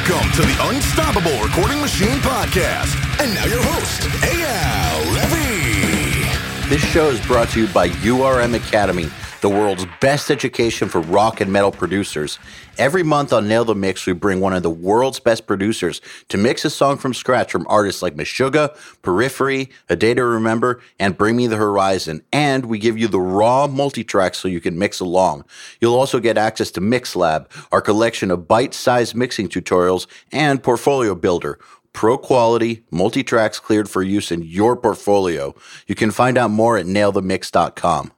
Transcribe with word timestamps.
Welcome 0.00 0.32
to 0.32 0.42
the 0.42 0.56
Unstoppable 0.62 1.42
Recording 1.42 1.78
Machine 1.78 2.20
Podcast. 2.20 2.96
And 3.20 3.34
now 3.34 3.44
your 3.44 3.62
host, 3.62 4.00
Eyal 4.22 5.04
Levi. 5.12 6.68
This 6.70 6.80
show 6.80 7.10
is 7.10 7.20
brought 7.26 7.50
to 7.50 7.60
you 7.60 7.66
by 7.68 7.90
URM 7.90 8.54
Academy, 8.54 9.10
the 9.40 9.48
world's 9.48 9.86
best 10.00 10.30
education 10.30 10.88
for 10.88 11.00
rock 11.00 11.40
and 11.40 11.52
metal 11.52 11.72
producers. 11.72 12.38
Every 12.78 13.02
month 13.02 13.32
on 13.32 13.48
Nail 13.48 13.64
the 13.64 13.74
Mix, 13.74 14.06
we 14.06 14.12
bring 14.12 14.40
one 14.40 14.52
of 14.52 14.62
the 14.62 14.70
world's 14.70 15.20
best 15.20 15.46
producers 15.46 16.00
to 16.28 16.38
mix 16.38 16.64
a 16.64 16.70
song 16.70 16.98
from 16.98 17.14
scratch 17.14 17.50
from 17.50 17.66
artists 17.68 18.02
like 18.02 18.14
Meshuggah, 18.14 18.76
Periphery, 19.02 19.70
A 19.88 19.96
Day 19.96 20.14
to 20.14 20.24
Remember, 20.24 20.80
and 20.98 21.16
Bring 21.16 21.36
Me 21.36 21.46
the 21.46 21.56
Horizon. 21.56 22.22
And 22.32 22.66
we 22.66 22.78
give 22.78 22.98
you 22.98 23.08
the 23.08 23.20
raw 23.20 23.66
multi-track 23.66 24.34
so 24.34 24.48
you 24.48 24.60
can 24.60 24.78
mix 24.78 25.00
along. 25.00 25.44
You'll 25.80 25.96
also 25.96 26.20
get 26.20 26.38
access 26.38 26.70
to 26.72 26.80
MixLab, 26.80 27.46
our 27.72 27.80
collection 27.80 28.30
of 28.30 28.46
bite-sized 28.46 29.14
mixing 29.14 29.48
tutorials, 29.48 30.06
and 30.32 30.62
Portfolio 30.62 31.14
Builder 31.14 31.58
pro 31.92 32.16
quality, 32.16 32.84
multi 32.90 33.24
tracks 33.24 33.58
cleared 33.58 33.88
for 33.88 34.02
use 34.02 34.30
in 34.30 34.42
your 34.42 34.76
portfolio. 34.76 35.54
You 35.88 35.96
can 35.96 36.12
find 36.12 36.38
out 36.38 36.50
more 36.50 36.78
at 36.78 36.86
nailthemix.com. 36.86 38.12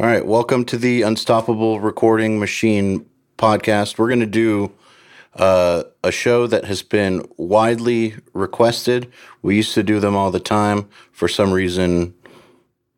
All 0.00 0.06
right, 0.06 0.24
welcome 0.24 0.64
to 0.64 0.78
the 0.78 1.02
Unstoppable 1.02 1.78
Recording 1.78 2.40
Machine 2.40 3.04
podcast. 3.36 3.98
We're 3.98 4.08
going 4.08 4.20
to 4.20 4.26
do 4.26 4.72
uh, 5.34 5.82
a 6.02 6.10
show 6.10 6.46
that 6.46 6.64
has 6.64 6.82
been 6.82 7.28
widely 7.36 8.14
requested. 8.32 9.12
We 9.42 9.54
used 9.54 9.74
to 9.74 9.82
do 9.82 10.00
them 10.00 10.16
all 10.16 10.30
the 10.30 10.40
time. 10.40 10.88
For 11.12 11.28
some 11.28 11.52
reason, 11.52 12.14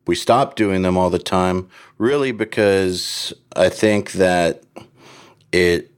we 0.07 0.15
stopped 0.15 0.55
doing 0.55 0.83
them 0.83 0.97
all 0.97 1.09
the 1.09 1.19
time, 1.19 1.67
really 1.97 2.31
because 2.31 3.33
I 3.57 3.67
think 3.67 4.13
that 4.13 4.63
it 5.51 5.91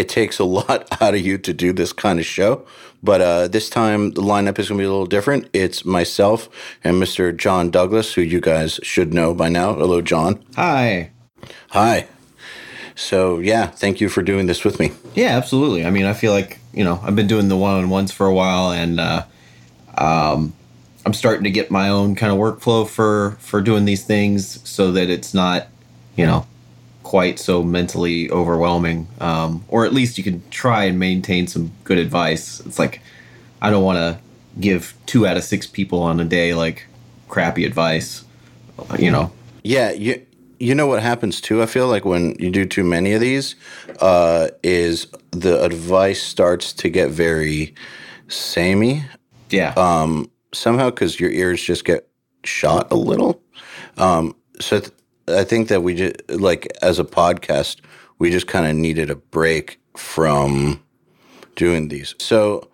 it 0.00 0.08
takes 0.08 0.38
a 0.38 0.44
lot 0.58 0.88
out 1.00 1.14
of 1.14 1.20
you 1.20 1.38
to 1.38 1.52
do 1.52 1.72
this 1.72 1.92
kind 1.92 2.18
of 2.18 2.26
show. 2.26 2.66
But 3.02 3.20
uh, 3.20 3.48
this 3.48 3.70
time, 3.70 4.12
the 4.12 4.22
lineup 4.22 4.58
is 4.58 4.68
going 4.68 4.78
to 4.78 4.82
be 4.82 4.86
a 4.86 4.90
little 4.90 5.06
different. 5.06 5.48
It's 5.52 5.84
myself 5.84 6.48
and 6.84 7.02
Mr. 7.02 7.34
John 7.34 7.70
Douglas, 7.70 8.14
who 8.14 8.22
you 8.22 8.40
guys 8.40 8.78
should 8.82 9.14
know 9.14 9.32
by 9.32 9.48
now. 9.48 9.74
Hello, 9.74 10.02
John. 10.02 10.44
Hi. 10.56 11.10
Hi. 11.70 12.06
So, 12.94 13.38
yeah, 13.38 13.68
thank 13.68 14.02
you 14.02 14.10
for 14.10 14.22
doing 14.22 14.46
this 14.46 14.64
with 14.64 14.78
me. 14.78 14.92
Yeah, 15.14 15.36
absolutely. 15.38 15.86
I 15.86 15.90
mean, 15.90 16.04
I 16.04 16.12
feel 16.12 16.32
like, 16.32 16.58
you 16.74 16.84
know, 16.84 17.00
I've 17.02 17.16
been 17.16 17.26
doing 17.26 17.48
the 17.48 17.56
one 17.56 17.76
on 17.76 17.88
ones 17.88 18.12
for 18.12 18.26
a 18.26 18.34
while 18.34 18.70
and 18.70 19.00
uh, 19.00 19.24
um, 19.96 20.52
I'm 21.06 21.14
starting 21.14 21.44
to 21.44 21.50
get 21.50 21.70
my 21.70 21.88
own 21.88 22.14
kind 22.14 22.30
of 22.30 22.38
workflow 22.38 22.86
for, 22.86 23.38
for 23.40 23.62
doing 23.62 23.86
these 23.86 24.04
things 24.04 24.68
so 24.68 24.92
that 24.92 25.08
it's 25.08 25.32
not, 25.32 25.68
you 26.16 26.26
know, 26.26 26.46
quite 27.10 27.40
so 27.40 27.60
mentally 27.60 28.30
overwhelming. 28.30 29.08
Um, 29.20 29.64
or 29.66 29.84
at 29.84 29.92
least 29.92 30.16
you 30.16 30.22
can 30.22 30.48
try 30.50 30.84
and 30.84 30.96
maintain 30.96 31.48
some 31.48 31.72
good 31.82 31.98
advice. 31.98 32.60
It's 32.60 32.78
like, 32.78 33.02
I 33.60 33.68
don't 33.68 33.82
want 33.82 33.98
to 33.98 34.20
give 34.60 34.94
two 35.06 35.26
out 35.26 35.36
of 35.36 35.42
six 35.42 35.66
people 35.66 36.00
on 36.04 36.20
a 36.20 36.24
day 36.24 36.54
like 36.54 36.86
crappy 37.26 37.64
advice, 37.64 38.24
you 38.96 39.10
know? 39.10 39.32
Yeah, 39.64 39.90
you, 39.90 40.24
you 40.60 40.72
know 40.72 40.86
what 40.86 41.02
happens 41.02 41.40
too? 41.40 41.60
I 41.60 41.66
feel 41.66 41.88
like 41.88 42.04
when 42.04 42.36
you 42.38 42.48
do 42.48 42.64
too 42.64 42.84
many 42.84 43.12
of 43.12 43.20
these, 43.20 43.56
uh, 44.00 44.50
is 44.62 45.08
the 45.32 45.60
advice 45.64 46.22
starts 46.22 46.72
to 46.74 46.88
get 46.88 47.10
very 47.10 47.74
samey. 48.28 49.04
Yeah. 49.50 49.74
Um, 49.76 50.30
somehow 50.54 50.90
because 50.90 51.18
your 51.18 51.32
ears 51.32 51.60
just 51.60 51.84
get 51.84 52.08
shot 52.44 52.86
a 52.92 52.96
little. 52.96 53.42
Um, 53.98 54.36
so 54.60 54.78
th- 54.78 54.92
I 55.28 55.44
think 55.44 55.68
that 55.68 55.82
we 55.82 55.94
just 55.94 56.16
like 56.30 56.68
as 56.82 56.98
a 56.98 57.04
podcast, 57.04 57.80
we 58.18 58.30
just 58.30 58.46
kind 58.46 58.66
of 58.66 58.76
needed 58.76 59.10
a 59.10 59.16
break 59.16 59.80
from 59.96 60.82
doing 61.56 61.88
these. 61.88 62.14
So 62.18 62.68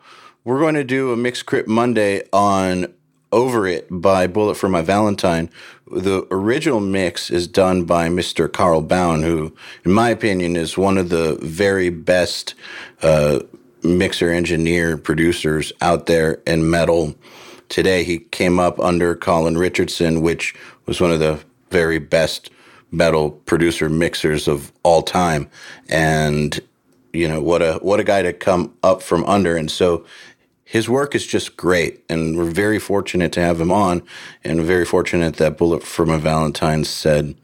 we're 0.44 0.60
going 0.60 0.74
to 0.74 0.84
do 0.84 1.12
a 1.12 1.16
mixed 1.16 1.46
crit 1.46 1.66
Monday 1.66 2.22
on 2.32 2.92
over 3.32 3.66
It 3.66 3.86
by 3.90 4.26
Bullet 4.26 4.56
for 4.56 4.68
My 4.68 4.82
Valentine. 4.82 5.50
The 5.90 6.26
original 6.30 6.80
mix 6.80 7.30
is 7.30 7.46
done 7.46 7.84
by 7.84 8.08
Mr. 8.08 8.52
Carl 8.52 8.80
Bown, 8.80 9.22
who, 9.22 9.54
in 9.84 9.92
my 9.92 10.10
opinion, 10.10 10.56
is 10.56 10.78
one 10.78 10.98
of 10.98 11.08
the 11.08 11.38
very 11.42 11.90
best 11.90 12.54
uh, 13.02 13.40
mixer 13.82 14.30
engineer 14.30 14.96
producers 14.96 15.72
out 15.80 16.06
there 16.06 16.40
in 16.46 16.70
metal 16.70 17.14
today. 17.68 18.04
He 18.04 18.18
came 18.18 18.58
up 18.58 18.80
under 18.80 19.14
Colin 19.14 19.58
Richardson, 19.58 20.22
which 20.22 20.54
was 20.86 21.00
one 21.00 21.10
of 21.12 21.20
the 21.20 21.40
very 21.70 21.98
best 21.98 22.50
metal 22.90 23.30
producer 23.30 23.88
mixers 23.88 24.48
of 24.48 24.72
all 24.82 25.02
time. 25.02 25.48
And 25.88 26.58
you 27.12 27.28
know 27.28 27.42
what 27.42 27.62
a 27.62 27.74
what 27.82 28.00
a 28.00 28.04
guy 28.04 28.22
to 28.22 28.32
come 28.32 28.74
up 28.82 29.02
from 29.02 29.24
under 29.24 29.56
and 29.56 29.70
so 29.70 30.04
his 30.66 30.88
work 30.88 31.14
is 31.14 31.24
just 31.24 31.56
great, 31.56 32.04
and 32.08 32.36
we're 32.36 32.50
very 32.50 32.80
fortunate 32.80 33.30
to 33.34 33.40
have 33.40 33.60
him 33.60 33.70
on, 33.70 34.02
and 34.42 34.60
very 34.62 34.84
fortunate 34.84 35.36
that 35.36 35.56
Bullet 35.56 35.84
for 35.84 36.04
My 36.04 36.16
Valentine 36.16 36.82
said 36.82 37.36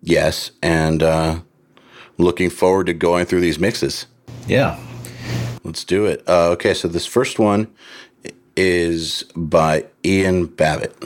yes, 0.00 0.52
and 0.62 1.02
uh, 1.02 1.40
looking 2.18 2.50
forward 2.50 2.86
to 2.86 2.94
going 2.94 3.26
through 3.26 3.40
these 3.40 3.58
mixes. 3.58 4.06
Yeah, 4.46 4.78
let's 5.64 5.82
do 5.82 6.06
it. 6.06 6.22
Uh, 6.28 6.50
okay, 6.50 6.72
so 6.72 6.86
this 6.86 7.04
first 7.04 7.40
one 7.40 7.66
is 8.56 9.24
by 9.34 9.86
Ian 10.04 10.46
Babbitt. 10.46 10.96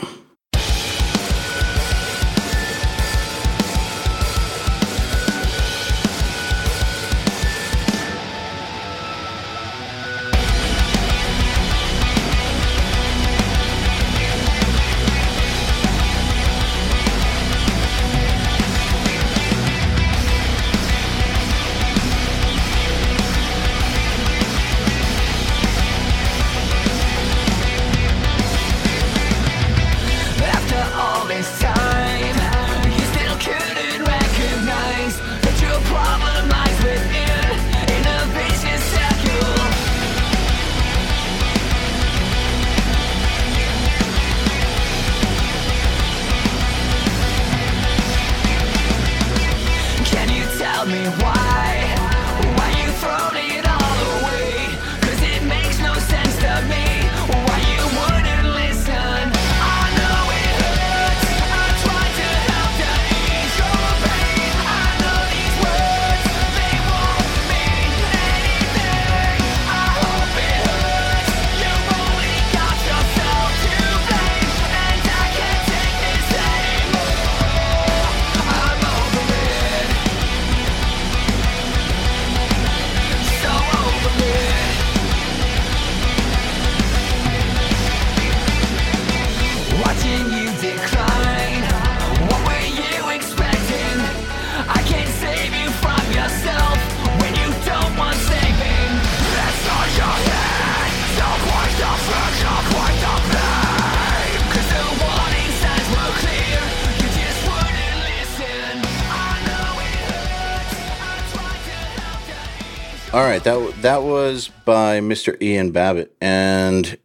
That 113.82 114.05
was 114.05 114.49
by 114.64 115.00
Mr. 115.00 115.40
Ian 115.43 115.73
Babbitt, 115.73 116.14
and 116.20 116.96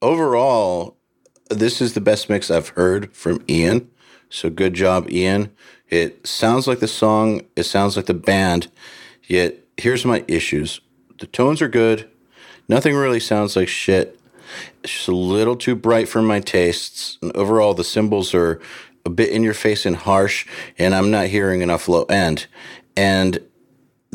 overall, 0.00 0.96
this 1.50 1.80
is 1.80 1.94
the 1.94 2.00
best 2.00 2.30
mix 2.30 2.50
I've 2.50 2.68
heard 2.70 3.12
from 3.12 3.42
Ian. 3.48 3.90
So 4.30 4.48
good 4.48 4.74
job, 4.74 5.10
Ian. 5.10 5.52
It 5.88 6.26
sounds 6.26 6.66
like 6.68 6.78
the 6.78 6.88
song. 6.88 7.42
It 7.56 7.64
sounds 7.64 7.96
like 7.96 8.06
the 8.06 8.14
band. 8.14 8.68
Yet 9.24 9.64
here's 9.76 10.04
my 10.04 10.24
issues. 10.28 10.80
the 11.18 11.26
tones 11.26 11.60
are 11.62 11.68
good. 11.68 12.08
Nothing 12.68 12.94
really 12.94 13.20
sounds 13.20 13.56
like 13.56 13.68
shit. 13.68 14.20
It's 14.82 14.92
just 14.92 15.08
a 15.08 15.16
little 15.16 15.56
too 15.56 15.74
bright 15.74 16.08
for 16.08 16.22
my 16.22 16.40
tastes. 16.40 17.18
And 17.20 17.34
overall, 17.36 17.74
the 17.74 17.84
cymbals 17.84 18.34
are 18.34 18.60
a 19.04 19.10
bit 19.10 19.30
in 19.30 19.42
your 19.42 19.54
face 19.54 19.86
and 19.86 19.96
harsh, 19.96 20.46
and 20.78 20.94
I'm 20.94 21.10
not 21.10 21.26
hearing 21.26 21.62
enough 21.62 21.88
low 21.88 22.04
end. 22.04 22.46
And 22.96 23.40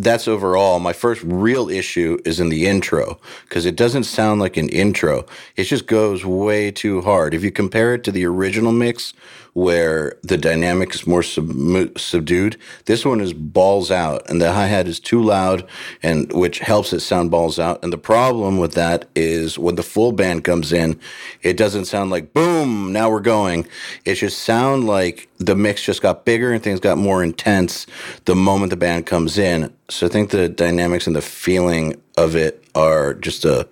that's 0.04 0.28
overall. 0.28 0.80
My 0.80 0.94
first 0.94 1.22
real 1.24 1.70
issue 1.70 2.18
is 2.26 2.40
in 2.40 2.50
the 2.50 2.66
intro 2.68 3.20
because 3.44 3.66
it 3.66 3.76
doesn't 3.76 4.04
sound 4.04 4.40
like 4.40 4.58
an 4.58 4.70
intro. 4.70 5.26
It 5.56 5.66
just 5.66 5.88
goes 5.88 6.26
way 6.26 6.72
too 6.72 7.02
hard. 7.02 7.34
If 7.34 7.44
you 7.44 7.52
compare 7.52 7.94
it 7.94 8.04
to 8.06 8.12
the 8.12 8.26
original 8.26 8.72
mix, 8.72 9.14
where 9.54 10.18
the 10.24 10.38
dynamic 10.38 10.96
is 10.96 11.06
more 11.06 11.24
sub- 11.24 11.98
subdued. 11.98 12.58
This 12.86 13.04
one 13.06 13.20
is 13.20 13.34
balls 13.34 13.92
out, 13.92 14.30
and 14.30 14.42
the 14.42 14.54
hi 14.54 14.68
hat 14.68 14.88
is 14.88 15.00
too 15.00 15.22
loud, 15.22 15.68
and 16.02 16.32
which 16.32 16.60
helps 16.60 16.94
it 16.94 17.02
sound 17.02 17.32
balls 17.32 17.60
out. 17.60 17.84
And 17.84 17.92
the 17.92 17.98
problem 17.98 18.58
with 18.58 18.74
that 18.74 19.06
is 19.16 19.60
when 19.60 19.76
the 19.76 19.84
full 19.84 20.12
band 20.12 20.44
comes 20.44 20.72
in, 20.72 21.00
it 21.42 21.58
doesn't 21.58 21.86
sound 21.86 22.12
like 22.12 22.34
boom, 22.34 22.94
now 22.94 23.10
we're 23.10 23.20
going. 23.20 23.68
It 24.06 24.16
just 24.16 24.40
sound 24.40 24.88
like 24.88 25.30
the 25.38 25.56
mix 25.56 25.84
just 25.84 26.02
got 26.02 26.24
bigger 26.24 26.54
and 26.54 26.64
things 26.64 26.80
got 26.80 26.98
more 26.98 27.24
intense 27.24 27.88
the 28.26 28.36
moment 28.36 28.70
the 28.70 28.78
band 28.78 29.06
comes 29.06 29.38
in. 29.38 29.74
So 29.90 30.06
I 30.06 30.10
think 30.10 30.30
the 30.30 30.48
dynamics 30.48 31.08
and 31.08 31.16
the 31.16 31.22
feeling 31.22 32.02
of 32.18 32.36
it 32.36 32.64
are 32.76 33.14
just 33.16 33.44
a 33.44 33.68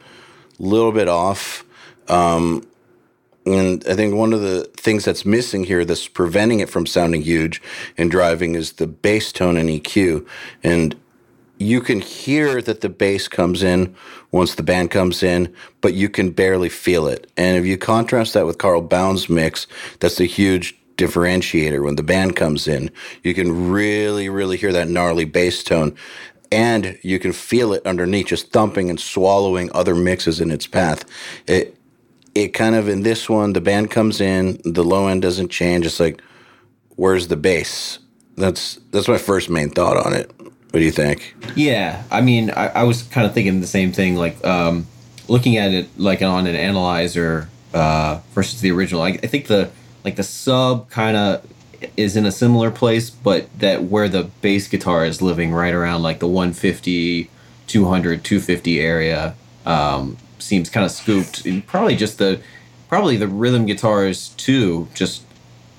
little 0.57 0.91
bit 0.91 1.07
off. 1.07 1.63
Um, 2.07 2.65
and 3.51 3.83
I 3.87 3.95
think 3.95 4.15
one 4.15 4.33
of 4.33 4.41
the 4.41 4.63
things 4.75 5.05
that's 5.05 5.25
missing 5.25 5.63
here 5.63 5.85
that's 5.85 6.07
preventing 6.07 6.59
it 6.59 6.69
from 6.69 6.85
sounding 6.85 7.21
huge 7.21 7.61
and 7.97 8.11
driving 8.11 8.55
is 8.55 8.73
the 8.73 8.87
bass 8.87 9.31
tone 9.31 9.57
and 9.57 9.69
EQ. 9.69 10.27
And 10.63 10.95
you 11.57 11.81
can 11.81 11.99
hear 11.99 12.61
that 12.61 12.81
the 12.81 12.89
bass 12.89 13.27
comes 13.27 13.63
in 13.63 13.95
once 14.31 14.55
the 14.55 14.63
band 14.63 14.91
comes 14.91 15.23
in, 15.23 15.53
but 15.81 15.93
you 15.93 16.09
can 16.09 16.31
barely 16.31 16.69
feel 16.69 17.07
it. 17.07 17.29
And 17.35 17.57
if 17.57 17.65
you 17.65 17.77
contrast 17.77 18.33
that 18.33 18.45
with 18.45 18.57
Carl 18.57 18.81
Bown's 18.81 19.29
mix, 19.29 19.67
that's 19.99 20.19
a 20.19 20.25
huge 20.25 20.79
differentiator. 20.95 21.83
When 21.83 21.95
the 21.95 22.03
band 22.03 22.35
comes 22.35 22.67
in, 22.67 22.91
you 23.23 23.33
can 23.33 23.69
really, 23.69 24.29
really 24.29 24.57
hear 24.57 24.71
that 24.73 24.89
gnarly 24.89 25.25
bass 25.25 25.63
tone. 25.63 25.95
And 26.51 26.97
you 27.03 27.19
can 27.19 27.31
feel 27.31 27.73
it 27.73 27.85
underneath, 27.85 28.27
just 28.27 28.51
thumping 28.51 28.89
and 28.89 28.99
swallowing 28.99 29.69
other 29.73 29.95
mixes 29.95 30.41
in 30.41 30.51
its 30.51 30.65
path. 30.65 31.05
It, 31.47 31.78
it 32.35 32.49
kind 32.49 32.75
of 32.75 32.87
in 32.87 33.03
this 33.03 33.29
one, 33.29 33.53
the 33.53 33.61
band 33.61 33.91
comes 33.91 34.21
in, 34.21 34.59
the 34.63 34.83
low 34.83 35.07
end 35.07 35.21
doesn't 35.21 35.49
change. 35.49 35.85
It's 35.85 35.99
like, 35.99 36.21
where's 36.95 37.27
the 37.27 37.35
bass? 37.35 37.99
That's 38.35 38.79
that's 38.91 39.07
my 39.07 39.17
first 39.17 39.49
main 39.49 39.69
thought 39.69 39.97
on 39.97 40.13
it. 40.13 40.31
What 40.39 40.79
do 40.79 40.81
you 40.81 40.91
think? 40.91 41.35
Yeah, 41.55 42.03
I 42.11 42.21
mean, 42.21 42.51
I, 42.51 42.67
I 42.67 42.83
was 42.83 43.03
kind 43.03 43.25
of 43.25 43.33
thinking 43.33 43.59
the 43.59 43.67
same 43.67 43.91
thing. 43.91 44.15
Like 44.15 44.43
um, 44.45 44.85
looking 45.27 45.57
at 45.57 45.71
it 45.71 45.87
like 45.97 46.21
on 46.21 46.47
an 46.47 46.55
analyzer 46.55 47.49
uh, 47.73 48.19
versus 48.33 48.61
the 48.61 48.71
original. 48.71 49.01
I, 49.01 49.09
I 49.09 49.27
think 49.27 49.47
the 49.47 49.71
like 50.03 50.15
the 50.15 50.23
sub 50.23 50.89
kind 50.89 51.17
of 51.17 51.45
is 51.97 52.15
in 52.15 52.25
a 52.25 52.31
similar 52.31 52.71
place, 52.71 53.09
but 53.09 53.47
that 53.59 53.83
where 53.83 54.09
the 54.09 54.23
bass 54.41 54.67
guitar 54.67 55.05
is 55.05 55.21
living 55.21 55.51
right 55.51 55.73
around 55.73 56.03
like 56.03 56.19
the 56.19 56.27
150, 56.27 57.29
200, 57.67 58.23
250 58.23 58.79
area. 58.79 59.35
Um, 59.65 60.17
seems 60.39 60.69
kind 60.69 60.85
of 60.85 60.91
scooped. 60.91 61.45
And 61.45 61.65
probably 61.65 61.95
just 61.95 62.17
the 62.17 62.41
probably 62.87 63.17
the 63.17 63.27
rhythm 63.27 63.65
guitars 63.65 64.29
too. 64.29 64.87
Just 64.93 65.23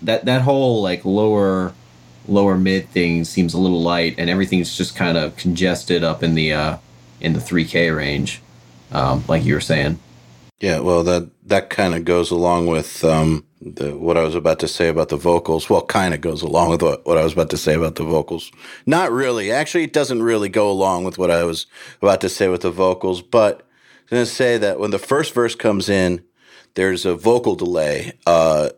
that 0.03 0.25
that 0.25 0.43
whole 0.43 0.83
like 0.83 1.05
lower 1.05 1.75
lower 2.29 2.57
mid 2.57 2.89
thing 2.91 3.25
seems 3.25 3.55
a 3.55 3.59
little 3.59 3.83
light, 3.83 4.15
and 4.19 4.31
everything's 4.31 4.77
just 4.77 4.97
kind 4.97 5.19
of 5.19 5.37
congested 5.37 6.05
up 6.05 6.23
in 6.23 6.35
the 6.35 6.53
uh, 6.53 6.77
in 7.21 7.33
the 7.33 7.41
3K 7.41 7.95
range, 7.95 8.41
um, 8.93 9.25
like 9.29 9.45
you 9.45 9.55
were 9.55 9.61
saying. 9.61 9.99
Yeah, 10.61 10.81
well, 10.81 11.03
that 11.05 11.31
that 11.47 11.71
kind 11.71 11.95
of 11.95 12.05
goes 12.05 12.31
along 12.31 12.67
with 12.67 13.03
um, 13.03 13.45
the, 13.63 13.97
what 13.97 14.17
I 14.17 14.23
was 14.23 14.35
about 14.35 14.59
to 14.61 14.69
say 14.69 14.89
about 14.89 15.09
the 15.09 15.17
vocals. 15.17 15.71
Well, 15.71 15.83
kind 15.83 16.15
of 16.15 16.21
goes 16.21 16.43
along 16.43 16.71
with 16.71 16.83
what, 16.83 17.07
what 17.07 17.19
I 17.19 17.25
was 17.25 17.33
about 17.33 17.51
to 17.51 17.57
say 17.57 17.75
about 17.75 17.97
the 17.97 18.05
vocals. 18.05 18.51
Not 18.87 19.11
really. 19.11 19.51
Actually, 19.51 19.85
it 19.85 19.93
doesn't 19.93 20.23
really 20.23 20.49
go 20.49 20.71
along 20.71 21.05
with 21.05 21.19
what 21.19 21.31
I 21.31 21.45
was 21.45 21.67
about 22.03 22.21
to 22.23 22.29
say 22.29 22.49
with 22.49 22.61
the 22.61 22.71
vocals, 22.71 23.23
but 23.23 23.67
going 24.11 24.25
to 24.25 24.27
say 24.27 24.59
that 24.59 24.79
when 24.79 24.91
the 24.91 24.99
first 24.99 25.33
verse 25.35 25.55
comes 25.55 25.89
in, 25.89 26.23
there's 26.75 27.05
a 27.05 27.15
vocal 27.15 27.55
delay, 27.55 28.13
uh, 28.27 28.71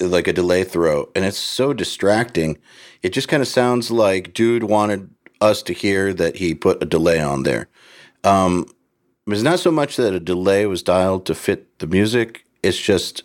like 0.00 0.26
a 0.26 0.32
delay 0.32 0.64
throw, 0.64 1.10
and 1.14 1.24
it's 1.24 1.38
so 1.38 1.72
distracting. 1.72 2.58
It 3.02 3.10
just 3.10 3.28
kind 3.28 3.40
of 3.40 3.48
sounds 3.48 3.90
like 3.90 4.32
dude 4.32 4.64
wanted 4.64 5.10
us 5.40 5.62
to 5.64 5.72
hear 5.72 6.14
that 6.14 6.36
he 6.36 6.54
put 6.54 6.82
a 6.82 6.86
delay 6.86 7.20
on 7.20 7.42
there. 7.42 7.68
Um, 8.22 8.66
it's 9.26 9.42
not 9.42 9.60
so 9.60 9.70
much 9.70 9.96
that 9.96 10.14
a 10.14 10.20
delay 10.20 10.66
was 10.66 10.82
dialed 10.82 11.26
to 11.26 11.34
fit 11.34 11.78
the 11.78 11.86
music, 11.86 12.46
it's 12.62 12.78
just 12.78 13.22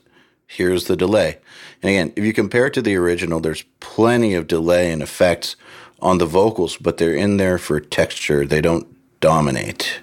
here's 0.48 0.86
the 0.86 0.98
delay. 0.98 1.38
And 1.82 1.90
again, 1.90 2.14
if 2.16 2.24
you 2.24 2.34
compare 2.34 2.68
it 2.68 2.74
to 2.74 2.82
the 2.82 2.96
original, 2.96 3.40
there's 3.40 3.64
plenty 3.80 4.34
of 4.34 4.48
delay 4.48 4.92
and 4.92 5.02
effects 5.02 5.56
on 6.02 6.18
the 6.18 6.26
vocals, 6.26 6.78
but 6.78 6.98
they're 6.98 7.16
in 7.16 7.38
there 7.38 7.58
for 7.58 7.80
texture. 7.80 8.46
They 8.46 8.62
don't 8.62 8.88
dominate. 9.20 10.02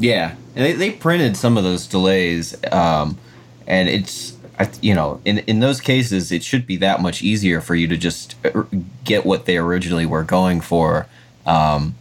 Yeah, 0.00 0.34
and 0.56 0.64
they, 0.64 0.72
they 0.72 0.90
printed 0.90 1.36
some 1.36 1.56
of 1.56 1.64
those 1.64 1.86
delays, 1.86 2.56
um, 2.72 3.18
and 3.66 3.88
it's 3.88 4.36
you 4.82 4.94
know 4.94 5.20
in 5.24 5.38
in 5.40 5.60
those 5.60 5.80
cases 5.80 6.32
it 6.32 6.42
should 6.42 6.66
be 6.66 6.76
that 6.78 7.00
much 7.00 7.22
easier 7.22 7.60
for 7.60 7.74
you 7.74 7.86
to 7.88 7.96
just 7.96 8.34
uh, 8.44 8.64
get 9.04 9.24
what 9.24 9.44
they 9.44 9.56
originally 9.56 10.06
were 10.06 10.24
going 10.24 10.60
for. 10.60 11.06
Um, 11.46 11.94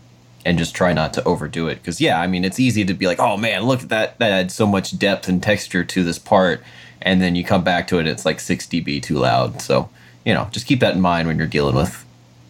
and 0.45 0.57
just 0.57 0.73
try 0.73 0.93
not 0.93 1.13
to 1.13 1.23
overdo 1.25 1.67
it. 1.67 1.75
Because 1.75 1.99
yeah 1.99 2.19
i 2.19 2.25
mean 2.25 2.45
it's 2.45 2.59
easy 2.59 2.85
to 2.85 2.93
be 2.93 3.05
like 3.05 3.19
oh 3.19 3.35
man 3.35 3.63
look 3.63 3.83
at 3.83 3.89
that 3.89 4.17
that 4.19 4.31
adds 4.31 4.55
so 4.55 4.65
much 4.65 4.97
depth 4.97 5.27
and 5.27 5.43
texture 5.43 5.83
to 5.83 6.03
this 6.03 6.17
part 6.17 6.63
and 7.01 7.21
then 7.21 7.35
you 7.35 7.43
come 7.43 7.63
back 7.63 7.87
to 7.87 7.99
it 7.99 8.07
it's 8.07 8.25
like 8.25 8.39
6 8.39 8.65
db 8.67 9.03
too 9.03 9.17
loud. 9.17 9.61
So 9.61 9.89
you 10.25 10.33
know 10.33 10.47
just 10.51 10.65
keep 10.65 10.79
that 10.79 10.95
in 10.95 11.01
mind 11.01 11.27
when 11.27 11.37
you're 11.37 11.47
dealing 11.47 11.75
with 11.75 12.05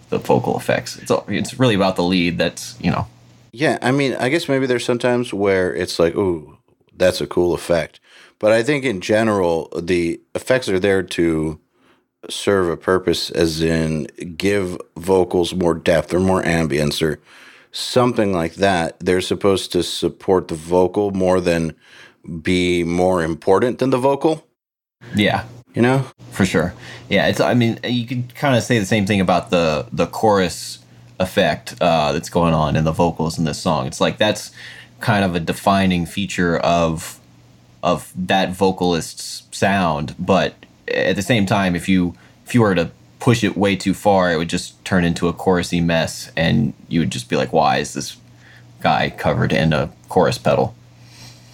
the 0.10 0.20
vocal 0.20 0.58
effects. 0.58 0.98
It's 0.98 1.12
it's 1.28 1.60
really 1.60 1.76
about 1.76 1.96
the 1.96 2.04
lead 2.04 2.38
that's 2.38 2.80
you 2.80 2.92
know 2.92 3.08
yeah, 3.52 3.78
I 3.82 3.92
mean, 3.92 4.16
I 4.16 4.30
guess 4.30 4.48
maybe 4.50 4.66
there's 4.66 4.86
sometimes 4.86 5.34
where 5.34 5.74
it's 5.74 6.00
like, 6.00 6.16
ooh, 6.16 6.58
that's 6.96 7.22
a 7.22 7.28
cool 7.28 7.54
effect. 7.54 8.00
But 8.40 8.52
I 8.52 8.64
think 8.64 8.86
in 8.86 9.02
general, 9.02 9.70
the 9.78 10.22
effects 10.34 10.70
are 10.70 10.80
there 10.80 11.04
to 11.04 11.60
serve 12.30 12.70
a 12.70 12.78
purpose, 12.78 13.30
as 13.32 13.62
in 13.62 14.06
give 14.38 14.78
vocals 14.98 15.54
more 15.54 15.74
depth 15.74 16.14
or 16.14 16.20
more 16.20 16.44
ambience 16.44 17.02
or 17.02 17.20
something 17.72 18.34
like 18.34 18.56
that. 18.56 19.00
They're 19.00 19.22
supposed 19.22 19.72
to 19.74 19.84
support 19.84 20.48
the 20.48 20.56
vocal 20.56 21.12
more 21.12 21.40
than 21.40 21.76
be 22.42 22.84
more 22.84 23.24
important 23.24 23.80
than 23.80 23.90
the 23.90 23.98
vocal. 23.98 24.46
Yeah. 25.16 25.46
You 25.74 25.82
know? 25.82 26.06
For 26.32 26.46
sure. 26.46 26.74
Yeah, 27.10 27.28
it's 27.28 27.40
I 27.40 27.54
mean, 27.54 27.80
you 27.84 28.06
could 28.06 28.36
kind 28.36 28.56
of 28.56 28.64
say 28.64 28.80
the 28.80 28.86
same 28.86 29.06
thing 29.06 29.22
about 29.22 29.50
the 29.50 29.88
the 29.92 30.08
chorus 30.08 30.80
effect 31.20 31.76
uh, 31.82 32.12
that's 32.14 32.30
going 32.30 32.54
on 32.54 32.76
in 32.76 32.84
the 32.84 32.92
vocals 32.92 33.38
in 33.38 33.46
this 33.46 33.60
song. 33.60 33.88
It's 33.88 34.02
like 34.02 34.18
that's 34.18 34.52
kind 35.00 35.24
of 35.24 35.36
a 35.36 35.40
defining 35.40 36.06
feature 36.06 36.58
of 36.58 37.20
of 37.82 38.12
that 38.16 38.52
vocalist's 38.52 39.44
sound. 39.52 40.16
But 40.20 40.54
at 40.88 41.16
the 41.16 41.22
same 41.22 41.46
time, 41.46 41.76
if 41.76 41.88
you 41.88 42.16
if 42.46 42.56
you 42.56 42.62
were 42.62 42.76
to 42.76 42.92
push 43.20 43.44
it 43.44 43.58
way 43.58 43.76
too 43.76 43.94
far, 43.94 44.32
it 44.32 44.38
would 44.38 44.50
just 44.50 44.84
turn 44.86 45.04
into 45.04 45.28
a 45.28 45.34
chorusy 45.34 45.84
mess, 45.84 46.32
and 46.36 46.74
you 46.88 47.02
would 47.02 47.12
just 47.12 47.30
be 47.30 47.36
like, 47.36 47.54
"Why 47.54 47.78
is 47.78 47.94
this 47.94 48.18
guy 48.82 49.10
covered 49.10 49.52
in 49.52 49.74
a 49.74 49.92
chorus 50.08 50.38
pedal?" 50.38 50.76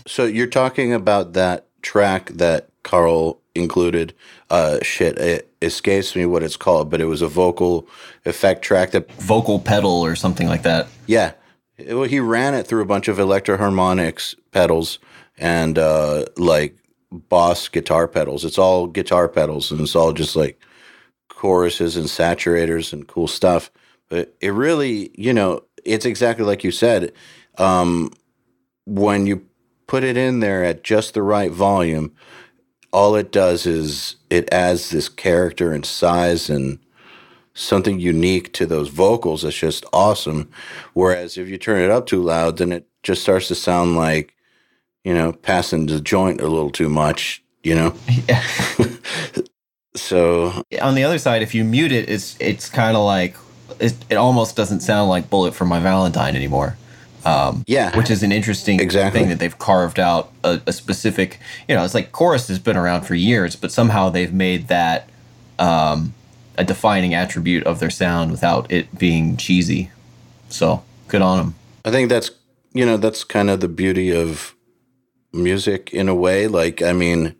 So 0.08 0.26
you're 0.26 0.48
talking 0.48 0.94
about 0.94 1.34
that 1.34 1.66
track 1.82 2.30
that 2.30 2.70
Carl 2.84 3.40
included. 3.56 4.14
Uh, 4.50 4.80
shit, 4.82 5.18
it 5.18 5.52
escapes 5.62 6.16
me 6.16 6.26
what 6.26 6.44
it's 6.44 6.58
called, 6.58 6.92
but 6.92 7.02
it 7.02 7.06
was 7.06 7.22
a 7.22 7.28
vocal 7.28 7.88
effect 8.26 8.62
track 8.62 8.92
that 8.92 9.12
vocal 9.14 9.60
pedal 9.60 10.06
or 10.06 10.16
something 10.16 10.48
like 10.48 10.64
that. 10.64 10.88
Yeah, 11.08 11.34
it, 11.78 12.10
he 12.10 12.20
ran 12.20 12.54
it 12.54 12.68
through 12.68 12.82
a 12.82 12.86
bunch 12.86 13.08
of 13.08 13.20
Electro-Harmonix 13.20 14.36
pedals 14.52 15.00
and 15.38 15.80
uh, 15.80 16.26
like 16.38 16.78
Boss 17.12 17.70
guitar 17.70 18.08
pedals. 18.08 18.44
It's 18.44 18.58
all 18.58 18.88
guitar 18.88 19.30
pedals, 19.30 19.72
and 19.72 19.82
it's 19.82 19.96
all 19.96 20.12
just 20.12 20.36
like 20.36 20.60
choruses 21.30 21.96
and 21.96 22.08
saturators 22.08 22.92
and 22.92 23.08
cool 23.08 23.28
stuff. 23.28 23.72
But 24.10 24.36
it 24.42 24.50
really, 24.50 25.12
you 25.16 25.34
know, 25.34 25.64
it's 25.84 26.06
exactly 26.06 26.46
like 26.46 26.64
you 26.64 26.72
said. 26.72 27.14
Um, 27.58 28.12
when 28.86 29.26
you 29.26 29.46
put 29.88 30.04
it 30.04 30.18
in 30.18 30.40
there 30.40 30.64
at 30.64 30.84
just 30.84 31.14
the 31.14 31.24
right 31.24 31.52
volume, 31.52 32.14
all 32.96 33.16
it 33.16 33.30
does 33.30 33.66
is 33.66 34.16
it 34.30 34.48
adds 34.54 34.90
this 34.90 35.10
character 35.10 35.74
and 35.74 35.86
size 35.86 36.50
and 36.50 36.80
something 37.54 38.00
unique 38.00 38.54
to 38.54 38.66
those 38.66 38.88
vocals 38.88 39.42
that's 39.42 39.58
just 39.58 39.84
awesome. 39.92 40.50
Whereas 40.94 41.38
if 41.38 41.50
you 41.50 41.58
turn 41.58 41.82
it 41.82 41.92
up 41.92 42.06
too 42.06 42.24
loud, 42.24 42.56
then 42.56 42.72
it 42.72 42.88
just 43.04 43.22
starts 43.22 43.50
to 43.50 43.56
sound 43.56 43.98
like, 43.98 44.34
you 45.04 45.14
know, 45.14 45.34
passing 45.34 45.88
the 45.88 46.00
joint 46.00 46.40
a 46.40 46.48
little 46.48 46.72
too 46.72 46.88
much, 46.88 47.44
you 47.64 47.76
know? 47.76 47.94
Yeah. 48.30 48.42
so 49.96 50.64
on 50.82 50.96
the 50.96 51.04
other 51.04 51.18
side, 51.18 51.42
if 51.42 51.54
you 51.54 51.66
mute 51.66 51.92
it, 51.92 52.10
it's 52.10 52.38
it's 52.40 52.70
kind 52.70 52.96
of 52.96 53.04
like 53.04 53.36
it, 53.82 53.94
it 54.10 54.16
almost 54.16 54.56
doesn't 54.56 54.80
sound 54.80 55.10
like 55.10 55.30
Bullet 55.30 55.54
for 55.54 55.66
My 55.66 55.82
Valentine 55.82 56.34
anymore. 56.34 56.78
Yeah. 57.68 57.96
which 57.98 58.10
is 58.12 58.24
an 58.24 58.32
interesting 58.32 58.80
Exactly. 58.80 59.20
thing 59.20 59.30
that 59.30 59.40
they've 59.40 59.58
carved 59.58 60.00
out 60.00 60.32
a, 60.44 60.62
a 60.68 60.74
specific 60.74 61.40
you 61.68 61.76
know 61.76 61.84
it's 61.84 61.94
like 61.94 62.12
chorus 62.12 62.48
has 62.48 62.60
been 62.60 62.78
around 62.78 63.02
for 63.02 63.16
years 63.16 63.56
but 63.56 63.72
somehow 63.72 64.10
they've 64.10 64.34
made 64.34 64.68
that 64.68 65.10
um, 65.60 66.14
a 66.58 66.64
defining 66.64 67.14
attribute 67.14 67.64
of 67.66 67.80
their 67.80 67.90
sound 67.90 68.32
without 68.32 68.72
it 68.72 68.98
being 68.98 69.38
cheesy 69.38 69.90
so 70.50 70.84
good 71.08 71.22
on 71.22 71.38
them 71.38 71.56
I 71.86 71.92
think 71.92 72.10
that's 72.10 72.32
you 72.74 72.86
know 72.86 72.98
that's 72.98 73.24
kind 73.24 73.50
of 73.50 73.60
the 73.60 73.68
beauty 73.68 74.12
of 74.12 74.56
music 75.32 75.94
in 75.94 76.10
a 76.10 76.16
way. 76.16 76.48
Like 76.48 76.82
I 76.82 76.94
mean, 76.94 77.36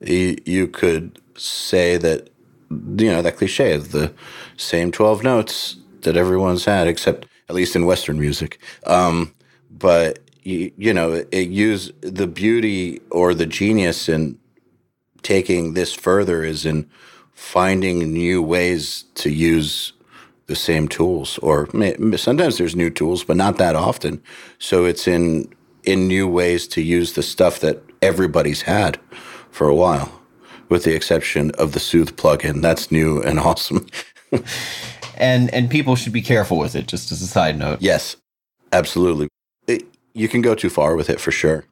you, 0.00 0.36
you 0.44 0.66
could 0.68 1.18
say 1.36 1.96
that 1.96 2.28
you 2.70 3.10
know 3.10 3.22
that 3.22 3.36
cliche 3.36 3.72
of 3.72 3.92
the 3.92 4.12
same 4.56 4.92
twelve 4.92 5.22
notes 5.22 5.76
that 6.02 6.16
everyone's 6.16 6.66
had, 6.66 6.86
except 6.86 7.26
at 7.48 7.54
least 7.54 7.76
in 7.76 7.86
Western 7.86 8.18
music. 8.18 8.58
Um, 8.86 9.34
but 9.70 10.20
you, 10.42 10.72
you 10.76 10.92
know, 10.92 11.24
it, 11.30 11.48
use 11.48 11.92
the 12.00 12.26
beauty 12.26 13.00
or 13.10 13.34
the 13.34 13.46
genius 13.46 14.08
in 14.08 14.38
taking 15.22 15.74
this 15.74 15.92
further 15.92 16.44
is 16.44 16.64
in 16.64 16.88
finding 17.32 18.12
new 18.12 18.42
ways 18.42 19.04
to 19.14 19.30
use 19.30 19.92
the 20.46 20.56
same 20.56 20.88
tools 20.88 21.38
or 21.38 21.68
sometimes 22.16 22.56
there's 22.56 22.74
new 22.74 22.88
tools 22.88 23.22
but 23.22 23.36
not 23.36 23.58
that 23.58 23.76
often. 23.76 24.22
So 24.58 24.84
it's 24.84 25.06
in 25.06 25.52
in 25.84 26.08
new 26.08 26.26
ways 26.26 26.66
to 26.68 26.82
use 26.82 27.12
the 27.12 27.22
stuff 27.22 27.60
that 27.60 27.82
everybody's 28.02 28.62
had 28.62 28.98
for 29.50 29.68
a 29.68 29.74
while 29.74 30.20
with 30.68 30.84
the 30.84 30.94
exception 30.94 31.50
of 31.52 31.72
the 31.72 31.80
Soothe 31.80 32.16
plugin. 32.16 32.62
That's 32.62 32.90
new 32.90 33.20
and 33.22 33.38
awesome 33.50 33.86
and 35.18 35.52
and 35.52 35.70
people 35.70 35.96
should 35.96 36.12
be 36.12 36.22
careful 36.22 36.58
with 36.58 36.74
it 36.74 36.86
just 36.86 37.12
as 37.12 37.20
a 37.22 37.26
side 37.26 37.58
note. 37.58 37.80
Yes 37.82 38.16
absolutely. 38.72 39.28
It- 39.66 39.84
you 40.14 40.28
can 40.28 40.42
go 40.42 40.54
too 40.54 40.68
far 40.70 40.96
with 40.96 41.08
it 41.10 41.20
for 41.20 41.30
sure. 41.30 41.64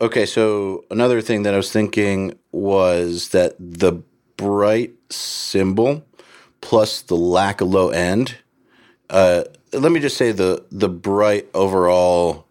Okay 0.00 0.24
so 0.26 0.84
another 0.90 1.20
thing 1.20 1.42
that 1.42 1.52
i 1.52 1.56
was 1.56 1.70
thinking 1.70 2.38
was 2.52 3.28
that 3.30 3.54
the 3.58 3.92
bright 4.36 4.94
cymbal 5.10 6.02
plus 6.62 7.02
the 7.02 7.16
lack 7.16 7.60
of 7.60 7.68
low 7.68 7.90
end 7.90 8.38
uh, 9.10 9.42
let 9.72 9.92
me 9.92 10.00
just 10.00 10.16
say 10.16 10.32
the 10.32 10.64
the 10.70 10.88
bright 10.88 11.48
overall 11.52 12.46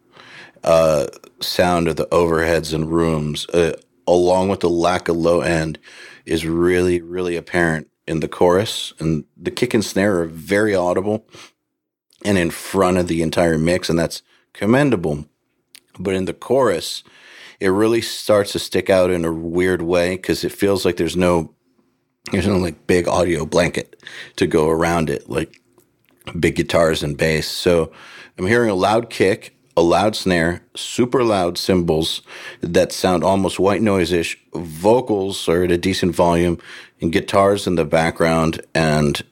uh, 0.62 1.06
sound 1.40 1.88
of 1.88 1.96
the 1.96 2.06
overheads 2.06 2.74
and 2.74 2.90
rooms, 2.90 3.48
uh, 3.48 3.72
along 4.06 4.48
with 4.50 4.60
the 4.60 4.68
lack 4.68 5.08
of 5.08 5.16
low 5.16 5.40
end, 5.40 5.78
is 6.26 6.46
really 6.46 7.00
really 7.00 7.34
apparent 7.36 7.88
in 8.06 8.20
the 8.20 8.28
chorus, 8.28 8.92
and 8.98 9.24
the 9.36 9.50
kick 9.50 9.74
and 9.74 9.84
snare 9.84 10.20
are 10.20 10.26
very 10.26 10.74
audible 10.74 11.26
and 12.24 12.36
in 12.36 12.50
front 12.50 12.98
of 12.98 13.08
the 13.08 13.22
entire 13.22 13.58
mix, 13.58 13.88
and 13.88 13.98
that's 13.98 14.22
commendable. 14.52 15.26
But 15.98 16.14
in 16.14 16.24
the 16.24 16.34
chorus, 16.34 17.02
it 17.60 17.68
really 17.68 18.00
starts 18.00 18.52
to 18.52 18.58
stick 18.58 18.90
out 18.90 19.10
in 19.10 19.24
a 19.24 19.32
weird 19.32 19.82
way 19.82 20.16
because 20.16 20.44
it 20.44 20.52
feels 20.52 20.84
like 20.84 20.96
there's 20.96 21.16
no 21.16 21.54
there's 22.32 22.46
no 22.46 22.58
like 22.58 22.86
big 22.86 23.08
audio 23.08 23.44
blanket 23.44 24.02
to 24.36 24.46
go 24.46 24.68
around 24.68 25.10
it, 25.10 25.28
like 25.28 25.60
big 26.38 26.56
guitars 26.56 27.02
and 27.02 27.16
bass. 27.16 27.48
So 27.48 27.92
I'm 28.38 28.46
hearing 28.46 28.70
a 28.70 28.74
loud 28.74 29.10
kick, 29.10 29.56
a 29.76 29.82
loud 29.82 30.16
snare, 30.16 30.62
super 30.74 31.22
loud 31.24 31.56
cymbals 31.56 32.22
that 32.60 32.92
sound 32.92 33.24
almost 33.24 33.58
white 33.58 33.82
noise 33.82 34.12
ish. 34.12 34.38
Vocals 34.54 35.48
are 35.48 35.64
at 35.64 35.70
a 35.70 35.78
decent 35.78 36.14
volume, 36.14 36.58
and 37.00 37.12
guitars 37.12 37.66
in 37.66 37.76
the 37.76 37.84
background, 37.84 38.60
and 38.74 39.22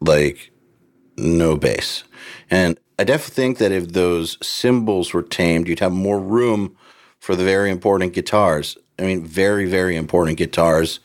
like 0.00 0.50
no 1.16 1.56
bass. 1.56 2.04
And 2.50 2.78
I 2.98 3.04
definitely 3.04 3.34
think 3.34 3.58
that 3.58 3.72
if 3.72 3.92
those 3.92 4.38
cymbals 4.46 5.12
were 5.12 5.22
tamed, 5.22 5.68
you'd 5.68 5.80
have 5.80 5.92
more 5.92 6.20
room 6.20 6.76
for 7.18 7.34
the 7.34 7.44
very 7.44 7.70
important 7.70 8.12
guitars. 8.12 8.78
I 8.98 9.02
mean, 9.02 9.24
very, 9.24 9.66
very 9.66 9.96
important 9.96 10.38
guitars. 10.38 11.00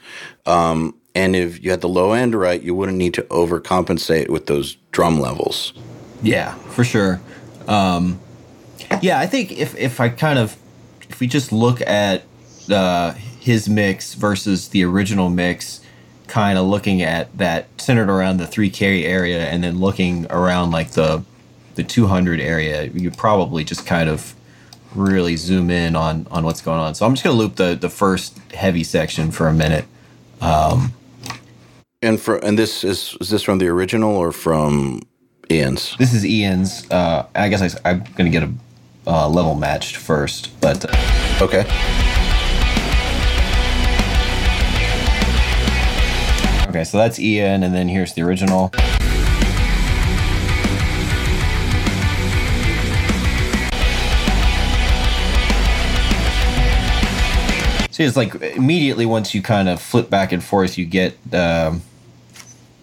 Um, 0.46 0.96
and 1.16 1.36
if 1.36 1.64
you 1.64 1.72
had 1.72 1.82
the 1.82 1.90
low 1.90 2.12
end 2.12 2.36
right, 2.36 2.62
you 2.62 2.76
wouldn't 2.76 2.98
need 2.98 3.16
to 3.16 3.24
overcompensate 3.24 4.30
with 4.30 4.46
those 4.46 4.76
drum 4.92 5.20
levels. 5.20 5.74
Yeah, 6.22 6.54
for 6.54 6.84
sure. 6.84 7.20
Um, 7.68 8.20
yeah, 9.02 9.20
I 9.20 9.28
think 9.28 9.52
if 9.52 9.76
if 9.78 10.00
I 10.00 10.10
kind 10.10 10.40
of 10.40 10.58
if 11.10 11.20
we 11.20 11.28
just 11.28 11.52
look 11.52 11.82
at 11.82 12.24
uh, 12.72 13.14
his 13.14 13.68
mix 13.70 14.14
versus 14.14 14.70
the 14.70 14.84
original 14.84 15.30
mix, 15.30 15.82
kind 16.28 16.58
of 16.58 16.66
looking 16.66 17.02
at 17.02 17.36
that 17.38 17.68
centered 17.78 18.10
around 18.10 18.38
the 18.38 18.46
3K 18.46 19.04
area, 19.04 19.46
and 19.46 19.64
then 19.64 19.80
looking 19.80 20.28
around 20.30 20.72
like 20.72 20.92
the 20.92 21.24
the 21.76 21.84
200 21.84 22.42
area, 22.42 22.84
you 22.86 23.10
probably 23.10 23.64
just 23.64 23.86
kind 23.86 24.10
of 24.10 24.36
really 24.96 25.36
zoom 25.36 25.70
in 25.70 25.96
on 25.96 26.28
on 26.32 26.44
what's 26.44 26.62
going 26.62 26.80
on. 26.80 26.96
So 26.96 27.06
I'm 27.06 27.14
just 27.14 27.24
gonna 27.24 27.38
loop 27.38 27.56
the 27.56 27.76
the 27.76 27.90
first 27.90 28.38
heavy 28.54 28.84
section 28.84 29.32
for 29.32 29.48
a 29.48 29.54
minute. 29.54 29.86
Um, 30.42 30.94
And 32.02 32.20
for 32.20 32.38
and 32.38 32.58
this 32.58 32.84
is 32.84 33.18
is 33.20 33.30
this 33.30 33.44
from 33.44 33.60
the 33.60 33.68
original 33.68 34.16
or 34.16 34.32
from 34.32 35.02
Ian's? 35.52 35.96
This 35.98 36.14
is 36.14 36.26
Ian's. 36.26 36.90
Uh, 36.90 37.28
I 37.36 37.50
guess 37.50 37.76
I, 37.84 37.92
am 37.92 38.04
gonna 38.16 38.30
get 38.30 38.44
a 38.44 38.52
uh, 39.10 39.28
level 39.28 39.56
matched 39.56 39.98
first, 39.98 40.50
but. 40.62 40.86
Uh, 40.86 41.20
Okay. 41.42 41.60
Okay, 46.68 46.84
so 46.84 46.98
that's 46.98 47.18
Ian, 47.18 47.64
and 47.64 47.74
then 47.74 47.88
here's 47.88 48.14
the 48.14 48.24
original. 48.24 48.72
See, 57.92 58.04
it's 58.04 58.18
like 58.18 58.36
immediately 58.36 59.06
once 59.06 59.34
you 59.34 59.42
kind 59.42 59.70
of 59.70 59.82
flip 59.82 60.10
back 60.10 60.34
and 60.34 60.44
forth, 60.44 60.78
you 60.78 60.86
get 60.86 61.16
um, 61.34 61.82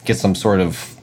get 0.06 0.16
some 0.16 0.34
sort 0.34 0.60
of 0.60 0.95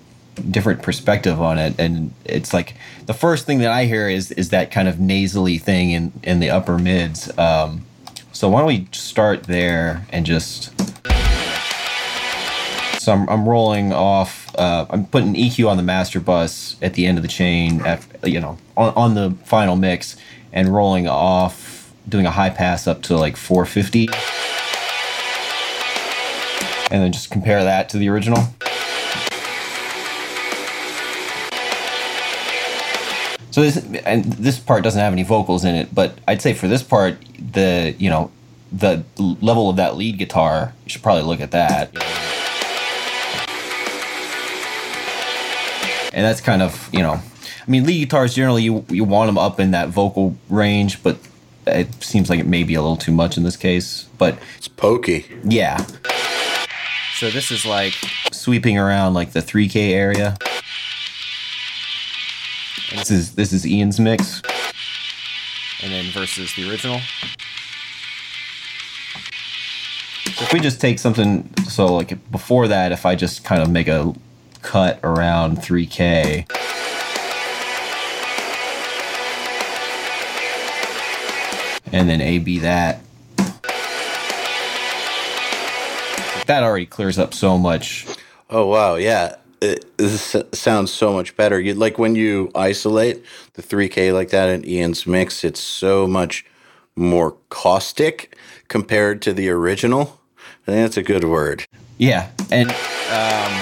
different 0.50 0.82
perspective 0.82 1.42
on 1.42 1.58
it, 1.58 1.80
and 1.80 2.14
it's 2.26 2.54
like 2.54 2.76
the 3.06 3.14
first 3.14 3.46
thing 3.46 3.60
that 3.60 3.72
I 3.72 3.86
hear 3.86 4.10
is 4.10 4.32
is 4.32 4.50
that 4.50 4.72
kind 4.72 4.88
of 4.88 5.00
nasally 5.00 5.58
thing 5.58 5.92
in 5.92 6.14
in 6.24 6.40
the 6.40 6.50
upper 6.50 6.78
mids. 6.78 7.36
Um, 7.38 7.86
so 8.32 8.50
why 8.50 8.60
don't 8.60 8.68
we 8.68 8.88
start 8.92 9.44
there 9.44 10.08
and 10.10 10.26
just 10.26 10.74
so 13.04 13.12
I'm, 13.12 13.28
I'm 13.28 13.48
rolling 13.48 13.92
off. 13.92 14.56
Uh, 14.58 14.86
I'm 14.90 15.06
putting 15.06 15.34
EQ 15.34 15.68
on 15.68 15.76
the 15.76 15.84
master 15.84 16.22
bus 16.22 16.78
at 16.82 16.94
the 16.94 17.06
end 17.06 17.18
of 17.18 17.22
the 17.22 17.28
chain, 17.28 17.82
at, 17.82 18.06
you 18.24 18.40
know, 18.40 18.58
on, 18.78 18.94
on 18.94 19.16
the 19.16 19.36
final 19.44 19.76
mix, 19.76 20.16
and 20.54 20.74
rolling 20.74 21.06
off, 21.06 21.94
doing 22.08 22.26
a 22.26 22.32
high 22.32 22.50
pass 22.50 22.88
up 22.88 23.02
to 23.04 23.18
like 23.18 23.36
450, 23.36 24.08
and 26.92 27.04
then 27.04 27.12
just 27.12 27.30
compare 27.30 27.66
that 27.66 27.90
to 27.90 27.98
the 27.98 28.08
original. 28.08 28.42
So 33.54 33.62
this 33.62 33.78
and 33.78 34.26
this 34.26 34.58
part 34.58 34.84
doesn't 34.84 35.00
have 35.00 35.14
any 35.14 35.22
vocals 35.22 35.64
in 35.64 35.76
it, 35.76 35.94
but 35.94 36.18
I'd 36.28 36.42
say 36.42 36.56
for 36.56 36.68
this 36.68 36.82
part, 36.82 37.18
the 37.38 37.94
you 38.00 38.10
know, 38.10 38.32
the 38.72 39.04
level 39.20 39.70
of 39.70 39.76
that 39.76 39.96
lead 39.96 40.18
guitar, 40.18 40.74
you 40.84 40.90
should 40.90 41.04
probably 41.04 41.22
look 41.22 41.40
at 41.40 41.52
that. 41.52 41.92
and 46.14 46.24
that's 46.24 46.42
kind 46.42 46.62
of 46.62 46.90
you 46.94 47.00
know 47.00 47.14
i 47.14 47.72
mean 47.72 47.86
lead 47.86 47.98
guitars 47.98 48.36
generally 48.36 48.62
you, 48.62 48.86
you 48.90 49.04
want 49.04 49.28
them 49.28 49.38
up 49.38 49.60
in 49.60 49.72
that 49.72 49.90
vocal 49.90 50.36
range 50.48 51.02
but 51.02 51.18
it 51.66 51.92
seems 52.04 52.30
like 52.30 52.40
it 52.40 52.46
may 52.46 52.62
be 52.62 52.76
a 52.76 52.82
little 52.84 52.96
too 52.96 53.12
much 53.12 53.36
in 53.36 53.42
this 53.42 53.58
case 53.58 54.08
but 54.20 54.38
It's 54.58 54.68
pokey. 54.68 55.26
yeah 55.44 55.78
so 57.16 57.32
this 57.32 57.50
is 57.50 57.66
like 57.66 57.94
sweeping 58.32 58.78
around 58.78 59.16
like 59.16 59.32
the 59.32 59.40
3k 59.40 59.90
area 59.90 60.38
And 62.94 63.02
this 63.02 63.12
is 63.12 63.36
this 63.36 63.52
is 63.52 63.68
ian's 63.68 64.00
mix 64.00 64.42
and 65.82 65.92
then 65.92 66.06
versus 66.12 66.56
the 66.56 66.70
original 66.70 67.00
so 70.36 70.46
if 70.46 70.54
we 70.54 70.62
just 70.62 70.80
take 70.80 71.00
something 71.00 71.50
so 71.68 71.94
like 71.94 72.32
before 72.32 72.70
that 72.70 72.94
if 72.94 73.06
i 73.06 73.16
just 73.16 73.44
kind 73.44 73.62
of 73.62 73.70
make 73.70 73.90
a 73.90 74.14
cut 74.64 75.00
around 75.04 75.58
3K. 75.58 76.50
And 81.92 82.10
then 82.10 82.22
AB 82.22 82.60
that. 82.60 83.02
That 86.48 86.64
already 86.64 86.88
clears 86.88 87.20
up 87.20 87.34
so 87.36 87.58
much. 87.58 88.08
Oh 88.50 88.66
wow, 88.66 88.96
yeah. 88.96 89.36
It, 89.64 89.98
this 89.98 90.36
sounds 90.52 90.92
so 90.92 91.14
much 91.14 91.38
better. 91.38 91.58
You 91.58 91.74
like 91.74 91.98
when 91.98 92.16
you 92.16 92.52
isolate 92.54 93.24
the 93.54 93.64
3K 93.64 94.14
like 94.14 94.30
that 94.32 94.50
in 94.50 94.68
Ian's 94.68 95.08
mix, 95.08 95.46
it's 95.46 95.62
so 95.62 96.06
much 96.06 96.46
more 96.98 97.38
caustic 97.50 98.36
compared 98.68 99.22
to 99.22 99.32
the 99.32 99.50
original. 99.50 100.20
I 100.68 100.72
think 100.72 100.86
that's 100.86 100.98
a 100.98 101.04
good 101.04 101.24
word. 101.24 101.66
Yeah, 101.98 102.30
and 102.52 102.70
um, 102.70 103.62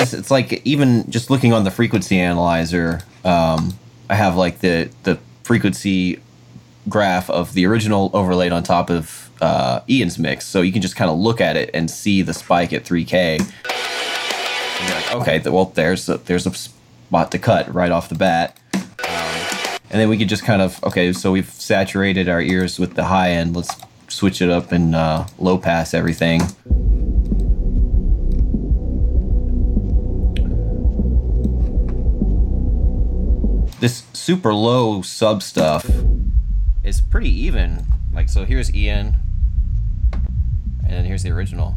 it's, 0.00 0.14
it's 0.14 0.30
like 0.30 0.64
even 0.66 1.10
just 1.10 1.28
looking 1.28 1.52
on 1.52 1.64
the 1.64 1.70
frequency 1.70 2.18
analyzer, 2.18 3.00
um, 3.24 3.74
I 4.08 4.14
have 4.14 4.36
like 4.36 4.60
the 4.60 4.88
the 5.02 5.18
frequency 5.42 6.20
graph 6.88 7.28
of 7.28 7.52
the 7.52 7.66
original 7.66 8.10
overlaid 8.14 8.52
on 8.52 8.62
top 8.62 8.88
of 8.90 9.30
uh, 9.40 9.80
Ian's 9.88 10.18
mix, 10.18 10.46
so 10.46 10.62
you 10.62 10.72
can 10.72 10.82
just 10.82 10.96
kind 10.96 11.10
of 11.10 11.18
look 11.18 11.40
at 11.40 11.56
it 11.56 11.70
and 11.74 11.90
see 11.90 12.22
the 12.22 12.32
spike 12.32 12.72
at 12.72 12.84
3K. 12.84 13.73
And 14.78 14.88
you're 14.88 14.96
like, 14.96 15.14
okay, 15.28 15.50
well, 15.50 15.66
there's 15.66 16.08
a, 16.08 16.18
there's 16.18 16.46
a 16.46 16.54
spot 16.54 17.30
to 17.32 17.38
cut 17.38 17.72
right 17.72 17.92
off 17.92 18.08
the 18.08 18.14
bat. 18.14 18.58
Um, 18.74 18.80
and 19.90 20.00
then 20.00 20.08
we 20.08 20.18
could 20.18 20.28
just 20.28 20.44
kind 20.44 20.60
of 20.60 20.82
okay, 20.82 21.12
so 21.12 21.30
we've 21.30 21.50
saturated 21.50 22.28
our 22.28 22.40
ears 22.40 22.78
with 22.78 22.94
the 22.94 23.04
high 23.04 23.30
end. 23.30 23.54
Let's 23.54 23.74
switch 24.08 24.42
it 24.42 24.50
up 24.50 24.72
and 24.72 24.94
uh, 24.94 25.26
low 25.38 25.58
pass 25.58 25.94
everything. 25.94 26.40
This 33.80 34.04
super 34.12 34.54
low 34.54 35.02
sub 35.02 35.42
stuff 35.42 35.88
is 36.82 37.00
pretty 37.00 37.30
even. 37.30 37.86
Like, 38.12 38.28
so 38.28 38.44
here's 38.44 38.74
Ian, 38.74 39.16
and 40.82 40.90
then 40.90 41.04
here's 41.04 41.22
the 41.22 41.30
original. 41.30 41.74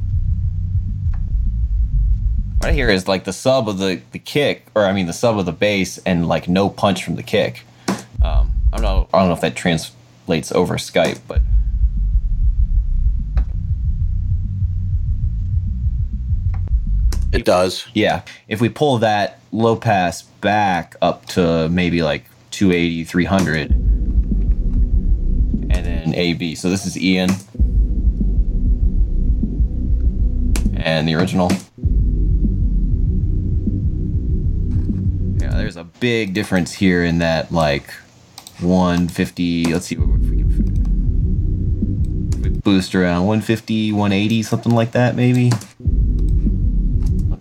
I 2.68 2.74
hear 2.74 2.90
is 2.90 3.08
like 3.08 3.24
the 3.24 3.32
sub 3.32 3.70
of 3.70 3.78
the, 3.78 4.02
the 4.12 4.20
kick, 4.20 4.66
or 4.76 4.86
I 4.86 4.92
mean 4.92 5.06
the 5.06 5.14
sub 5.14 5.40
of 5.40 5.46
the 5.46 5.54
bass, 5.54 6.00
and 6.00 6.28
like 6.28 6.50
no 6.50 6.70
punch 6.70 7.04
from 7.04 7.16
the 7.16 7.24
kick. 7.24 7.64
Um, 8.22 8.52
I 8.74 8.78
don't 8.78 8.82
know. 8.82 9.08
I 9.14 9.20
don't 9.20 9.30
know 9.30 9.36
if 9.36 9.42
that 9.42 9.56
translates 9.56 10.52
over 10.52 10.76
Skype, 10.76 11.22
but 11.28 11.42
It 17.32 17.46
does. 17.46 17.86
yeah, 17.94 18.24
if 18.48 18.62
we 18.62 18.70
pull 18.70 18.98
that 19.00 19.40
low 19.52 19.76
pass 19.76 20.24
back 20.24 20.96
up 21.02 21.26
to 21.28 21.68
maybe 21.70 22.02
like 22.02 22.26
280, 22.52 23.04
300, 23.04 23.72
and 23.72 25.70
then 25.72 26.16
AB. 26.16 26.56
So 26.56 26.70
this 26.70 26.86
is 26.86 26.98
Ian, 26.98 27.30
and 30.76 31.08
the 31.08 31.16
original. 31.16 31.52
There's 35.58 35.78
a 35.78 35.84
big 35.84 36.34
difference 36.34 36.74
here 36.74 37.04
in 37.04 37.20
that 37.20 37.52
like 37.52 37.90
150. 38.60 39.74
Let's 39.74 39.88
see 39.88 39.96
if 39.96 40.02
we 40.02 40.08
can 40.08 40.28
boost 42.64 42.94
around 42.96 43.26
150, 43.26 43.92
180, 43.92 44.44
something 44.44 44.74
like 44.74 44.92
that, 44.92 45.16
maybe. 45.16 45.52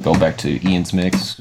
Go 0.02 0.14
back 0.14 0.38
to 0.38 0.64
Ian's 0.68 0.92
mix. 0.92 1.40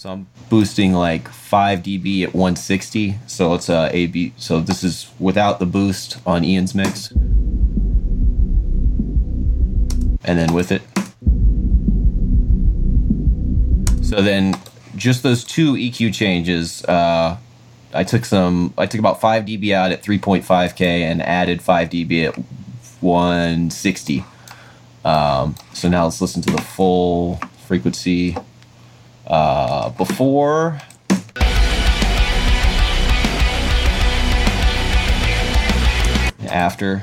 So 0.00 0.10
I'm 0.10 0.26
boosting 0.48 0.94
like 0.94 1.28
5 1.28 1.80
dB 1.80 2.22
at 2.22 2.34
160. 2.34 3.18
So 3.26 3.54
it's 3.54 3.68
uh, 3.68 3.90
AB. 3.92 4.32
So 4.36 4.60
this 4.60 4.82
is 4.82 5.10
without 5.18 5.58
the 5.58 5.66
boost 5.66 6.18
on 6.26 6.44
Ian's 6.44 6.74
mix. 6.74 7.12
And 10.26 10.38
then 10.38 10.52
with 10.52 10.72
it. 10.72 10.82
So 14.04 14.22
then 14.22 14.58
just 14.96 15.22
those 15.22 15.44
two 15.44 15.74
EQ 15.74 16.14
changes, 16.14 16.84
uh, 16.84 17.36
I 17.92 18.04
took 18.04 18.24
some, 18.24 18.74
I 18.76 18.86
took 18.86 18.98
about 18.98 19.20
5 19.20 19.44
dB 19.44 19.72
out 19.72 19.92
at 19.92 20.02
3.5K 20.02 20.80
and 20.80 21.22
added 21.22 21.62
5 21.62 21.88
dB 21.88 22.28
at 22.28 22.36
160. 23.00 24.24
Um, 25.04 25.54
so 25.72 25.88
now 25.88 26.04
let's 26.04 26.20
listen 26.20 26.42
to 26.42 26.50
the 26.50 26.60
full 26.60 27.36
frequency 27.66 28.36
uh, 29.26 29.90
before. 29.90 30.80
After. 36.48 37.00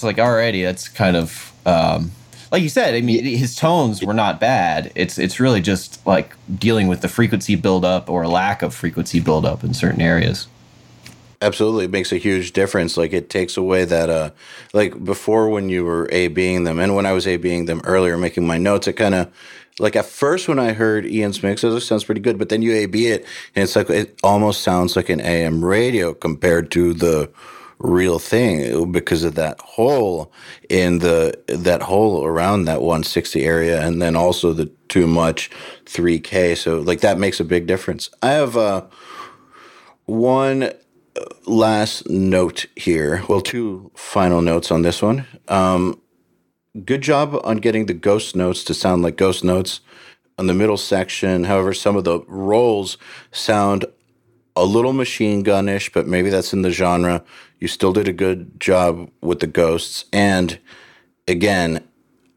It's 0.00 0.04
like 0.04 0.18
already 0.18 0.62
that's 0.62 0.88
kind 0.88 1.14
of 1.14 1.52
um, 1.66 2.12
like 2.50 2.62
you 2.62 2.70
said. 2.70 2.94
I 2.94 3.02
mean, 3.02 3.22
his 3.22 3.54
tones 3.54 4.02
were 4.02 4.14
not 4.14 4.40
bad. 4.40 4.90
It's 4.94 5.18
it's 5.18 5.38
really 5.38 5.60
just 5.60 6.04
like 6.06 6.34
dealing 6.58 6.88
with 6.88 7.02
the 7.02 7.08
frequency 7.08 7.54
buildup 7.54 8.08
or 8.08 8.26
lack 8.26 8.62
of 8.62 8.74
frequency 8.74 9.20
buildup 9.20 9.62
in 9.62 9.74
certain 9.74 10.00
areas. 10.00 10.48
Absolutely, 11.42 11.84
it 11.84 11.90
makes 11.90 12.12
a 12.12 12.16
huge 12.16 12.54
difference. 12.54 12.96
Like 12.96 13.12
it 13.12 13.28
takes 13.28 13.58
away 13.58 13.84
that, 13.84 14.08
uh, 14.08 14.30
like 14.72 15.04
before 15.04 15.50
when 15.50 15.68
you 15.68 15.84
were 15.84 16.08
A 16.12 16.28
being 16.28 16.64
them, 16.64 16.78
and 16.78 16.96
when 16.96 17.04
I 17.04 17.12
was 17.12 17.26
A 17.26 17.36
being 17.36 17.66
them 17.66 17.82
earlier, 17.84 18.16
making 18.16 18.46
my 18.46 18.56
notes, 18.56 18.88
it 18.88 18.94
kind 18.94 19.14
of, 19.14 19.30
like 19.78 19.96
at 19.96 20.06
first 20.06 20.48
when 20.48 20.58
I 20.58 20.72
heard 20.72 21.04
Ian's 21.04 21.42
mix, 21.42 21.62
it 21.62 21.78
sounds 21.80 22.04
pretty 22.04 22.22
good, 22.22 22.38
but 22.38 22.48
then 22.48 22.62
you 22.62 22.72
A 22.72 22.86
B 22.86 23.08
it, 23.08 23.26
and 23.54 23.64
it's 23.64 23.76
like 23.76 23.90
it 23.90 24.18
almost 24.22 24.62
sounds 24.62 24.96
like 24.96 25.10
an 25.10 25.20
AM 25.20 25.62
radio 25.62 26.14
compared 26.14 26.70
to 26.70 26.94
the 26.94 27.30
real 27.80 28.18
thing 28.18 28.92
because 28.92 29.24
of 29.24 29.34
that 29.34 29.58
hole 29.60 30.32
in 30.68 30.98
the 30.98 31.36
that 31.48 31.82
hole 31.82 32.24
around 32.24 32.66
that 32.66 32.80
160 32.80 33.44
area, 33.44 33.84
and 33.84 34.00
then 34.00 34.16
also 34.16 34.52
the 34.52 34.66
too 34.88 35.06
much 35.06 35.50
3K. 35.86 36.56
So 36.56 36.80
like 36.80 37.00
that 37.00 37.18
makes 37.18 37.40
a 37.40 37.44
big 37.44 37.66
difference. 37.66 38.10
I 38.22 38.32
have 38.32 38.56
uh 38.56 38.86
one 40.06 40.72
last 41.46 42.08
note 42.08 42.66
here. 42.76 43.22
Well, 43.28 43.40
two 43.40 43.90
final 43.94 44.42
notes 44.42 44.70
on 44.70 44.82
this 44.82 45.02
one. 45.02 45.26
Um, 45.48 46.00
good 46.84 47.02
job 47.02 47.38
on 47.44 47.58
getting 47.58 47.86
the 47.86 47.94
ghost 47.94 48.36
notes 48.36 48.64
to 48.64 48.74
sound 48.74 49.02
like 49.02 49.16
ghost 49.16 49.44
notes 49.44 49.80
on 50.38 50.46
the 50.46 50.54
middle 50.54 50.76
section. 50.76 51.44
However, 51.44 51.72
some 51.74 51.96
of 51.96 52.04
the 52.04 52.20
rolls 52.26 52.96
sound 53.32 53.84
a 54.56 54.64
little 54.64 54.92
machine 54.92 55.42
gunish, 55.42 55.92
but 55.92 56.06
maybe 56.06 56.30
that's 56.30 56.52
in 56.52 56.62
the 56.62 56.70
genre. 56.70 57.24
You 57.58 57.68
still 57.68 57.92
did 57.92 58.08
a 58.08 58.12
good 58.12 58.60
job 58.60 59.10
with 59.20 59.40
the 59.40 59.46
ghosts. 59.46 60.04
And 60.12 60.58
again, 61.28 61.86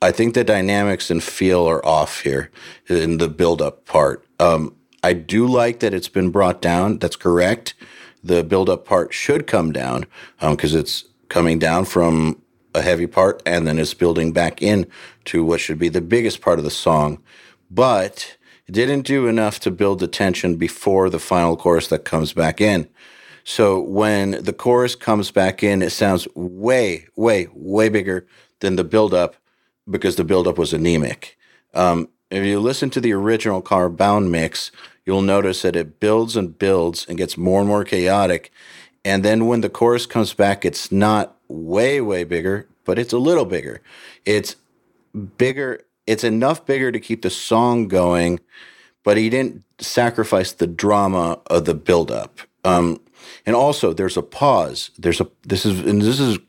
I 0.02 0.12
think 0.12 0.34
the 0.34 0.44
dynamics 0.44 1.10
and 1.10 1.24
feel 1.24 1.68
are 1.68 1.86
off 1.86 2.22
here 2.22 2.52
in 2.88 3.18
the 3.18 3.30
build 3.30 3.62
up 3.62 3.86
part. 3.86 4.26
Um, 4.40 4.76
I 5.02 5.14
do 5.14 5.48
like 5.48 5.80
that 5.80 5.94
it's 5.94 6.10
been 6.10 6.30
brought 6.30 6.62
down. 6.62 7.00
That's 7.00 7.16
correct 7.16 7.74
the 8.24 8.44
build 8.44 8.70
up 8.70 8.86
part 8.86 9.14
should 9.14 9.46
come 9.46 9.72
down 9.72 10.06
because 10.40 10.74
um, 10.74 10.80
it's 10.80 11.06
coming 11.30 11.60
down 11.60 11.86
from 11.86 12.42
a 12.74 12.82
heavy 12.82 13.06
part 13.06 13.44
and 13.46 13.68
then 13.68 13.78
it's 13.78 13.94
building 13.94 14.32
back 14.32 14.62
in 14.62 14.88
to 15.26 15.44
what 15.44 15.60
should 15.60 15.78
be 15.78 15.90
the 15.90 16.02
biggest 16.02 16.42
part 16.42 16.58
of 16.58 16.66
the 16.66 16.72
song. 16.72 17.22
But 17.70 18.38
didn't 18.70 19.02
do 19.02 19.28
enough 19.28 19.60
to 19.62 19.72
build 19.72 20.00
the 20.00 20.08
tension 20.08 20.56
before 20.56 21.10
the 21.10 21.20
final 21.20 21.58
chorus 21.58 21.88
that 21.88 22.06
comes 22.06 22.34
back 22.34 22.62
in. 22.62 22.88
So 23.44 23.82
when 23.82 24.44
the 24.44 24.54
chorus 24.54 24.96
comes 24.96 25.32
back 25.32 25.64
in, 25.64 25.82
it 25.82 25.90
sounds 25.90 26.28
way, 26.34 27.08
way, 27.16 27.48
way 27.54 27.90
bigger 27.90 28.26
than 28.62 28.78
the 28.78 28.84
build 28.84 29.14
up 29.14 29.36
because 29.90 30.16
the 30.16 30.24
build 30.24 30.48
up 30.48 30.58
was 30.58 30.74
anemic. 30.74 31.38
Um, 31.74 32.08
if 32.32 32.44
you 32.46 32.60
listen 32.60 32.90
to 32.92 33.02
the 33.02 33.14
original 33.14 33.62
Carl 33.62 33.90
Bown 33.90 34.32
mix, 34.32 34.72
you'll 35.06 35.22
notice 35.22 35.62
that 35.64 35.76
it 35.76 36.00
builds 36.00 36.38
and 36.38 36.58
builds 36.58 37.06
and 37.08 37.18
gets 37.18 37.38
more 37.38 37.60
and 37.60 37.68
more 37.68 37.84
chaotic. 37.84 38.52
And 39.04 39.24
then 39.24 39.48
when 39.48 39.62
the 39.62 39.70
chorus 39.70 40.06
comes 40.06 40.34
back, 40.34 40.64
it's 40.64 40.92
not 40.92 41.38
way, 41.48 42.00
way 42.00 42.24
bigger, 42.24 42.68
but 42.86 42.98
it's 42.98 43.14
a 43.14 43.18
little 43.18 43.46
bigger. 43.46 43.82
It's 44.26 44.56
bigger. 45.38 45.82
It's 46.08 46.24
enough 46.24 46.66
bigger 46.66 46.92
to 46.92 47.00
keep 47.00 47.22
the 47.22 47.30
song 47.30 47.88
going, 47.88 48.40
but 49.04 49.18
he 49.18 49.30
didn't 49.30 49.64
sacrifice 49.80 50.52
the 50.52 50.68
drama 50.68 51.40
of 51.48 51.66
the 51.66 51.74
buildup. 51.74 52.40
Um, 52.64 53.00
and 53.46 53.56
also, 53.56 53.94
there's 53.94 54.18
a 54.18 54.22
pause. 54.22 54.92
There's 54.98 55.22
a 55.22 55.30
this 55.44 55.66
is 55.66 55.80
and 55.82 56.02
this 56.02 56.20
is 56.20 56.40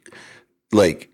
like 0.73 1.11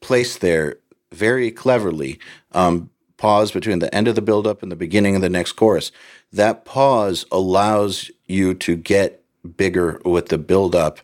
placed 0.00 0.40
there 0.40 0.78
very 1.12 1.50
cleverly. 1.50 2.18
Um, 2.52 2.90
pause 3.16 3.50
between 3.50 3.80
the 3.80 3.92
end 3.94 4.08
of 4.08 4.14
the 4.14 4.22
buildup 4.22 4.62
and 4.62 4.70
the 4.70 4.76
beginning 4.76 5.16
of 5.16 5.22
the 5.22 5.28
next 5.28 5.52
chorus. 5.52 5.90
That 6.32 6.64
pause 6.64 7.26
allows 7.32 8.10
you 8.26 8.54
to 8.54 8.76
get 8.76 9.24
bigger 9.56 10.00
with 10.04 10.28
the 10.28 10.38
buildup 10.38 11.00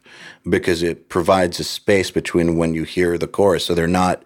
because 0.49 0.83
it 0.83 1.09
provides 1.09 1.59
a 1.61 1.65
space 1.65 2.11
between 2.11 2.57
when 2.57 2.75
you 2.75 2.85
hear 2.85 3.19
the 3.19 3.27
chorus. 3.27 3.65
So 3.67 3.75
they're 3.75 3.87
not 3.87 4.23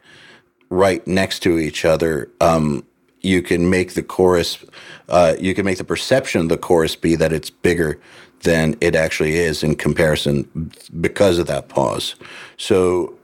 right 0.70 1.06
next 1.06 1.40
to 1.40 1.58
each 1.58 1.84
other. 1.84 2.30
Um, 2.40 2.84
you 3.20 3.42
can 3.42 3.68
make 3.68 3.94
the 3.94 4.02
chorus, 4.02 4.64
uh, 5.08 5.34
you 5.40 5.54
can 5.54 5.64
make 5.64 5.78
the 5.78 5.84
perception 5.84 6.42
of 6.42 6.48
the 6.48 6.58
chorus 6.58 6.94
be 6.94 7.16
that 7.16 7.32
it's 7.32 7.50
bigger 7.50 7.98
than 8.42 8.76
it 8.80 8.94
actually 8.94 9.36
is 9.36 9.62
in 9.62 9.74
comparison 9.74 10.70
because 11.00 11.38
of 11.38 11.46
that 11.48 11.68
pause. 11.68 12.14
So 12.56 13.14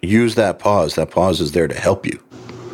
use 0.00 0.34
that 0.36 0.58
pause. 0.58 0.94
That 0.94 1.10
pause 1.10 1.40
is 1.40 1.52
there 1.52 1.68
to 1.68 1.78
help 1.78 2.06
you. 2.06 2.20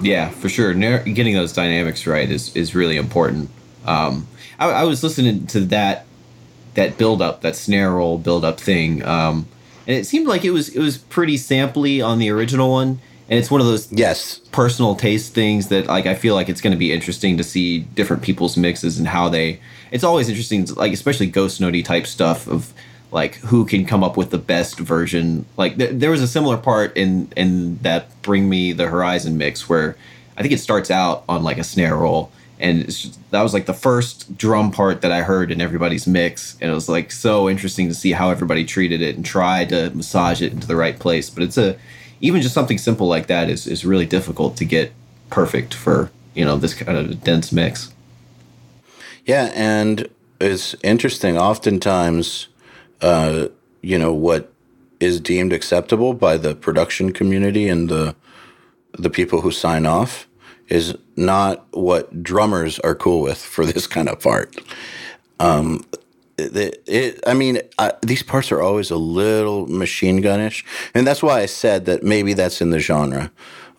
Yeah, 0.01 0.31
for 0.31 0.49
sure. 0.49 0.73
Getting 0.75 1.35
those 1.35 1.53
dynamics 1.53 2.07
right 2.07 2.31
is 2.31 2.55
is 2.57 2.75
really 2.75 2.97
important. 2.97 3.51
Um, 3.85 4.27
I, 4.59 4.71
I, 4.71 4.85
was 4.85 5.03
listening 5.03 5.47
to 5.49 5.61
that 5.61 6.07
that 6.75 6.97
build 6.97 7.21
up, 7.21 7.43
that 7.43 7.57
snare 7.57 7.93
roll 7.93 8.19
build 8.19 8.45
up 8.45 8.61
thing, 8.61 9.05
um, 9.05 9.47
and 9.87 9.97
it 9.97 10.07
seemed 10.07 10.27
like 10.27 10.45
it 10.45 10.51
was 10.51 10.69
it 10.71 10.81
was 10.81 10.99
pretty 10.99 11.37
sampley 11.37 12.03
on 12.07 12.19
the 12.19 12.31
original 12.31 12.71
one, 12.71 13.01
and 13.31 13.39
it's 13.39 13.51
one 13.51 13.61
of 13.61 13.67
those 13.67 13.91
Yes. 13.93 14.41
personal 14.53 14.95
taste 14.97 15.33
things 15.33 15.69
that 15.69 15.87
like 15.87 16.05
I 16.07 16.15
feel 16.15 16.35
like 16.35 16.49
it's 16.49 16.61
going 16.61 16.73
to 16.73 16.79
be 16.79 16.93
interesting 16.93 17.37
to 17.39 17.45
see 17.45 17.79
different 17.79 18.23
people's 18.23 18.57
mixes 18.57 18.99
and 18.99 19.09
how 19.09 19.29
they. 19.31 19.61
It's 19.93 20.05
always 20.05 20.29
interesting, 20.29 20.67
like 20.77 20.93
especially 20.93 21.27
ghost 21.29 21.61
notey 21.61 21.85
type 21.85 22.07
stuff 22.07 22.47
of 22.49 22.73
like 23.13 23.37
who 23.37 23.65
can 23.65 23.87
come 23.87 24.05
up 24.05 24.17
with 24.17 24.31
the 24.31 24.39
best 24.39 24.79
version. 24.79 25.47
Like 25.57 25.79
th- 25.79 25.93
there 25.95 26.11
was 26.11 26.23
a 26.23 26.29
similar 26.29 26.57
part 26.57 26.97
in 26.97 27.33
in 27.37 27.79
that 27.83 28.21
Bring 28.23 28.49
Me 28.49 28.73
the 28.73 28.89
Horizon 28.89 29.39
mix 29.39 29.69
where 29.69 29.97
I 30.37 30.43
think 30.43 30.53
it 30.53 30.59
starts 30.59 30.91
out 30.91 31.25
on 31.29 31.43
like 31.43 31.59
a 31.59 31.65
snare 31.65 31.97
roll. 31.97 32.31
And 32.59 32.83
it's 32.83 33.03
just, 33.03 33.31
that 33.31 33.41
was 33.43 33.55
like 33.55 33.65
the 33.65 33.73
first 33.73 34.37
drum 34.37 34.71
part 34.71 35.01
that 35.01 35.11
I 35.11 35.23
heard 35.23 35.51
in 35.51 35.63
everybody's 35.63 36.07
mix, 36.07 36.59
and 36.61 36.71
it 36.71 36.75
was 36.75 36.91
like 36.91 37.11
so 37.11 37.49
interesting 37.49 37.89
to 37.89 37.95
see 37.95 38.13
how 38.13 38.29
everybody 38.31 38.67
treated 38.67 39.01
it 39.01 39.17
and 39.17 39.25
tried 39.25 39.71
to 39.71 39.89
massage 39.95 40.43
it 40.43 40.53
into 40.53 40.67
the 40.67 40.77
right 40.77 40.99
place. 40.99 41.31
But 41.31 41.45
it's 41.45 41.57
a 41.57 41.77
even 42.21 42.43
just 42.43 42.55
something 42.55 42.79
simple 42.79 43.07
like 43.07 43.27
that 43.27 43.49
is 43.49 43.67
is 43.67 43.85
really 43.85 44.07
difficult 44.07 44.57
to 44.57 44.65
get 44.65 44.93
perfect 45.31 45.75
for 45.75 46.11
you 46.35 46.45
know 46.45 46.57
this 46.57 46.75
kind 46.75 46.97
of 46.97 47.23
dense 47.23 47.53
mix. 47.53 47.93
Yeah, 49.25 49.53
and 49.55 50.09
it's 50.41 50.75
interesting. 50.83 51.39
Oftentimes, 51.39 52.49
uh, 53.01 53.49
you 53.83 53.99
know, 53.99 54.13
what 54.13 54.53
is 54.99 55.21
deemed 55.21 55.53
acceptable 55.53 56.13
by 56.13 56.37
the 56.37 56.55
production 56.55 57.13
community 57.13 57.69
and 57.69 57.89
the 57.89 58.15
the 58.93 59.11
people 59.11 59.41
who 59.41 59.51
sign 59.51 59.87
off 59.87 60.27
is 60.69 60.97
not 61.17 61.67
what 61.73 62.23
drummers 62.23 62.79
are 62.81 62.95
cool 62.95 63.21
with 63.21 63.39
for 63.39 63.65
this 63.67 63.87
kind 63.87 64.09
of 64.09 64.21
part. 64.21 64.57
Um, 65.39 65.85
it, 66.41 66.83
it, 66.87 67.21
I 67.27 67.35
mean, 67.35 67.61
I, 67.79 67.93
these 68.03 68.23
parts 68.23 68.51
are 68.53 68.61
always 68.61 68.91
a 68.91 68.97
little 68.97 69.67
machine 69.67 70.21
gunish, 70.21 70.65
and 70.95 71.07
that's 71.07 71.23
why 71.23 71.41
I 71.41 71.47
said 71.47 71.87
that 71.87 72.03
maybe 72.03 72.35
that's 72.35 72.61
in 72.61 72.71
the 72.71 72.79
genre. 72.79 73.31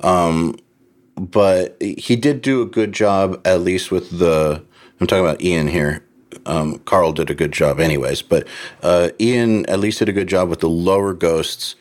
Um, 0.01 0.57
but 1.15 1.77
he 1.81 2.15
did 2.15 2.41
do 2.41 2.61
a 2.61 2.65
good 2.65 2.93
job, 2.93 3.41
at 3.45 3.61
least 3.61 3.91
with 3.91 4.17
the. 4.19 4.63
I'm 4.99 5.07
talking 5.07 5.25
about 5.25 5.41
Ian 5.41 5.67
here. 5.67 6.03
Um, 6.45 6.79
Carl 6.79 7.11
did 7.11 7.29
a 7.29 7.35
good 7.35 7.51
job, 7.51 7.79
anyways. 7.79 8.21
But 8.21 8.47
uh, 8.81 9.09
Ian 9.19 9.65
at 9.67 9.79
least 9.79 9.99
did 9.99 10.09
a 10.09 10.13
good 10.13 10.27
job 10.27 10.49
with 10.49 10.59
the 10.59 10.69
lower 10.69 11.13
ghosts 11.13 11.75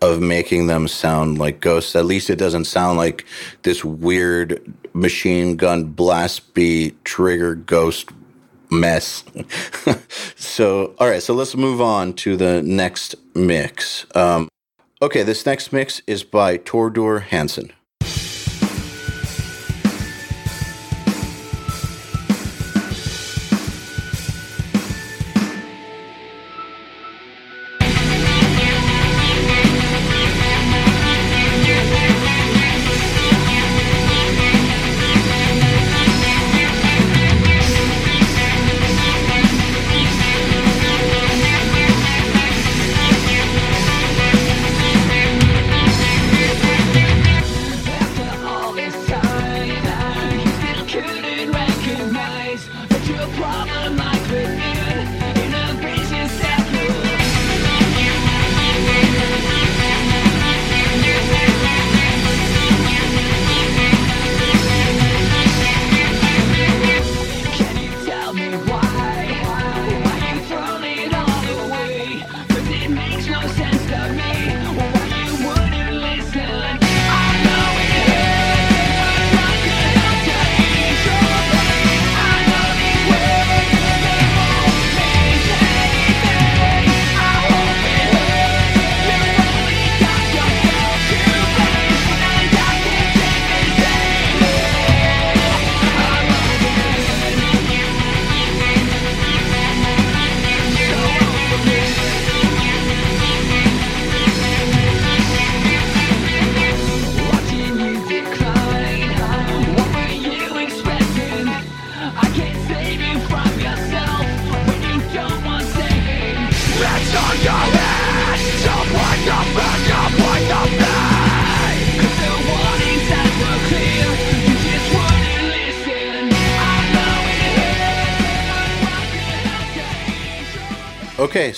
of 0.00 0.20
making 0.20 0.66
them 0.66 0.88
sound 0.88 1.38
like 1.38 1.60
ghosts. 1.60 1.96
At 1.96 2.04
least 2.04 2.30
it 2.30 2.36
doesn't 2.36 2.66
sound 2.66 2.98
like 2.98 3.24
this 3.62 3.84
weird 3.84 4.74
machine 4.92 5.56
gun 5.56 5.84
blast 5.84 6.54
beat 6.54 7.02
trigger 7.04 7.54
ghost 7.54 8.10
mess. 8.70 9.24
so, 10.36 10.94
all 10.98 11.08
right, 11.08 11.22
so 11.22 11.34
let's 11.34 11.54
move 11.56 11.80
on 11.80 12.12
to 12.14 12.36
the 12.36 12.62
next 12.62 13.14
mix. 13.34 14.06
Um, 14.14 14.48
okay, 15.00 15.22
this 15.22 15.46
next 15.46 15.72
mix 15.72 16.00
is 16.06 16.24
by 16.24 16.58
Tordor 16.58 17.22
Hansen. 17.22 17.72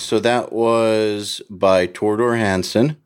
So 0.09 0.19
that 0.21 0.51
was 0.51 1.39
by 1.51 1.85
Tordor 1.85 2.35
Hansen. 2.35 2.97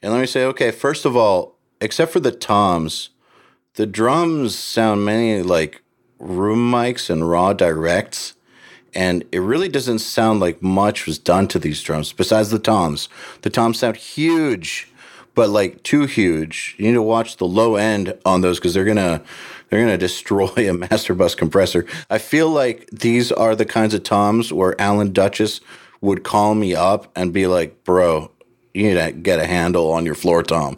And 0.00 0.12
let 0.12 0.20
me 0.20 0.26
say, 0.28 0.44
okay, 0.44 0.70
first 0.70 1.04
of 1.04 1.16
all, 1.16 1.58
except 1.80 2.12
for 2.12 2.20
the 2.20 2.30
toms, 2.30 3.08
the 3.74 3.86
drums 3.86 4.54
sound 4.54 5.04
mainly 5.04 5.42
like 5.42 5.82
room 6.20 6.70
mics 6.70 7.10
and 7.10 7.28
raw 7.28 7.52
directs. 7.52 8.34
And 8.94 9.24
it 9.32 9.40
really 9.40 9.68
doesn't 9.68 9.98
sound 9.98 10.38
like 10.38 10.62
much 10.62 11.06
was 11.06 11.18
done 11.18 11.48
to 11.48 11.58
these 11.58 11.82
drums 11.82 12.12
besides 12.12 12.50
the 12.50 12.60
toms. 12.60 13.08
The 13.40 13.50
toms 13.50 13.80
sound 13.80 13.96
huge, 13.96 14.92
but 15.34 15.50
like 15.50 15.82
too 15.82 16.06
huge. 16.06 16.76
You 16.78 16.86
need 16.86 16.94
to 16.94 17.02
watch 17.02 17.38
the 17.38 17.48
low 17.48 17.74
end 17.74 18.16
on 18.24 18.42
those 18.42 18.60
because 18.60 18.74
they're 18.74 18.84
gonna 18.84 19.24
they're 19.70 19.80
gonna 19.80 19.98
destroy 20.08 20.70
a 20.70 20.72
master 20.72 21.14
bus 21.14 21.34
compressor. 21.34 21.84
I 22.08 22.18
feel 22.18 22.48
like 22.48 22.88
these 22.92 23.32
are 23.32 23.56
the 23.56 23.66
kinds 23.66 23.92
of 23.92 24.04
toms 24.04 24.52
where 24.52 24.80
Alan 24.80 25.12
Douches 25.12 25.60
would 26.02 26.22
call 26.24 26.54
me 26.54 26.74
up 26.74 27.10
and 27.16 27.32
be 27.32 27.46
like, 27.46 27.82
"Bro, 27.84 28.30
you 28.74 28.82
need 28.82 28.94
to 28.94 29.12
get 29.12 29.38
a 29.38 29.46
handle 29.46 29.90
on 29.90 30.04
your 30.04 30.14
floor 30.14 30.42
tom." 30.42 30.76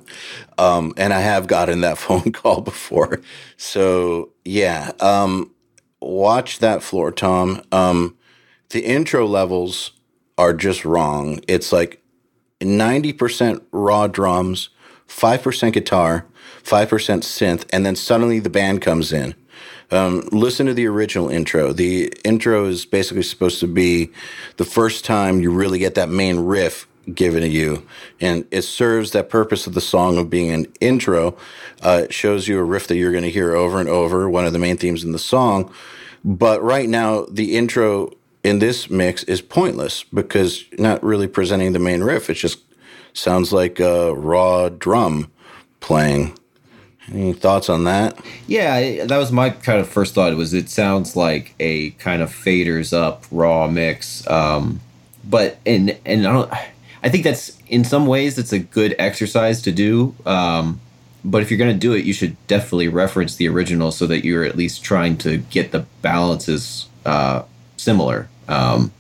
Um, 0.57 0.95
and 0.97 1.13
I 1.13 1.21
have 1.21 1.49
gotten 1.49 1.81
that 1.81 1.99
phone 2.05 2.31
call 2.31 2.61
before. 2.61 3.21
So 3.57 4.31
yeah, 4.45 4.93
um, 5.01 5.51
watch 6.01 6.61
that 6.61 6.85
floor 6.85 7.11
tom. 7.11 7.63
Um, 7.73 8.17
the 8.71 8.85
intro 8.85 9.27
levels 9.27 9.93
are 10.39 10.53
just 10.53 10.85
wrong. 10.85 11.41
It's 11.49 11.73
like 11.73 12.03
90% 12.61 13.63
raw 13.73 14.07
drums, 14.07 14.71
5% 15.09 15.73
guitar, 15.73 16.27
5% 16.63 16.89
synth, 16.89 17.65
and 17.73 17.85
then 17.85 17.97
suddenly 17.97 18.41
the 18.41 18.51
band 18.51 18.83
comes 18.83 19.13
in. 19.13 19.35
Um, 19.91 20.29
listen 20.33 20.67
to 20.67 20.75
the 20.75 20.87
original 20.87 21.29
intro. 21.29 21.73
The 21.73 22.13
intro 22.25 22.67
is 22.67 22.85
basically 22.85 23.23
supposed 23.23 23.61
to 23.61 23.67
be 23.67 24.11
the 24.57 24.65
first 24.65 25.05
time 25.05 25.41
you 25.41 25.51
really 25.51 25.79
get 25.79 25.95
that 25.95 26.09
main 26.09 26.41
riff 26.41 26.89
given 27.13 27.43
to 27.43 27.49
you, 27.49 27.87
and 28.21 28.47
it 28.51 28.63
serves 28.63 29.11
that 29.11 29.29
purpose 29.29 29.67
of 29.67 29.75
the 29.75 29.81
song 29.81 30.17
of 30.17 30.31
being 30.31 30.51
an 30.51 30.67
intro. 30.81 31.37
Uh, 31.83 32.03
it 32.05 32.15
shows 32.15 32.49
you 32.49 32.59
a 32.59 32.65
riff 32.65 32.87
that 32.87 32.97
you're 32.97 33.13
going 33.13 33.25
to 33.25 33.31
hear 33.31 33.55
over 33.55 33.79
and 33.79 33.89
over, 33.89 34.29
one 34.29 34.47
of 34.47 34.53
the 34.53 34.59
main 34.59 34.77
themes 34.77 35.05
in 35.05 35.13
the 35.13 35.19
song. 35.19 35.73
But 36.25 36.63
right 36.63 36.89
now, 36.89 37.27
the 37.31 37.57
intro 37.57 38.11
in 38.43 38.59
this 38.59 38.89
mix 38.89 39.23
is 39.25 39.43
pointless 39.43 40.05
because 40.05 40.65
not 40.79 41.03
really 41.03 41.29
presenting 41.29 41.73
the 41.73 41.79
main 41.79 42.03
riff. 42.03 42.31
It 42.31 42.35
just 42.35 42.61
sounds 43.13 43.53
like 43.53 43.81
a 43.81 44.15
raw 44.15 44.69
drum 44.71 45.31
playing. 45.81 46.39
Any 47.13 47.33
thoughts 47.33 47.69
on 47.69 47.85
that? 47.85 48.19
Yeah, 48.47 49.05
that 49.05 49.19
was 49.19 49.31
my 49.31 49.51
kind 49.51 49.81
of 49.81 49.89
first 49.89 50.15
thought. 50.15 50.35
Was 50.37 50.55
it 50.55 50.71
sounds 50.71 51.17
like 51.17 51.55
a 51.61 51.91
kind 51.91 52.23
of 52.23 52.31
faders 52.31 52.97
up 52.97 53.25
raw 53.31 53.69
mix, 53.69 54.27
um, 54.29 54.81
but 55.23 55.59
and 55.67 55.97
and 56.07 56.27
I 56.27 56.33
don't. 56.33 56.53
I 57.03 57.11
think 57.11 57.25
that's 57.25 57.59
in 57.69 57.85
some 57.85 58.07
ways 58.07 58.37
that's 58.37 58.53
a 58.53 58.59
good 58.59 58.95
exercise 58.99 59.61
to 59.63 59.73
do. 59.73 60.15
Um, 60.25 60.81
but 61.25 61.43
if 61.43 61.51
you're 61.51 61.59
going 61.59 61.73
to 61.73 61.79
do 61.79 61.93
it, 61.93 62.05
you 62.05 62.13
should 62.13 62.37
definitely 62.47 62.89
reference 62.89 63.37
the 63.37 63.49
original 63.49 63.91
so 63.91 64.07
that 64.07 64.25
you're 64.25 64.45
at 64.45 64.57
least 64.57 64.85
trying 64.85 65.17
to 65.19 65.39
get 65.39 65.73
the 65.73 65.81
balances 66.03 66.87
uh, 67.05 67.43
similar. 67.77 68.29
Um, 68.49 68.93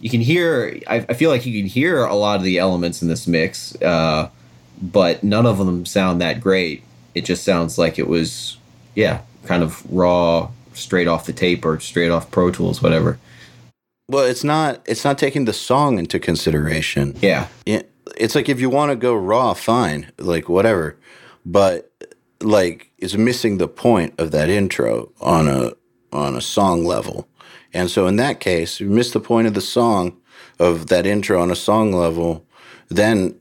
you 0.00 0.10
can 0.10 0.20
hear, 0.20 0.80
I, 0.86 1.04
I 1.08 1.14
feel 1.14 1.30
like 1.30 1.44
you 1.44 1.60
can 1.60 1.68
hear 1.68 2.04
a 2.04 2.14
lot 2.14 2.36
of 2.36 2.42
the 2.42 2.58
elements 2.58 3.02
in 3.02 3.08
this 3.08 3.26
mix, 3.26 3.80
uh, 3.82 4.28
but 4.80 5.22
none 5.22 5.46
of 5.46 5.58
them 5.58 5.84
sound 5.86 6.20
that 6.20 6.40
great. 6.40 6.82
It 7.14 7.24
just 7.24 7.44
sounds 7.44 7.78
like 7.78 7.98
it 7.98 8.08
was, 8.08 8.56
yeah, 8.94 9.20
kind 9.44 9.62
of 9.62 9.84
raw, 9.92 10.50
straight 10.74 11.08
off 11.08 11.26
the 11.26 11.32
tape 11.32 11.64
or 11.64 11.78
straight 11.80 12.10
off 12.10 12.30
Pro 12.30 12.50
Tools, 12.50 12.82
whatever. 12.82 13.18
Well, 14.08 14.24
it's 14.24 14.44
not. 14.44 14.82
It's 14.86 15.04
not 15.04 15.18
taking 15.18 15.44
the 15.44 15.52
song 15.52 15.98
into 15.98 16.18
consideration. 16.18 17.16
Yeah. 17.20 17.48
Yeah, 17.64 17.82
it's 18.16 18.34
like 18.34 18.48
if 18.48 18.60
you 18.60 18.68
want 18.68 18.90
to 18.90 18.96
go 18.96 19.14
raw, 19.14 19.54
fine, 19.54 20.12
like 20.18 20.48
whatever, 20.48 20.96
but 21.46 21.90
like 22.40 22.90
it's 22.98 23.14
missing 23.14 23.58
the 23.58 23.68
point 23.68 24.14
of 24.18 24.30
that 24.32 24.50
intro 24.50 25.12
on 25.20 25.48
a 25.48 25.72
on 26.12 26.36
a 26.36 26.40
song 26.40 26.84
level, 26.84 27.28
and 27.72 27.90
so 27.90 28.06
in 28.06 28.16
that 28.16 28.40
case, 28.40 28.80
you 28.80 28.90
miss 28.90 29.12
the 29.12 29.20
point 29.20 29.46
of 29.46 29.54
the 29.54 29.60
song 29.60 30.16
of 30.58 30.88
that 30.88 31.06
intro 31.06 31.40
on 31.40 31.50
a 31.50 31.56
song 31.56 31.92
level, 31.92 32.44
then 32.88 33.34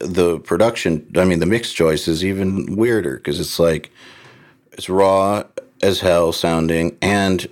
the 0.00 0.40
production, 0.40 1.06
I 1.16 1.24
mean, 1.24 1.38
the 1.40 1.46
mix 1.46 1.72
choice 1.72 2.08
is 2.08 2.24
even 2.24 2.76
weirder 2.76 3.16
because 3.16 3.38
it's 3.38 3.58
like 3.58 3.90
it's 4.72 4.88
raw 4.88 5.44
as 5.82 6.00
hell 6.00 6.32
sounding 6.32 6.96
and 7.00 7.48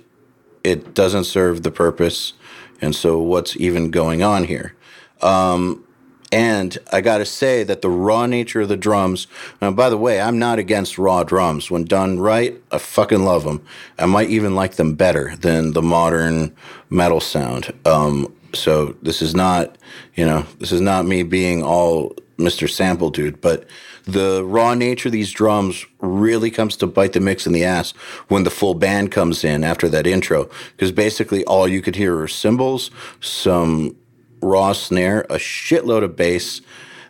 it 0.63 0.93
doesn't 0.93 1.23
serve 1.23 1.63
the 1.63 1.71
purpose. 1.71 2.33
And 2.81 2.95
so, 2.95 3.19
what's 3.19 3.55
even 3.57 3.91
going 3.91 4.23
on 4.23 4.45
here? 4.45 4.73
Um, 5.21 5.85
and 6.31 6.77
I 6.91 7.01
got 7.01 7.17
to 7.17 7.25
say 7.25 7.63
that 7.63 7.81
the 7.81 7.89
raw 7.89 8.25
nature 8.25 8.61
of 8.61 8.69
the 8.69 8.77
drums. 8.77 9.27
Now, 9.61 9.71
by 9.71 9.89
the 9.89 9.97
way, 9.97 10.21
I'm 10.21 10.37
not 10.37 10.59
against 10.59 10.97
raw 10.97 11.23
drums. 11.23 11.71
When 11.71 11.85
done 11.85 12.19
right, 12.19 12.61
I 12.71 12.77
fucking 12.77 13.23
love 13.23 13.43
them. 13.43 13.65
I 13.97 14.05
might 14.05 14.29
even 14.29 14.55
like 14.55 14.75
them 14.75 14.93
better 14.93 15.35
than 15.37 15.73
the 15.73 15.81
modern 15.81 16.55
metal 16.89 17.19
sound. 17.19 17.73
Um, 17.85 18.33
so 18.53 18.95
this 19.01 19.21
is 19.21 19.35
not, 19.35 19.77
you 20.15 20.25
know, 20.25 20.45
this 20.59 20.71
is 20.71 20.81
not 20.81 21.05
me 21.05 21.23
being 21.23 21.63
all 21.63 22.15
Mr. 22.39 22.69
Sample 22.69 23.09
dude, 23.09 23.41
but 23.41 23.65
the 24.05 24.43
raw 24.45 24.73
nature 24.73 25.09
of 25.09 25.13
these 25.13 25.31
drums 25.31 25.85
really 25.99 26.49
comes 26.49 26.75
to 26.77 26.87
bite 26.87 27.13
the 27.13 27.19
mix 27.19 27.45
in 27.45 27.53
the 27.53 27.63
ass 27.63 27.91
when 28.29 28.43
the 28.43 28.49
full 28.49 28.73
band 28.73 29.11
comes 29.11 29.43
in 29.43 29.63
after 29.63 29.89
that 29.89 30.07
intro. 30.07 30.49
Because 30.71 30.91
basically 30.91 31.43
all 31.45 31.67
you 31.67 31.81
could 31.81 31.95
hear 31.95 32.17
are 32.19 32.27
cymbals, 32.27 32.89
some 33.19 33.95
raw 34.41 34.73
snare, 34.73 35.21
a 35.29 35.35
shitload 35.35 36.03
of 36.03 36.15
bass, 36.15 36.61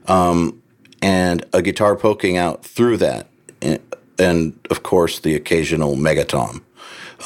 um, 0.08 0.62
and 1.02 1.46
a 1.54 1.62
guitar 1.62 1.96
poking 1.96 2.36
out 2.36 2.66
through 2.66 2.98
that. 2.98 3.28
And, 3.62 3.80
and 4.18 4.60
of 4.70 4.84
course, 4.84 5.20
the 5.20 5.36
occasional 5.36 5.96
megatom. 5.96 6.62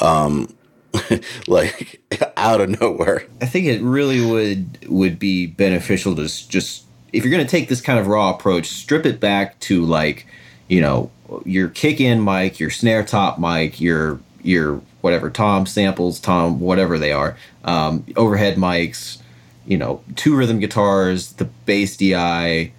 Um, 0.00 0.54
like 1.46 2.00
out 2.36 2.60
of 2.60 2.80
nowhere. 2.80 3.26
I 3.40 3.46
think 3.46 3.66
it 3.66 3.82
really 3.82 4.24
would 4.24 4.86
would 4.88 5.18
be 5.18 5.46
beneficial 5.46 6.14
to 6.16 6.48
just 6.48 6.84
if 7.14 7.22
you're 7.22 7.30
going 7.30 7.46
to 7.46 7.50
take 7.50 7.68
this 7.68 7.80
kind 7.80 7.98
of 7.98 8.08
raw 8.08 8.30
approach, 8.30 8.66
strip 8.66 9.06
it 9.06 9.20
back 9.20 9.58
to 9.60 9.84
like, 9.84 10.26
you 10.68 10.80
know, 10.80 11.10
your 11.44 11.68
kick 11.68 12.00
in 12.00 12.24
mic, 12.24 12.58
your 12.58 12.70
snare 12.70 13.04
top 13.04 13.38
mic, 13.38 13.80
your 13.80 14.20
your 14.42 14.82
whatever 15.00 15.30
tom 15.30 15.64
samples, 15.64 16.18
tom 16.18 16.60
whatever 16.60 16.98
they 16.98 17.12
are, 17.12 17.36
um, 17.64 18.04
overhead 18.16 18.56
mics, 18.56 19.18
you 19.64 19.78
know, 19.78 20.02
two 20.16 20.36
rhythm 20.36 20.58
guitars, 20.58 21.32
the 21.34 21.44
bass 21.44 21.96
DI, 21.96 22.72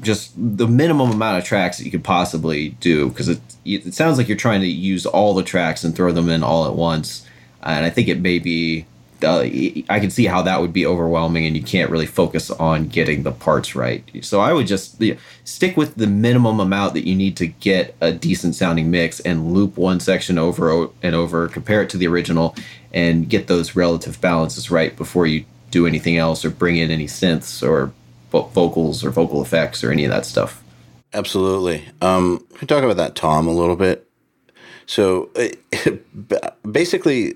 just 0.00 0.32
the 0.36 0.66
minimum 0.66 1.10
amount 1.10 1.38
of 1.38 1.44
tracks 1.44 1.78
that 1.78 1.84
you 1.84 1.90
could 1.90 2.04
possibly 2.04 2.70
do 2.80 3.08
because 3.10 3.28
it 3.28 3.40
it 3.64 3.94
sounds 3.94 4.16
like 4.16 4.28
you're 4.28 4.36
trying 4.36 4.60
to 4.62 4.66
use 4.66 5.04
all 5.04 5.34
the 5.34 5.42
tracks 5.42 5.84
and 5.84 5.94
throw 5.94 6.10
them 6.10 6.30
in 6.30 6.42
all 6.42 6.66
at 6.66 6.74
once, 6.74 7.26
and 7.62 7.84
I 7.84 7.90
think 7.90 8.08
it 8.08 8.20
may 8.20 8.38
be. 8.38 8.86
Uh, 9.22 9.40
I 9.88 10.00
can 10.00 10.10
see 10.10 10.26
how 10.26 10.42
that 10.42 10.60
would 10.60 10.72
be 10.72 10.86
overwhelming, 10.86 11.46
and 11.46 11.56
you 11.56 11.62
can't 11.62 11.90
really 11.90 12.06
focus 12.06 12.50
on 12.50 12.88
getting 12.88 13.22
the 13.22 13.32
parts 13.32 13.74
right. 13.74 14.04
So 14.22 14.40
I 14.40 14.52
would 14.52 14.66
just 14.66 15.00
you 15.00 15.14
know, 15.14 15.20
stick 15.44 15.76
with 15.76 15.94
the 15.94 16.06
minimum 16.06 16.60
amount 16.60 16.94
that 16.94 17.06
you 17.06 17.14
need 17.14 17.36
to 17.38 17.46
get 17.46 17.94
a 18.00 18.12
decent 18.12 18.54
sounding 18.54 18.90
mix, 18.90 19.20
and 19.20 19.52
loop 19.52 19.76
one 19.76 20.00
section 20.00 20.38
over 20.38 20.88
and 21.02 21.14
over, 21.14 21.48
compare 21.48 21.82
it 21.82 21.90
to 21.90 21.96
the 21.96 22.06
original, 22.06 22.54
and 22.92 23.28
get 23.28 23.46
those 23.46 23.76
relative 23.76 24.20
balances 24.20 24.70
right 24.70 24.96
before 24.96 25.26
you 25.26 25.44
do 25.70 25.86
anything 25.86 26.16
else 26.16 26.44
or 26.44 26.50
bring 26.50 26.76
in 26.76 26.90
any 26.90 27.06
synths 27.06 27.66
or 27.66 27.92
vo- 28.30 28.48
vocals 28.48 29.04
or 29.04 29.10
vocal 29.10 29.42
effects 29.42 29.82
or 29.82 29.90
any 29.90 30.04
of 30.04 30.10
that 30.10 30.26
stuff. 30.26 30.62
Absolutely. 31.12 31.84
Um, 32.00 32.38
can 32.38 32.58
we 32.62 32.66
talk 32.66 32.84
about 32.84 32.96
that 32.96 33.14
Tom 33.14 33.46
a 33.46 33.52
little 33.52 33.76
bit? 33.76 34.08
So 34.86 35.30
basically, 36.70 37.34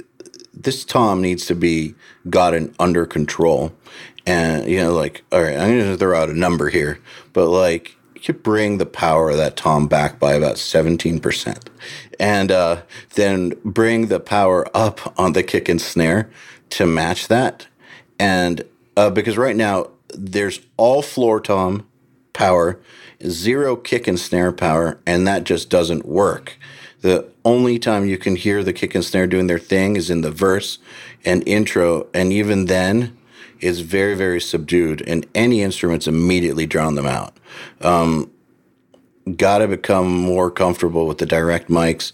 this 0.52 0.84
Tom 0.84 1.20
needs 1.22 1.46
to 1.46 1.54
be 1.54 1.94
gotten 2.28 2.74
under 2.78 3.06
control. 3.06 3.72
And, 4.26 4.68
you 4.68 4.78
know, 4.78 4.92
like, 4.92 5.22
all 5.32 5.42
right, 5.42 5.56
I'm 5.56 5.78
going 5.78 5.90
to 5.90 5.96
throw 5.96 6.20
out 6.20 6.28
a 6.28 6.38
number 6.38 6.68
here, 6.68 7.00
but 7.32 7.48
like, 7.48 7.96
you 8.14 8.20
could 8.20 8.42
bring 8.42 8.76
the 8.76 8.86
power 8.86 9.30
of 9.30 9.38
that 9.38 9.56
Tom 9.56 9.88
back 9.88 10.18
by 10.18 10.34
about 10.34 10.56
17%. 10.56 11.68
And 12.18 12.52
uh, 12.52 12.82
then 13.14 13.54
bring 13.64 14.08
the 14.08 14.20
power 14.20 14.66
up 14.76 15.18
on 15.18 15.32
the 15.32 15.42
kick 15.42 15.70
and 15.70 15.80
snare 15.80 16.30
to 16.70 16.84
match 16.84 17.28
that. 17.28 17.66
And 18.18 18.62
uh, 18.96 19.08
because 19.08 19.38
right 19.38 19.56
now, 19.56 19.88
there's 20.14 20.60
all 20.76 21.02
floor 21.02 21.40
tom 21.40 21.86
power, 22.32 22.78
zero 23.26 23.76
kick 23.76 24.06
and 24.06 24.18
snare 24.18 24.52
power, 24.52 25.00
and 25.06 25.26
that 25.26 25.44
just 25.44 25.70
doesn't 25.70 26.04
work. 26.04 26.58
The 27.00 27.26
only 27.44 27.78
time 27.78 28.06
you 28.06 28.18
can 28.18 28.36
hear 28.36 28.62
the 28.62 28.72
kick 28.72 28.94
and 28.94 29.04
snare 29.04 29.26
doing 29.26 29.46
their 29.46 29.58
thing 29.58 29.96
is 29.96 30.10
in 30.10 30.20
the 30.20 30.30
verse 30.30 30.78
and 31.24 31.46
intro, 31.46 32.06
and 32.12 32.32
even 32.32 32.66
then, 32.66 33.16
is 33.60 33.80
very 33.80 34.14
very 34.14 34.40
subdued, 34.40 35.02
and 35.06 35.26
any 35.34 35.62
instruments 35.62 36.06
immediately 36.06 36.66
drown 36.66 36.94
them 36.94 37.06
out. 37.06 37.36
Um, 37.80 38.30
Got 39.36 39.58
to 39.58 39.68
become 39.68 40.10
more 40.10 40.50
comfortable 40.50 41.06
with 41.06 41.18
the 41.18 41.26
direct 41.26 41.68
mics, 41.68 42.12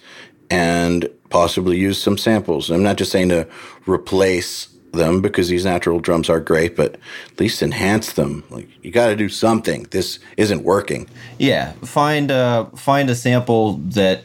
and 0.50 1.08
possibly 1.30 1.78
use 1.78 2.02
some 2.02 2.18
samples. 2.18 2.68
I'm 2.70 2.82
not 2.82 2.96
just 2.96 3.12
saying 3.12 3.28
to 3.30 3.48
replace 3.86 4.68
them 4.92 5.22
because 5.22 5.48
these 5.48 5.64
natural 5.64 6.00
drums 6.00 6.28
are 6.28 6.40
great, 6.40 6.76
but 6.76 6.96
at 7.32 7.40
least 7.40 7.62
enhance 7.62 8.12
them. 8.12 8.42
Like 8.50 8.68
you 8.82 8.90
got 8.90 9.08
to 9.08 9.16
do 9.16 9.28
something. 9.28 9.84
This 9.90 10.18
isn't 10.36 10.62
working. 10.62 11.08
Yeah, 11.38 11.72
find 11.84 12.30
uh 12.30 12.66
find 12.76 13.08
a 13.08 13.14
sample 13.14 13.74
that 13.74 14.24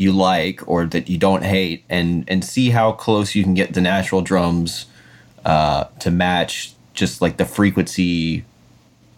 you 0.00 0.12
like 0.12 0.66
or 0.66 0.86
that 0.86 1.08
you 1.08 1.18
don't 1.18 1.44
hate, 1.44 1.84
and 1.88 2.24
and 2.28 2.44
see 2.44 2.70
how 2.70 2.92
close 2.92 3.34
you 3.34 3.42
can 3.42 3.54
get 3.54 3.74
the 3.74 3.80
natural 3.80 4.22
drums 4.22 4.86
uh, 5.44 5.84
to 6.00 6.10
match 6.10 6.74
just 6.94 7.20
like 7.20 7.36
the 7.36 7.44
frequency 7.44 8.44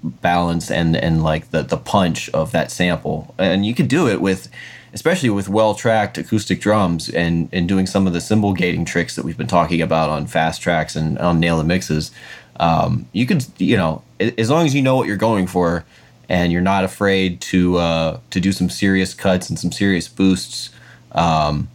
balance 0.03 0.71
and 0.71 0.97
and 0.97 1.23
like 1.23 1.51
the 1.51 1.62
the 1.62 1.77
punch 1.77 2.29
of 2.31 2.53
that 2.53 2.71
sample. 2.71 3.35
And 3.38 3.64
you 3.64 3.75
could 3.75 3.88
do 3.88 4.09
it 4.09 4.21
with 4.21 4.49
especially 4.92 5.31
with 5.31 5.49
well 5.49 5.75
tracked 5.75 6.18
acoustic 6.18 6.61
drums 6.61 7.09
and 7.09 7.49
and 7.53 7.68
doing 7.68 7.87
some 7.87 8.07
of 8.07 8.12
the 8.12 8.21
cymbal 8.21 8.53
gating 8.53 8.85
tricks 8.85 9.16
that 9.16 9.25
we've 9.25 9.38
been 9.38 9.47
talking 9.47 9.81
about 9.81 10.11
on 10.11 10.27
fast 10.27 10.61
tracks 10.61 10.97
and 10.97 11.18
on 11.18 11.40
nail 11.40 11.59
the 11.59 11.64
mixes. 11.64 12.11
Um, 12.57 13.07
you 13.12 13.27
could 13.27 13.45
you 13.59 13.77
know 13.77 14.03
as 14.21 14.51
long 14.51 14.66
as 14.66 14.75
you 14.75 14.83
know 14.83 14.97
what 14.97 15.07
you're 15.07 15.16
going 15.16 15.47
for 15.47 15.85
and 16.33 16.51
you're 16.51 16.61
not 16.62 16.83
afraid 16.83 17.40
to 17.42 17.77
uh, 17.77 18.18
to 18.31 18.40
do 18.40 18.51
some 18.51 18.68
serious 18.68 19.14
cuts 19.14 19.49
and 19.49 19.59
some 19.59 19.71
serious 19.71 20.09
boosts 20.09 20.71
um, 21.12 21.68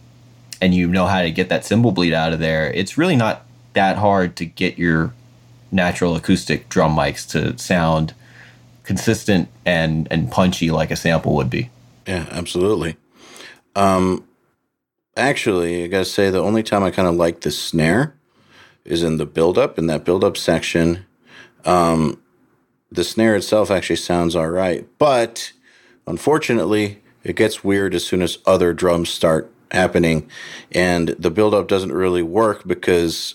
and 0.60 0.74
you 0.74 0.88
know 0.88 1.06
how 1.06 1.22
to 1.22 1.30
get 1.30 1.48
that 1.48 1.64
cymbal 1.64 1.92
bleed 1.92 2.12
out 2.12 2.32
of 2.32 2.40
there, 2.40 2.70
it's 2.72 2.98
really 2.98 3.16
not 3.16 3.46
that 3.72 3.96
hard 3.96 4.36
to 4.36 4.44
get 4.44 4.78
your 4.78 5.14
natural 5.70 6.16
acoustic 6.16 6.68
drum 6.68 6.96
mics 6.96 7.28
to 7.30 7.56
sound 7.58 8.14
consistent 8.82 9.48
and 9.64 10.08
and 10.10 10.30
punchy 10.30 10.70
like 10.70 10.90
a 10.90 10.96
sample 10.96 11.34
would 11.36 11.50
be. 11.50 11.70
Yeah, 12.06 12.26
absolutely. 12.30 12.96
Um, 13.76 14.26
actually, 15.16 15.84
I 15.84 15.86
gotta 15.86 16.04
say 16.04 16.30
the 16.30 16.42
only 16.42 16.62
time 16.62 16.82
I 16.82 16.90
kind 16.90 17.06
of 17.06 17.14
like 17.14 17.42
the 17.42 17.50
snare 17.50 18.14
is 18.84 19.02
in 19.02 19.18
the 19.18 19.26
build 19.26 19.58
up. 19.58 19.78
In 19.78 19.86
that 19.86 20.04
build 20.04 20.24
up 20.24 20.36
section, 20.36 21.04
um, 21.64 22.20
the 22.90 23.04
snare 23.04 23.36
itself 23.36 23.70
actually 23.70 23.96
sounds 23.96 24.34
all 24.34 24.50
right, 24.50 24.86
but 24.98 25.52
unfortunately, 26.06 27.02
it 27.24 27.36
gets 27.36 27.62
weird 27.62 27.94
as 27.94 28.04
soon 28.04 28.22
as 28.22 28.38
other 28.46 28.72
drums 28.72 29.10
start 29.10 29.50
happening, 29.70 30.28
and 30.72 31.08
the 31.10 31.30
build 31.30 31.54
up 31.54 31.68
doesn't 31.68 31.92
really 31.92 32.22
work 32.22 32.66
because 32.66 33.34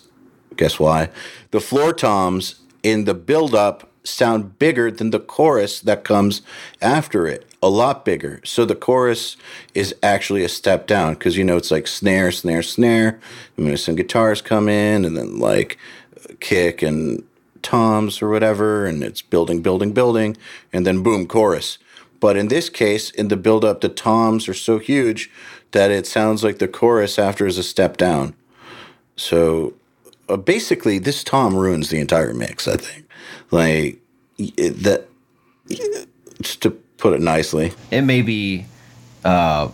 guess 0.58 0.80
why? 0.80 1.10
The 1.52 1.60
floor 1.60 1.94
toms 1.94 2.56
in 2.82 3.06
the 3.06 3.14
build 3.14 3.56
up 3.56 3.90
sound 4.04 4.60
bigger 4.60 4.92
than 4.92 5.12
the 5.12 5.20
chorus 5.20 5.80
that 5.80 6.04
comes 6.04 6.42
after 6.82 7.26
it, 7.28 7.46
a 7.62 7.70
lot 7.70 8.04
bigger. 8.04 8.42
So 8.44 8.66
the 8.66 8.76
chorus 8.76 9.38
is 9.74 9.96
actually 10.04 10.44
a 10.44 10.50
step 10.50 10.88
down 10.88 11.14
because 11.14 11.38
you 11.38 11.44
know 11.44 11.58
it's 11.58 11.72
like 11.72 11.88
snare, 11.88 12.32
snare, 12.32 12.64
snare. 12.64 13.20
I 13.58 13.62
mean, 13.62 13.78
some 13.78 13.96
guitars 13.96 14.42
come 14.42 14.68
in 14.68 15.06
and 15.06 15.16
then 15.16 15.40
like 15.40 15.78
kick 16.40 16.82
and 16.82 17.24
toms 17.64 18.22
or 18.22 18.30
whatever, 18.30 18.86
and 18.86 19.04
it's 19.04 19.22
building, 19.22 19.62
building, 19.62 19.94
building, 19.94 20.38
and 20.72 20.86
then 20.86 21.02
boom, 21.02 21.28
chorus. 21.28 21.78
But 22.20 22.38
in 22.38 22.48
this 22.48 22.70
case, 22.70 23.10
in 23.10 23.28
the 23.28 23.36
build 23.36 23.66
up, 23.66 23.82
the 23.82 23.90
toms 23.90 24.48
are 24.48 24.54
so 24.54 24.80
huge 24.80 25.30
that 25.72 25.92
it 25.92 26.06
sounds 26.06 26.44
like 26.44 26.60
the 26.60 26.68
chorus 26.68 27.18
after 27.20 27.46
is 27.48 27.58
a 27.58 27.64
step 27.64 27.98
down. 27.98 28.36
So 29.16 29.74
uh, 30.30 30.38
basically, 30.38 31.00
this 31.00 31.24
tom 31.24 31.56
ruins 31.56 31.90
the 31.90 32.00
entire 32.00 32.34
mix. 32.34 32.68
I 32.68 32.78
think, 32.78 33.06
like 33.52 34.00
that. 34.38 35.08
Just 36.42 36.62
to 36.64 36.72
put 36.72 37.14
it 37.14 37.22
nicely, 37.22 37.74
it 37.92 38.02
may 38.02 38.22
be 38.22 38.66
uh 39.24 39.70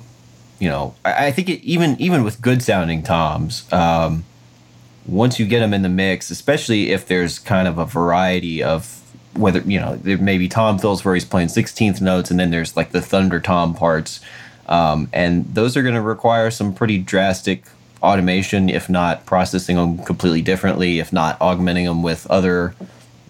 you 0.59 0.69
know 0.69 0.93
i, 1.03 1.27
I 1.27 1.31
think 1.31 1.49
it, 1.49 1.63
even 1.63 1.99
even 1.99 2.23
with 2.23 2.41
good 2.41 2.61
sounding 2.61 3.01
toms 3.01 3.71
um 3.73 4.23
once 5.09 5.39
you 5.39 5.45
get 5.45 5.59
them 5.59 5.73
in 5.73 5.81
the 5.81 5.89
mix 5.89 6.29
especially 6.29 6.91
if 6.91 7.07
there's 7.07 7.39
kind 7.39 7.67
of 7.67 7.77
a 7.77 7.85
variety 7.85 8.61
of 8.63 8.95
whether 9.33 9.59
you 9.61 9.79
know 9.79 9.95
there 9.97 10.17
may 10.17 10.37
be 10.37 10.47
tom 10.47 10.77
fills 10.77 11.03
where 11.03 11.13
he's 11.13 11.25
playing 11.25 11.47
16th 11.47 12.01
notes 12.01 12.29
and 12.31 12.39
then 12.39 12.51
there's 12.51 12.75
like 12.75 12.91
the 12.91 13.01
thunder 13.01 13.39
tom 13.39 13.73
parts 13.73 14.19
um, 14.67 15.09
and 15.11 15.45
those 15.55 15.75
are 15.75 15.81
going 15.81 15.95
to 15.95 16.01
require 16.01 16.51
some 16.51 16.73
pretty 16.73 16.99
drastic 16.99 17.63
automation 18.03 18.69
if 18.69 18.89
not 18.89 19.25
processing 19.25 19.75
them 19.75 19.97
completely 19.99 20.41
differently 20.41 20.99
if 20.99 21.11
not 21.11 21.39
augmenting 21.41 21.85
them 21.85 22.03
with 22.03 22.27
other 22.27 22.75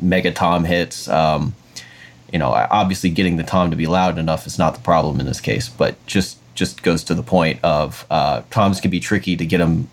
mega 0.01 0.31
tom 0.31 0.65
hits. 0.65 1.07
Um, 1.07 1.55
you 2.31 2.39
know, 2.39 2.49
obviously 2.51 3.09
getting 3.09 3.37
the 3.37 3.43
tom 3.43 3.71
to 3.71 3.75
be 3.75 3.87
loud 3.87 4.17
enough 4.17 4.45
is 4.45 4.59
not 4.59 4.75
the 4.75 4.81
problem 4.81 5.19
in 5.19 5.25
this 5.25 5.41
case, 5.41 5.67
but 5.67 6.03
just 6.05 6.37
just 6.53 6.83
goes 6.83 7.03
to 7.05 7.15
the 7.15 7.23
point 7.23 7.59
of 7.63 8.05
uh, 8.09 8.41
toms 8.51 8.81
can 8.81 8.91
be 8.91 8.99
tricky 8.99 9.37
to 9.37 9.45
get 9.45 9.59
them 9.59 9.87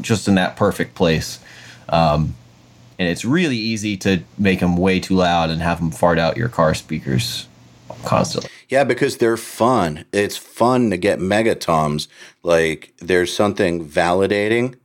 just 0.00 0.28
in 0.28 0.34
that 0.36 0.56
perfect 0.56 0.94
place, 0.94 1.38
um, 1.88 2.34
and 2.98 3.08
it's 3.08 3.24
really 3.24 3.56
easy 3.56 3.96
to 3.98 4.22
make 4.38 4.60
them 4.60 4.76
way 4.76 5.00
too 5.00 5.14
loud 5.14 5.50
and 5.50 5.60
have 5.62 5.78
them 5.78 5.90
fart 5.90 6.18
out 6.18 6.36
your 6.36 6.48
car 6.48 6.74
speakers 6.74 7.48
constantly. 8.04 8.50
Yeah, 8.68 8.84
because 8.84 9.16
they're 9.18 9.36
fun. 9.36 10.04
It's 10.12 10.36
fun 10.36 10.90
to 10.90 10.96
get 10.96 11.18
megatoms. 11.18 12.08
Like 12.42 12.92
there's 12.98 13.34
something 13.34 13.86
validating 13.86 14.76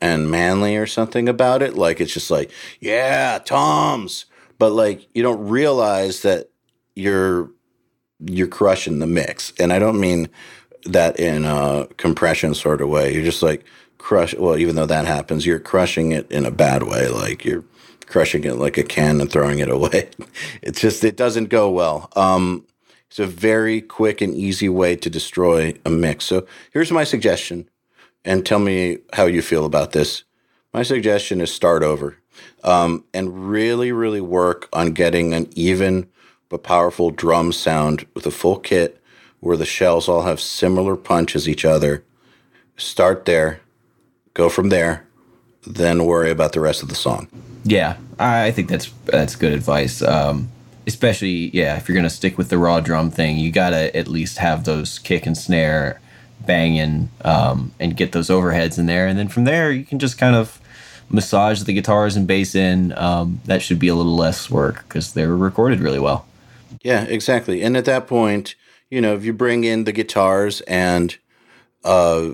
and 0.00 0.30
manly 0.30 0.76
or 0.76 0.86
something 0.86 1.28
about 1.28 1.62
it. 1.62 1.74
Like 1.74 2.00
it's 2.00 2.12
just 2.12 2.30
like, 2.30 2.50
yeah, 2.80 3.38
toms. 3.44 4.26
But 4.58 4.72
like 4.72 5.08
you 5.14 5.22
don't 5.22 5.48
realize 5.48 6.22
that 6.22 6.50
you're 6.94 7.50
you're 8.24 8.48
crushing 8.48 8.98
the 8.98 9.06
mix. 9.06 9.52
And 9.58 9.72
I 9.72 9.78
don't 9.78 10.00
mean 10.00 10.28
that 10.84 11.18
in 11.18 11.44
a 11.44 11.88
compression 11.96 12.54
sort 12.54 12.80
of 12.80 12.88
way. 12.88 13.12
You're 13.12 13.24
just 13.24 13.42
like 13.42 13.64
crush 14.02 14.34
well, 14.34 14.58
even 14.58 14.74
though 14.74 14.86
that 14.86 15.06
happens, 15.06 15.46
you're 15.46 15.60
crushing 15.60 16.10
it 16.10 16.30
in 16.30 16.44
a 16.44 16.50
bad 16.50 16.82
way. 16.82 17.08
Like 17.08 17.44
you're 17.44 17.64
crushing 18.06 18.44
it 18.44 18.56
like 18.56 18.76
a 18.76 18.82
can 18.82 19.20
and 19.20 19.30
throwing 19.30 19.60
it 19.60 19.70
away. 19.76 20.10
It's 20.60 20.80
just 20.80 21.04
it 21.04 21.16
doesn't 21.16 21.48
go 21.48 21.70
well. 21.70 22.10
Um, 22.16 22.66
it's 23.08 23.18
a 23.18 23.26
very 23.26 23.80
quick 23.80 24.20
and 24.20 24.34
easy 24.34 24.68
way 24.68 24.96
to 24.96 25.08
destroy 25.08 25.74
a 25.84 25.90
mix. 25.90 26.24
So 26.24 26.46
here's 26.72 26.90
my 26.90 27.04
suggestion, 27.04 27.68
and 28.24 28.44
tell 28.44 28.58
me 28.58 28.98
how 29.12 29.26
you 29.26 29.40
feel 29.40 29.64
about 29.64 29.92
this. 29.92 30.24
My 30.72 30.82
suggestion 30.82 31.40
is 31.40 31.52
start 31.52 31.82
over 31.82 32.16
um, 32.64 33.04
and 33.14 33.50
really, 33.50 33.92
really 33.92 34.20
work 34.20 34.68
on 34.72 34.92
getting 34.92 35.34
an 35.34 35.48
even 35.54 36.08
but 36.48 36.62
powerful 36.62 37.10
drum 37.10 37.52
sound 37.52 38.06
with 38.14 38.26
a 38.26 38.30
full 38.30 38.58
kit 38.58 39.00
where 39.40 39.56
the 39.56 39.66
shells 39.66 40.08
all 40.08 40.22
have 40.22 40.40
similar 40.40 40.96
punch 40.96 41.36
as 41.36 41.48
each 41.48 41.64
other. 41.64 42.04
Start 42.76 43.26
there, 43.26 43.61
go 44.34 44.48
from 44.48 44.68
there, 44.68 45.06
then 45.66 46.04
worry 46.04 46.30
about 46.30 46.52
the 46.52 46.60
rest 46.60 46.82
of 46.82 46.88
the 46.88 46.94
song. 46.94 47.28
Yeah, 47.64 47.96
I 48.18 48.50
think 48.50 48.68
that's 48.68 48.90
that's 49.04 49.36
good 49.36 49.52
advice. 49.52 50.02
Um, 50.02 50.50
especially, 50.86 51.50
yeah, 51.50 51.76
if 51.76 51.88
you're 51.88 51.96
gonna 51.96 52.10
stick 52.10 52.36
with 52.38 52.48
the 52.48 52.58
raw 52.58 52.80
drum 52.80 53.10
thing, 53.10 53.38
you 53.38 53.52
gotta 53.52 53.94
at 53.96 54.08
least 54.08 54.38
have 54.38 54.64
those 54.64 54.98
kick 54.98 55.26
and 55.26 55.36
snare 55.36 56.00
banging 56.40 57.10
um, 57.24 57.72
and 57.78 57.96
get 57.96 58.12
those 58.12 58.28
overheads 58.28 58.78
in 58.78 58.86
there, 58.86 59.06
and 59.06 59.18
then 59.18 59.28
from 59.28 59.44
there 59.44 59.70
you 59.70 59.84
can 59.84 59.98
just 59.98 60.18
kind 60.18 60.34
of 60.34 60.60
massage 61.08 61.62
the 61.62 61.72
guitars 61.72 62.16
and 62.16 62.26
bass 62.26 62.54
in. 62.54 62.92
Um, 62.96 63.40
that 63.44 63.62
should 63.62 63.78
be 63.78 63.88
a 63.88 63.94
little 63.94 64.16
less 64.16 64.50
work 64.50 64.84
because 64.88 65.12
they're 65.12 65.36
recorded 65.36 65.80
really 65.80 66.00
well. 66.00 66.26
Yeah, 66.82 67.04
exactly. 67.04 67.62
And 67.62 67.76
at 67.76 67.84
that 67.84 68.06
point, 68.06 68.54
you 68.90 69.00
know, 69.00 69.14
if 69.14 69.24
you 69.24 69.32
bring 69.32 69.64
in 69.64 69.84
the 69.84 69.92
guitars 69.92 70.62
and 70.62 71.16
uh, 71.84 72.30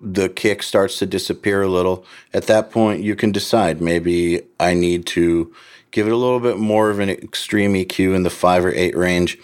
the 0.00 0.28
kick 0.28 0.62
starts 0.62 0.98
to 0.98 1.06
disappear 1.06 1.62
a 1.62 1.68
little, 1.68 2.04
at 2.32 2.46
that 2.46 2.70
point 2.70 3.02
you 3.02 3.16
can 3.16 3.32
decide 3.32 3.80
maybe 3.80 4.42
I 4.60 4.74
need 4.74 5.06
to 5.06 5.52
give 5.90 6.06
it 6.06 6.12
a 6.12 6.16
little 6.16 6.40
bit 6.40 6.58
more 6.58 6.90
of 6.90 6.98
an 6.98 7.08
extreme 7.08 7.74
EQ 7.74 8.14
in 8.14 8.22
the 8.24 8.30
five 8.30 8.64
or 8.64 8.72
eight 8.72 8.96
range 8.96 9.38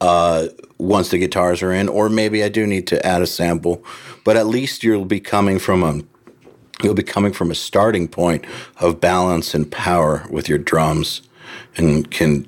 uh, 0.00 0.48
once 0.78 1.10
the 1.10 1.18
guitars 1.18 1.62
are 1.62 1.72
in, 1.72 1.88
or 1.88 2.08
maybe 2.08 2.42
I 2.42 2.48
do 2.48 2.66
need 2.66 2.86
to 2.88 3.04
add 3.06 3.22
a 3.22 3.26
sample. 3.26 3.84
But 4.24 4.36
at 4.36 4.46
least 4.46 4.82
you'll 4.82 5.04
be 5.04 5.20
coming 5.20 5.58
from 5.58 5.82
a 5.82 6.02
you'll 6.82 6.94
be 6.94 7.02
coming 7.02 7.32
from 7.32 7.50
a 7.50 7.54
starting 7.54 8.06
point 8.06 8.44
of 8.78 9.00
balance 9.00 9.54
and 9.54 9.70
power 9.70 10.26
with 10.30 10.48
your 10.48 10.58
drums, 10.58 11.22
and 11.76 12.10
can 12.10 12.46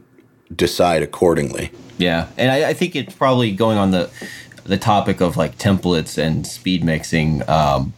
decide 0.55 1.03
accordingly. 1.03 1.71
Yeah, 1.99 2.29
and 2.37 2.51
I, 2.51 2.71
I 2.71 2.75
think 2.75 2.97
it's 2.97 3.15
probably 3.15 3.53
going 3.53 3.77
on 3.77 3.91
the 3.91 4.11
the 4.71 4.79
topic 4.79 5.21
of 5.21 5.37
like 5.37 5.59
templates 5.59 6.17
and 6.17 6.47
speed 6.47 6.85
mixing. 6.85 7.47
Um, 7.51 7.93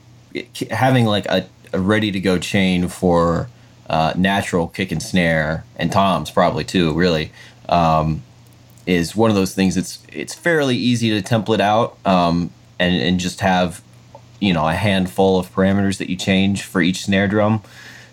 having 0.70 1.04
like 1.04 1.26
a, 1.26 1.46
a 1.74 1.78
ready 1.78 2.10
to 2.10 2.18
go 2.18 2.38
chain 2.38 2.88
for 2.88 3.50
uh, 3.90 4.14
natural 4.16 4.68
kick 4.68 4.90
and 4.90 5.02
snare 5.02 5.64
and 5.76 5.92
toms 5.92 6.30
probably 6.30 6.64
too. 6.64 6.94
Really. 6.94 7.30
Um, 7.68 8.22
is 8.86 9.14
one 9.14 9.30
of 9.30 9.36
those 9.36 9.54
things 9.54 9.74
that's 9.74 9.98
it's 10.10 10.34
fairly 10.34 10.76
easy 10.76 11.10
to 11.10 11.22
template 11.22 11.60
out 11.60 11.96
um, 12.06 12.50
and 12.80 12.96
and 12.96 13.20
just 13.20 13.40
have 13.40 13.82
you 14.40 14.54
know 14.54 14.66
a 14.66 14.74
handful 14.74 15.38
of 15.38 15.54
parameters 15.54 15.98
that 15.98 16.08
you 16.08 16.16
change 16.16 16.62
for 16.62 16.80
each 16.80 17.04
snare 17.04 17.28
drum. 17.28 17.62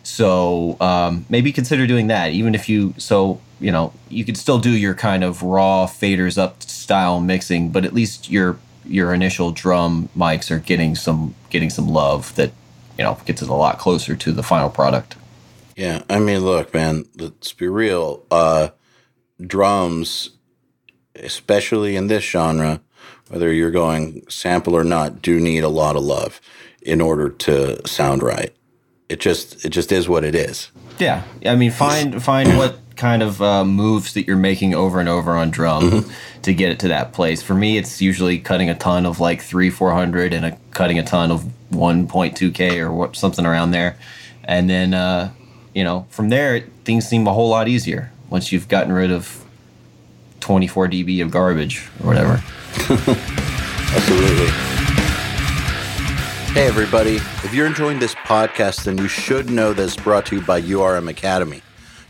So 0.10 0.76
um, 0.82 1.26
maybe 1.30 1.52
consider 1.52 1.86
doing 1.86 2.08
that, 2.08 2.32
even 2.32 2.56
if 2.56 2.68
you 2.68 2.96
so 2.98 3.40
you 3.60 3.72
know 3.72 3.94
you 4.10 4.26
could 4.26 4.38
still 4.38 4.58
do 4.58 4.72
your 4.72 4.96
kind 4.96 5.24
of 5.24 5.44
raw 5.44 5.86
faders 5.86 6.38
up 6.38 6.64
style 6.64 7.20
mixing, 7.20 7.70
but 7.70 7.86
at 7.86 7.94
least 7.94 8.30
your 8.30 8.58
your 8.86 9.14
initial 9.14 9.52
drum 9.52 10.10
mics 10.18 10.50
are 10.50 10.60
getting 10.60 10.96
some 10.96 11.36
getting 11.52 11.70
some 11.70 11.88
love 11.88 12.36
that 12.36 12.52
you 12.98 13.04
know 13.04 13.20
gets 13.26 13.42
it 13.42 13.50
a 13.50 13.54
lot 13.54 13.78
closer 13.78 14.16
to 14.16 14.32
the 14.32 14.44
final 14.44 14.70
product. 14.70 15.16
Yeah, 15.76 16.02
I 16.10 16.20
mean, 16.20 16.40
look, 16.40 16.74
man, 16.74 17.06
let's 17.16 17.54
be 17.54 17.68
real. 17.68 18.26
Uh, 18.32 18.70
drums, 19.40 20.32
especially 21.16 21.96
in 21.96 22.08
this 22.08 22.24
genre, 22.24 22.82
whether 23.30 23.54
you're 23.54 23.72
going 23.72 24.26
sample 24.28 24.76
or 24.76 24.84
not, 24.84 25.22
do 25.22 25.40
need 25.40 25.64
a 25.64 25.70
lot 25.70 25.96
of 25.96 26.04
love 26.04 26.42
in 26.82 27.00
order 27.00 27.30
to 27.30 27.88
sound 27.88 28.24
right. 28.24 28.54
It 29.10 29.20
just 29.20 29.66
it 29.66 29.70
just 29.70 29.92
is 29.92 30.08
what 30.08 30.24
it 30.24 30.36
is. 30.36 30.70
Yeah, 31.00 31.24
I 31.46 31.56
mean, 31.56 31.72
find 31.72 32.22
find 32.24 32.58
what 32.58 32.78
kind 32.96 33.24
of 33.24 33.42
uh, 33.42 33.64
moves 33.66 34.14
that 34.14 34.28
you're 34.28 34.36
making 34.38 34.76
over 34.76 35.00
and 35.00 35.08
over 35.10 35.36
on 35.36 35.50
drum 35.50 35.90
Mm-hmm. 35.90 36.42
to 36.44 36.54
get 36.54 36.72
it 36.72 36.80
to 36.80 36.90
that 36.90 37.12
place. 37.14 37.42
For 37.42 37.54
me, 37.56 37.78
it's 37.78 38.02
usually 38.02 38.38
cutting 38.40 38.70
a 38.70 38.76
ton 38.76 39.06
of 39.06 39.20
like 39.20 39.42
three 39.42 39.70
four 39.70 39.94
hundred 39.94 40.34
and 40.34 40.46
a, 40.46 40.58
cutting 40.72 41.00
a 41.00 41.04
ton 41.04 41.32
of 41.32 41.44
one 41.74 42.08
point 42.08 42.36
two 42.38 42.52
k 42.52 42.80
or 42.80 42.92
what 42.92 43.16
something 43.16 43.46
around 43.46 43.72
there, 43.72 43.98
and 44.44 44.70
then 44.70 44.94
uh, 44.94 45.32
you 45.74 45.84
know 45.84 46.06
from 46.10 46.30
there 46.30 46.66
things 46.86 47.08
seem 47.08 47.26
a 47.28 47.34
whole 47.34 47.50
lot 47.50 47.68
easier 47.68 48.12
once 48.30 48.52
you've 48.52 48.68
gotten 48.68 48.92
rid 48.92 49.12
of 49.12 49.44
twenty 50.40 50.68
four 50.68 50.88
dB 50.88 51.22
of 51.24 51.32
garbage 51.32 51.88
or 52.04 52.08
whatever. 52.08 52.44
Absolutely. 53.92 54.69
Hey, 56.54 56.68
everybody. 56.68 57.18
If 57.44 57.54
you're 57.54 57.68
enjoying 57.68 58.00
this 58.00 58.16
podcast, 58.16 58.86
then 58.86 58.98
you 58.98 59.08
should 59.08 59.52
know 59.52 59.72
that 59.72 59.84
it's 59.84 59.96
brought 59.96 60.26
to 60.26 60.38
you 60.38 60.42
by 60.42 60.60
URM 60.62 61.08
Academy. 61.08 61.62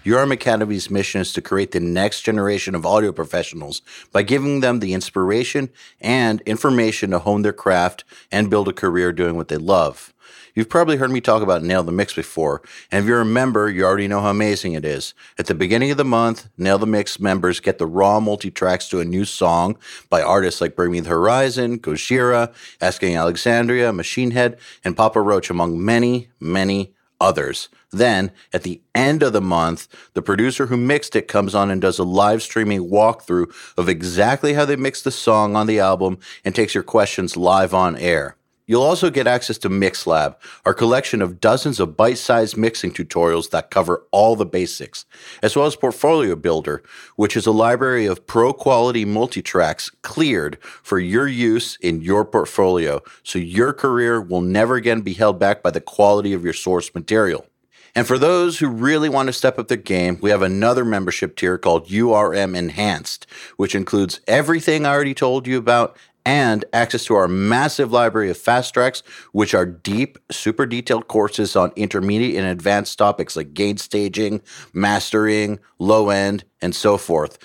URM 0.05 0.31
Academy's 0.31 0.89
mission 0.89 1.19
is 1.19 1.33
to 1.33 1.41
create 1.41 1.71
the 1.71 1.79
next 1.81 2.21
generation 2.21 2.73
of 2.73 2.85
audio 2.85 3.11
professionals 3.11 3.81
by 4.13 4.23
giving 4.23 4.61
them 4.61 4.79
the 4.79 4.93
inspiration 4.93 5.69
and 5.99 6.39
information 6.41 7.11
to 7.11 7.19
hone 7.19 7.41
their 7.41 7.51
craft 7.51 8.05
and 8.31 8.49
build 8.49 8.69
a 8.69 8.73
career 8.73 9.11
doing 9.11 9.35
what 9.35 9.49
they 9.49 9.57
love. 9.57 10.13
You've 10.55 10.69
probably 10.69 10.97
heard 10.97 11.11
me 11.11 11.19
talk 11.19 11.43
about 11.43 11.63
Nail 11.63 11.83
the 11.83 11.91
Mix 11.91 12.13
before, 12.13 12.61
and 12.91 13.03
if 13.03 13.07
you're 13.07 13.21
a 13.21 13.25
member, 13.25 13.69
you 13.69 13.83
already 13.83 14.07
know 14.07 14.21
how 14.21 14.29
amazing 14.29 14.71
it 14.73 14.85
is. 14.85 15.13
At 15.37 15.47
the 15.47 15.53
beginning 15.53 15.91
of 15.91 15.97
the 15.97 16.05
month, 16.05 16.47
Nail 16.57 16.77
the 16.77 16.87
Mix 16.87 17.19
members 17.19 17.59
get 17.59 17.77
the 17.77 17.85
raw 17.85 18.21
multi 18.21 18.49
tracks 18.49 18.87
to 18.89 19.01
a 19.01 19.05
new 19.05 19.25
song 19.25 19.77
by 20.09 20.21
artists 20.21 20.61
like 20.61 20.77
Bring 20.77 20.91
Me 20.91 21.01
the 21.01 21.09
Horizon, 21.09 21.77
Gojira, 21.77 22.53
Asking 22.79 23.17
Alexandria, 23.17 23.91
Machine 23.91 24.31
Head, 24.31 24.57
and 24.83 24.95
Papa 24.95 25.21
Roach, 25.21 25.49
among 25.49 25.83
many, 25.83 26.29
many 26.39 26.93
others. 27.19 27.69
Then, 27.91 28.31
at 28.53 28.63
the 28.63 28.81
end 28.93 29.23
of 29.23 29.33
the 29.33 29.41
month, 29.41 29.87
the 30.13 30.21
producer 30.21 30.67
who 30.67 30.77
mixed 30.77 31.15
it 31.15 31.27
comes 31.27 31.55
on 31.55 31.71
and 31.71 31.81
does 31.81 31.99
a 31.99 32.03
live 32.03 32.41
streaming 32.41 32.89
walkthrough 32.89 33.51
of 33.77 33.89
exactly 33.89 34.53
how 34.53 34.65
they 34.65 34.75
mixed 34.75 35.03
the 35.03 35.11
song 35.11 35.55
on 35.55 35.67
the 35.67 35.79
album 35.79 36.19
and 36.45 36.53
takes 36.53 36.75
your 36.75 36.83
questions 36.83 37.35
live 37.35 37.73
on 37.73 37.95
air. 37.95 38.35
You'll 38.69 38.83
also 38.83 39.09
get 39.09 39.25
access 39.25 39.57
to 39.59 39.69
MixLab, 39.69 40.35
our 40.63 40.75
collection 40.75 41.23
of 41.23 41.41
dozens 41.41 41.79
of 41.79 41.97
bite 41.97 42.19
sized 42.19 42.55
mixing 42.55 42.91
tutorials 42.91 43.49
that 43.49 43.71
cover 43.71 44.05
all 44.11 44.35
the 44.35 44.45
basics, 44.45 45.07
as 45.41 45.55
well 45.55 45.65
as 45.65 45.75
Portfolio 45.75 46.35
Builder, 46.35 46.83
which 47.15 47.35
is 47.35 47.47
a 47.47 47.51
library 47.51 48.05
of 48.05 48.27
pro 48.27 48.53
quality 48.53 49.05
multi 49.05 49.41
tracks 49.41 49.89
cleared 50.03 50.59
for 50.61 50.99
your 50.99 51.27
use 51.27 51.77
in 51.77 52.03
your 52.03 52.23
portfolio 52.23 53.01
so 53.23 53.39
your 53.39 53.73
career 53.73 54.21
will 54.21 54.41
never 54.41 54.75
again 54.75 55.01
be 55.01 55.13
held 55.13 55.39
back 55.39 55.63
by 55.63 55.71
the 55.71 55.81
quality 55.81 56.31
of 56.31 56.43
your 56.43 56.53
source 56.53 56.93
material. 56.93 57.47
And 57.95 58.05
for 58.05 58.19
those 58.19 58.59
who 58.59 58.69
really 58.69 59.09
want 59.09 59.27
to 59.27 59.33
step 59.33 59.57
up 59.57 59.67
their 59.67 59.77
game, 59.77 60.19
we 60.21 60.29
have 60.29 60.43
another 60.43 60.85
membership 60.85 61.35
tier 61.35 61.57
called 61.57 61.87
URM 61.87 62.55
Enhanced, 62.55 63.25
which 63.57 63.73
includes 63.73 64.21
everything 64.27 64.85
I 64.85 64.93
already 64.93 65.15
told 65.15 65.47
you 65.47 65.57
about 65.57 65.97
and 66.25 66.65
access 66.73 67.05
to 67.05 67.15
our 67.15 67.27
massive 67.27 67.91
library 67.91 68.29
of 68.29 68.37
fast 68.37 68.73
tracks, 68.73 69.01
which 69.31 69.53
are 69.53 69.65
deep, 69.65 70.17
super 70.31 70.65
detailed 70.65 71.07
courses 71.07 71.55
on 71.55 71.71
intermediate 71.75 72.37
and 72.37 72.47
advanced 72.47 72.97
topics 72.97 73.35
like 73.35 73.53
gain 73.53 73.77
staging, 73.77 74.41
mastering, 74.73 75.59
low 75.79 76.09
end, 76.09 76.43
and 76.61 76.75
so 76.75 76.97
forth. 76.97 77.37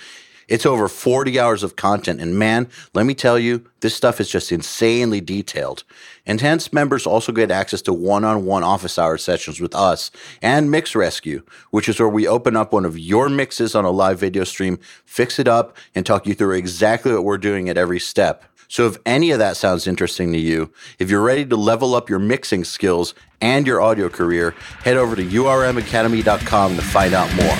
It's 0.46 0.66
over 0.66 0.88
40 0.88 1.40
hours 1.40 1.62
of 1.62 1.76
content, 1.76 2.20
and 2.20 2.38
man, 2.38 2.68
let 2.92 3.06
me 3.06 3.14
tell 3.14 3.38
you, 3.38 3.64
this 3.80 3.94
stuff 3.94 4.20
is 4.20 4.28
just 4.28 4.52
insanely 4.52 5.20
detailed. 5.20 5.84
Enhanced 6.26 6.72
members 6.72 7.06
also 7.06 7.32
get 7.32 7.50
access 7.50 7.80
to 7.82 7.92
one 7.92 8.24
on 8.24 8.44
one 8.44 8.62
office 8.62 8.98
hour 8.98 9.16
sessions 9.16 9.60
with 9.60 9.74
us 9.74 10.10
and 10.42 10.70
Mix 10.70 10.94
Rescue, 10.94 11.42
which 11.70 11.88
is 11.88 11.98
where 11.98 12.08
we 12.08 12.26
open 12.26 12.56
up 12.56 12.72
one 12.72 12.84
of 12.84 12.98
your 12.98 13.28
mixes 13.28 13.74
on 13.74 13.84
a 13.84 13.90
live 13.90 14.20
video 14.20 14.44
stream, 14.44 14.78
fix 15.06 15.38
it 15.38 15.48
up, 15.48 15.76
and 15.94 16.04
talk 16.04 16.26
you 16.26 16.34
through 16.34 16.56
exactly 16.56 17.12
what 17.12 17.24
we're 17.24 17.38
doing 17.38 17.68
at 17.68 17.78
every 17.78 18.00
step. 18.00 18.44
So 18.68 18.86
if 18.86 18.96
any 19.06 19.30
of 19.30 19.38
that 19.38 19.56
sounds 19.56 19.86
interesting 19.86 20.32
to 20.32 20.38
you, 20.38 20.72
if 20.98 21.10
you're 21.10 21.22
ready 21.22 21.44
to 21.46 21.56
level 21.56 21.94
up 21.94 22.08
your 22.08 22.18
mixing 22.18 22.64
skills 22.64 23.14
and 23.40 23.66
your 23.66 23.80
audio 23.80 24.08
career, 24.08 24.54
head 24.82 24.96
over 24.96 25.16
to 25.16 25.22
urmacademy.com 25.22 26.76
to 26.76 26.82
find 26.82 27.14
out 27.14 27.34
more. 27.34 27.56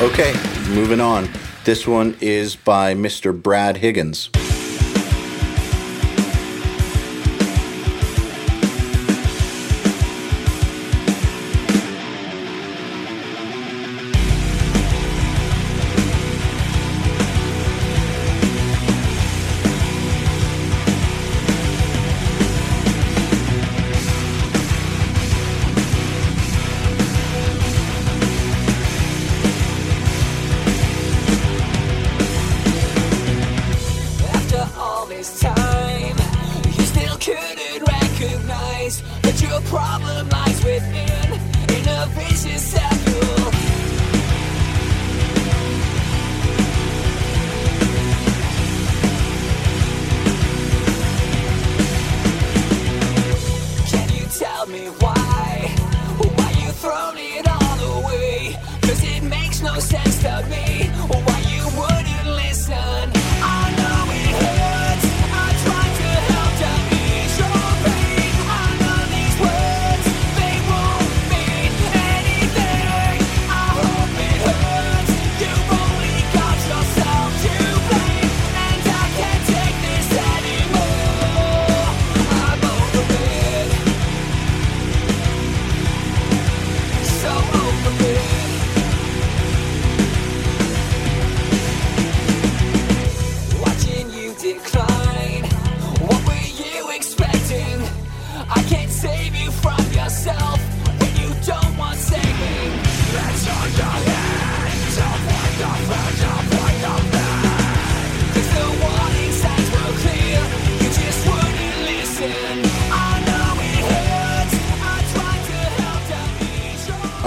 Okay, 0.00 0.32
moving 0.68 1.00
on. 1.00 1.28
This 1.64 1.86
one 1.86 2.16
is 2.20 2.56
by 2.56 2.94
Mr. 2.94 3.40
Brad 3.40 3.76
Higgins. 3.76 4.30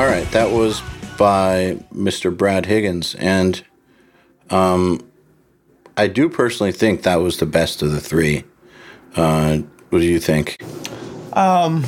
All 0.01 0.07
right, 0.07 0.31
that 0.31 0.49
was 0.49 0.81
by 1.15 1.77
Mr. 1.93 2.35
Brad 2.35 2.65
Higgins, 2.65 3.13
and 3.13 3.63
um, 4.49 4.99
I 5.95 6.07
do 6.07 6.27
personally 6.27 6.71
think 6.71 7.03
that 7.03 7.17
was 7.17 7.37
the 7.37 7.45
best 7.45 7.83
of 7.83 7.91
the 7.91 8.01
three. 8.01 8.43
Uh, 9.15 9.59
what 9.91 9.99
do 9.99 10.05
you 10.05 10.19
think? 10.19 10.59
Um, 11.33 11.85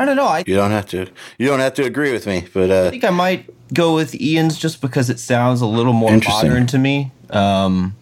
I 0.00 0.04
don't 0.04 0.16
know. 0.16 0.26
I 0.26 0.42
You 0.44 0.56
don't 0.56 0.72
have 0.72 0.86
to. 0.86 1.06
You 1.38 1.46
don't 1.46 1.60
have 1.60 1.74
to 1.74 1.84
agree 1.84 2.10
with 2.10 2.26
me, 2.26 2.48
but 2.52 2.72
uh, 2.72 2.88
I 2.88 2.90
think 2.90 3.04
I 3.04 3.10
might 3.10 3.48
go 3.72 3.94
with 3.94 4.20
Ian's 4.20 4.58
just 4.58 4.80
because 4.80 5.08
it 5.08 5.20
sounds 5.20 5.60
a 5.60 5.66
little 5.66 5.92
more 5.92 6.18
modern 6.18 6.66
to 6.66 6.78
me, 6.78 7.12
um, 7.30 7.94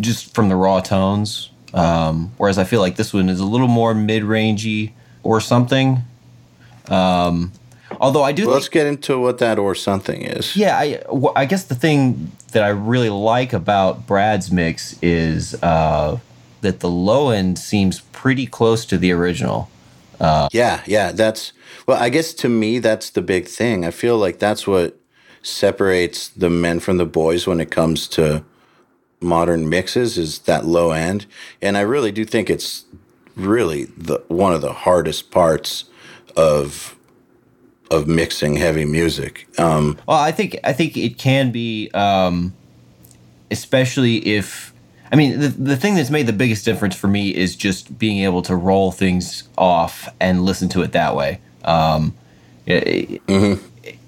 just 0.00 0.34
from 0.34 0.50
the 0.50 0.56
raw 0.56 0.80
tones. 0.80 1.48
Um, 1.72 2.34
whereas 2.36 2.58
I 2.58 2.64
feel 2.64 2.80
like 2.80 2.96
this 2.96 3.14
one 3.14 3.30
is 3.30 3.40
a 3.40 3.46
little 3.46 3.68
more 3.68 3.94
mid-rangey 3.94 4.92
or 5.22 5.40
something. 5.40 6.02
Um, 6.88 7.52
although 8.00 8.22
I 8.22 8.32
do 8.32 8.50
let's 8.50 8.68
get 8.68 8.86
into 8.86 9.18
what 9.18 9.38
that 9.38 9.58
or 9.58 9.74
something 9.74 10.22
is. 10.22 10.56
yeah, 10.56 10.78
I, 10.78 11.02
wh- 11.14 11.32
I 11.36 11.44
guess 11.44 11.64
the 11.64 11.74
thing 11.74 12.32
that 12.52 12.62
I 12.62 12.68
really 12.68 13.10
like 13.10 13.52
about 13.52 14.06
Brad's 14.06 14.50
mix 14.50 14.98
is 15.02 15.54
uh, 15.62 16.18
that 16.60 16.80
the 16.80 16.88
low 16.88 17.30
end 17.30 17.58
seems 17.58 18.00
pretty 18.12 18.46
close 18.46 18.84
to 18.86 18.98
the 18.98 19.12
original. 19.12 19.68
Yeah, 20.20 20.82
yeah, 20.86 21.10
that's 21.12 21.52
well, 21.86 22.00
I 22.00 22.08
guess 22.08 22.32
to 22.34 22.48
me 22.48 22.78
that's 22.78 23.10
the 23.10 23.22
big 23.22 23.48
thing. 23.48 23.84
I 23.84 23.90
feel 23.90 24.16
like 24.16 24.38
that's 24.38 24.66
what 24.66 24.96
separates 25.42 26.28
the 26.28 26.48
men 26.48 26.78
from 26.78 26.96
the 26.98 27.04
boys 27.04 27.46
when 27.46 27.60
it 27.60 27.70
comes 27.70 28.06
to 28.08 28.44
modern 29.20 29.68
mixes 29.68 30.18
is 30.18 30.40
that 30.40 30.64
low 30.64 30.92
end. 30.92 31.26
And 31.60 31.76
I 31.76 31.80
really 31.80 32.12
do 32.12 32.24
think 32.24 32.48
it's 32.48 32.84
really 33.34 33.84
the 33.84 34.22
one 34.28 34.52
of 34.52 34.60
the 34.60 34.72
hardest 34.72 35.30
parts 35.30 35.84
of 36.36 36.96
of 37.92 38.06
mixing 38.06 38.56
heavy 38.56 38.84
music. 38.84 39.46
Um 39.58 39.98
Well, 40.06 40.18
I 40.18 40.32
think 40.32 40.58
I 40.64 40.72
think 40.72 40.96
it 40.96 41.18
can 41.18 41.52
be, 41.52 41.90
um, 41.92 42.54
especially 43.50 44.16
if 44.26 44.72
I 45.12 45.16
mean 45.16 45.38
the 45.38 45.48
the 45.48 45.76
thing 45.76 45.94
that's 45.94 46.10
made 46.10 46.26
the 46.26 46.32
biggest 46.32 46.64
difference 46.64 46.96
for 46.96 47.08
me 47.08 47.34
is 47.34 47.54
just 47.54 47.98
being 47.98 48.18
able 48.24 48.42
to 48.42 48.56
roll 48.56 48.92
things 48.92 49.44
off 49.56 50.08
and 50.18 50.44
listen 50.44 50.68
to 50.70 50.82
it 50.82 50.92
that 50.92 51.14
way. 51.14 51.40
Um, 51.64 52.14
it, 52.66 53.20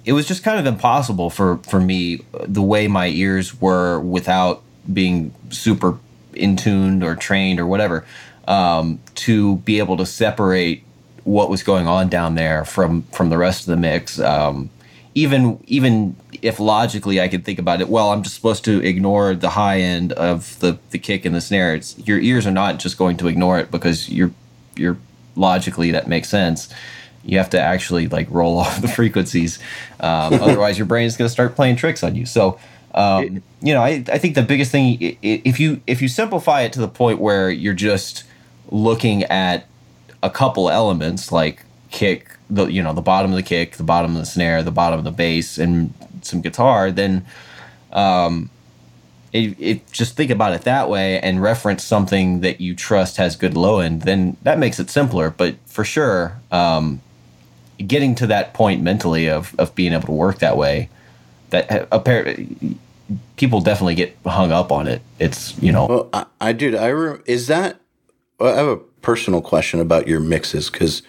it 0.04 0.12
was 0.12 0.26
just 0.26 0.42
kind 0.42 0.58
of 0.58 0.66
impossible 0.66 1.30
for 1.30 1.58
for 1.58 1.80
me 1.80 2.20
the 2.46 2.62
way 2.62 2.88
my 2.88 3.08
ears 3.08 3.60
were 3.60 4.00
without 4.00 4.62
being 4.92 5.34
super 5.50 5.98
in 6.34 6.56
tuned 6.56 7.02
or 7.02 7.14
trained 7.14 7.58
or 7.60 7.66
whatever 7.66 8.04
um, 8.46 8.98
to 9.14 9.56
be 9.58 9.78
able 9.78 9.96
to 9.96 10.06
separate 10.06 10.84
what 11.24 11.50
was 11.50 11.62
going 11.62 11.86
on 11.86 12.08
down 12.08 12.34
there 12.34 12.64
from 12.64 13.02
from 13.04 13.30
the 13.30 13.38
rest 13.38 13.62
of 13.62 13.66
the 13.66 13.76
mix. 13.76 14.18
Um, 14.20 14.70
even 15.14 15.62
even 15.66 16.16
if 16.42 16.58
logically 16.58 17.20
I 17.20 17.28
could 17.28 17.44
think 17.44 17.58
about 17.58 17.80
it, 17.80 17.88
well, 17.88 18.10
I'm 18.10 18.22
just 18.22 18.34
supposed 18.34 18.64
to 18.64 18.84
ignore 18.84 19.34
the 19.34 19.50
high 19.50 19.80
end 19.80 20.12
of 20.12 20.58
the 20.60 20.78
the 20.90 20.98
kick 20.98 21.24
and 21.24 21.34
the 21.34 21.40
snare. 21.40 21.74
It's 21.74 21.98
your 21.98 22.18
ears 22.18 22.46
are 22.46 22.52
not 22.52 22.78
just 22.78 22.98
going 22.98 23.16
to 23.18 23.28
ignore 23.28 23.58
it 23.58 23.70
because 23.70 24.08
you're 24.08 24.32
you're 24.76 24.98
logically 25.36 25.90
that 25.92 26.08
makes 26.08 26.28
sense. 26.28 26.68
You 27.24 27.38
have 27.38 27.50
to 27.50 27.60
actually 27.60 28.08
like 28.08 28.26
roll 28.30 28.58
off 28.62 28.80
the 28.80 28.88
frequencies, 28.88 29.58
um, 30.00 30.34
otherwise 30.42 30.78
your 30.78 30.86
brain 30.86 31.06
is 31.06 31.16
going 31.16 31.26
to 31.26 31.32
start 31.32 31.54
playing 31.54 31.76
tricks 31.76 32.02
on 32.02 32.14
you. 32.14 32.26
So 32.26 32.58
Um, 32.94 33.42
you 33.60 33.74
know, 33.74 33.82
I, 33.82 34.04
I 34.08 34.18
think 34.18 34.36
the 34.36 34.42
biggest 34.42 34.70
thing 34.70 35.16
if 35.20 35.58
you 35.58 35.80
if 35.86 36.00
you 36.00 36.06
simplify 36.08 36.62
it 36.62 36.72
to 36.74 36.80
the 36.80 36.88
point 36.88 37.18
where 37.18 37.50
you're 37.50 37.74
just 37.74 38.22
looking 38.70 39.24
at 39.24 39.66
a 40.24 40.30
couple 40.30 40.70
elements 40.70 41.30
like 41.30 41.64
kick, 41.90 42.30
the 42.50 42.66
you 42.66 42.82
know 42.82 42.94
the 42.94 43.02
bottom 43.02 43.30
of 43.30 43.36
the 43.36 43.42
kick, 43.42 43.76
the 43.76 43.84
bottom 43.84 44.12
of 44.12 44.18
the 44.18 44.26
snare, 44.26 44.62
the 44.62 44.72
bottom 44.72 44.98
of 44.98 45.04
the 45.04 45.12
bass, 45.12 45.58
and 45.58 45.92
some 46.22 46.40
guitar, 46.40 46.90
then 46.90 47.24
um, 47.92 48.50
it, 49.32 49.56
it 49.60 49.92
just 49.92 50.16
think 50.16 50.30
about 50.30 50.54
it 50.54 50.62
that 50.62 50.88
way 50.88 51.20
and 51.20 51.42
reference 51.42 51.84
something 51.84 52.40
that 52.40 52.60
you 52.60 52.74
trust 52.74 53.18
has 53.18 53.36
good 53.36 53.54
low 53.56 53.80
end. 53.80 54.02
Then 54.02 54.36
that 54.42 54.58
makes 54.58 54.80
it 54.80 54.90
simpler. 54.90 55.30
But 55.30 55.56
for 55.66 55.84
sure, 55.84 56.40
um, 56.50 57.02
getting 57.86 58.14
to 58.16 58.26
that 58.28 58.54
point 58.54 58.82
mentally 58.82 59.28
of 59.28 59.54
of 59.58 59.74
being 59.74 59.92
able 59.92 60.06
to 60.06 60.12
work 60.12 60.38
that 60.38 60.56
way, 60.56 60.88
that 61.50 61.86
apparently 61.92 62.78
people 63.36 63.60
definitely 63.60 63.94
get 63.94 64.16
hung 64.24 64.52
up 64.52 64.72
on 64.72 64.88
it. 64.88 65.02
It's 65.18 65.60
you 65.62 65.72
know 65.72 65.86
Well, 65.86 66.08
I, 66.12 66.26
I 66.40 66.52
dude, 66.52 66.74
I 66.74 66.88
re- 66.88 67.20
is 67.26 67.46
that. 67.48 67.80
I 68.40 68.48
have 68.48 68.66
a 68.66 68.80
personal 69.04 69.42
question 69.42 69.80
about 69.80 70.08
your 70.08 70.18
mixes 70.18 70.70
because 70.70 71.02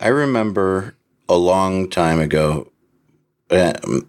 I 0.00 0.08
remember 0.08 0.96
a 1.28 1.36
long 1.36 1.88
time 1.88 2.20
ago. 2.20 2.70
Um, 3.50 4.08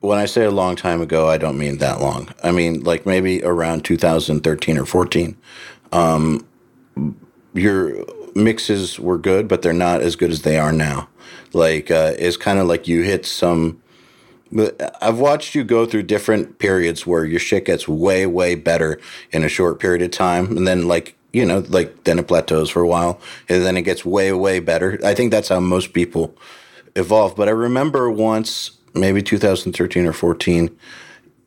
when 0.00 0.18
I 0.18 0.26
say 0.26 0.44
a 0.44 0.50
long 0.50 0.76
time 0.76 1.00
ago, 1.00 1.28
I 1.28 1.38
don't 1.38 1.58
mean 1.58 1.78
that 1.78 2.00
long. 2.00 2.28
I 2.44 2.52
mean 2.52 2.84
like 2.84 3.06
maybe 3.06 3.42
around 3.42 3.84
2013 3.84 4.78
or 4.78 4.84
14. 4.84 5.36
Um, 5.90 6.46
your 7.54 8.04
mixes 8.34 9.00
were 9.00 9.18
good, 9.18 9.48
but 9.48 9.62
they're 9.62 9.72
not 9.72 10.02
as 10.02 10.14
good 10.14 10.30
as 10.30 10.42
they 10.42 10.58
are 10.58 10.72
now. 10.72 11.08
Like 11.52 11.90
uh, 11.90 12.12
it's 12.18 12.36
kind 12.36 12.58
of 12.58 12.66
like 12.66 12.86
you 12.86 13.02
hit 13.02 13.26
some. 13.26 13.82
I've 15.02 15.18
watched 15.18 15.54
you 15.54 15.64
go 15.64 15.84
through 15.84 16.04
different 16.04 16.58
periods 16.58 17.06
where 17.06 17.24
your 17.24 17.40
shit 17.40 17.66
gets 17.66 17.88
way, 17.88 18.26
way 18.26 18.54
better 18.54 18.98
in 19.30 19.42
a 19.42 19.48
short 19.48 19.78
period 19.78 20.00
of 20.00 20.10
time. 20.10 20.56
And 20.56 20.66
then, 20.66 20.88
like, 20.88 21.17
you 21.32 21.44
know, 21.44 21.64
like, 21.68 22.04
then 22.04 22.18
it 22.18 22.28
plateaus 22.28 22.70
for 22.70 22.82
a 22.82 22.88
while 22.88 23.20
and 23.48 23.64
then 23.64 23.76
it 23.76 23.82
gets 23.82 24.04
way, 24.04 24.32
way 24.32 24.60
better. 24.60 24.98
I 25.04 25.14
think 25.14 25.30
that's 25.30 25.48
how 25.48 25.60
most 25.60 25.92
people 25.92 26.34
evolve. 26.96 27.36
But 27.36 27.48
I 27.48 27.52
remember 27.52 28.10
once, 28.10 28.72
maybe 28.94 29.22
2013 29.22 30.06
or 30.06 30.12
14, 30.12 30.76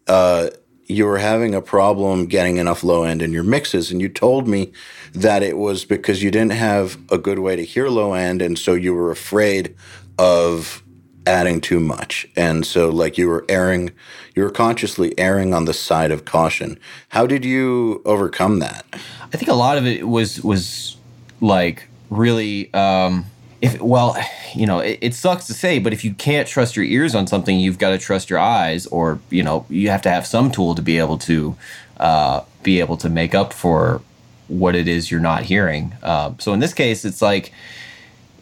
uh, 0.07 0.49
you 0.87 1.05
were 1.05 1.17
having 1.17 1.55
a 1.55 1.61
problem 1.61 2.25
getting 2.25 2.57
enough 2.57 2.83
low 2.83 3.03
end 3.03 3.21
in 3.21 3.31
your 3.31 3.43
mixes. 3.43 3.91
And 3.91 4.01
you 4.01 4.09
told 4.09 4.47
me 4.47 4.71
that 5.13 5.41
it 5.41 5.57
was 5.57 5.85
because 5.85 6.21
you 6.21 6.31
didn't 6.31 6.53
have 6.53 6.97
a 7.09 7.17
good 7.17 7.39
way 7.39 7.55
to 7.55 7.63
hear 7.63 7.87
low 7.87 8.13
end. 8.13 8.41
And 8.41 8.59
so 8.59 8.73
you 8.73 8.93
were 8.93 9.09
afraid 9.09 9.75
of 10.17 10.83
adding 11.31 11.61
too 11.61 11.79
much. 11.79 12.27
And 12.35 12.65
so 12.65 12.89
like 12.89 13.17
you 13.17 13.27
were 13.27 13.45
erring, 13.47 13.91
you 14.35 14.43
were 14.43 14.51
consciously 14.51 15.17
erring 15.17 15.53
on 15.53 15.65
the 15.65 15.73
side 15.73 16.11
of 16.11 16.25
caution. 16.25 16.77
How 17.09 17.25
did 17.25 17.45
you 17.45 18.01
overcome 18.05 18.59
that? 18.59 18.85
I 19.33 19.37
think 19.37 19.49
a 19.49 19.55
lot 19.55 19.77
of 19.77 19.87
it 19.87 20.07
was 20.07 20.43
was 20.43 20.97
like 21.39 21.87
really 22.09 22.71
um 22.73 23.25
if 23.61 23.79
well 23.81 24.17
you 24.53 24.67
know 24.67 24.79
it, 24.79 24.99
it 25.01 25.15
sucks 25.15 25.47
to 25.47 25.53
say 25.53 25.79
but 25.79 25.93
if 25.93 26.03
you 26.03 26.13
can't 26.13 26.47
trust 26.47 26.75
your 26.75 26.85
ears 26.85 27.15
on 27.15 27.25
something 27.25 27.57
you've 27.57 27.79
got 27.79 27.91
to 27.91 27.97
trust 27.97 28.29
your 28.29 28.37
eyes 28.39 28.85
or 28.87 29.19
you 29.29 29.41
know 29.41 29.65
you 29.69 29.89
have 29.89 30.01
to 30.01 30.09
have 30.09 30.27
some 30.27 30.51
tool 30.51 30.75
to 30.75 30.81
be 30.81 30.97
able 30.97 31.17
to 31.17 31.55
uh, 31.97 32.41
be 32.63 32.79
able 32.79 32.97
to 32.97 33.09
make 33.09 33.33
up 33.33 33.53
for 33.53 34.01
what 34.49 34.75
it 34.75 34.87
is 34.87 35.09
you're 35.09 35.21
not 35.21 35.43
hearing 35.43 35.93
uh, 36.03 36.33
so 36.37 36.51
in 36.51 36.59
this 36.59 36.73
case 36.73 37.05
it's 37.05 37.21
like 37.21 37.53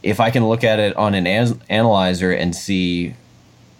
if 0.03 0.19
i 0.19 0.29
can 0.29 0.47
look 0.47 0.63
at 0.63 0.79
it 0.79 0.95
on 0.95 1.13
an 1.13 1.27
an- 1.27 1.61
analyzer 1.69 2.31
and 2.31 2.55
see 2.55 3.13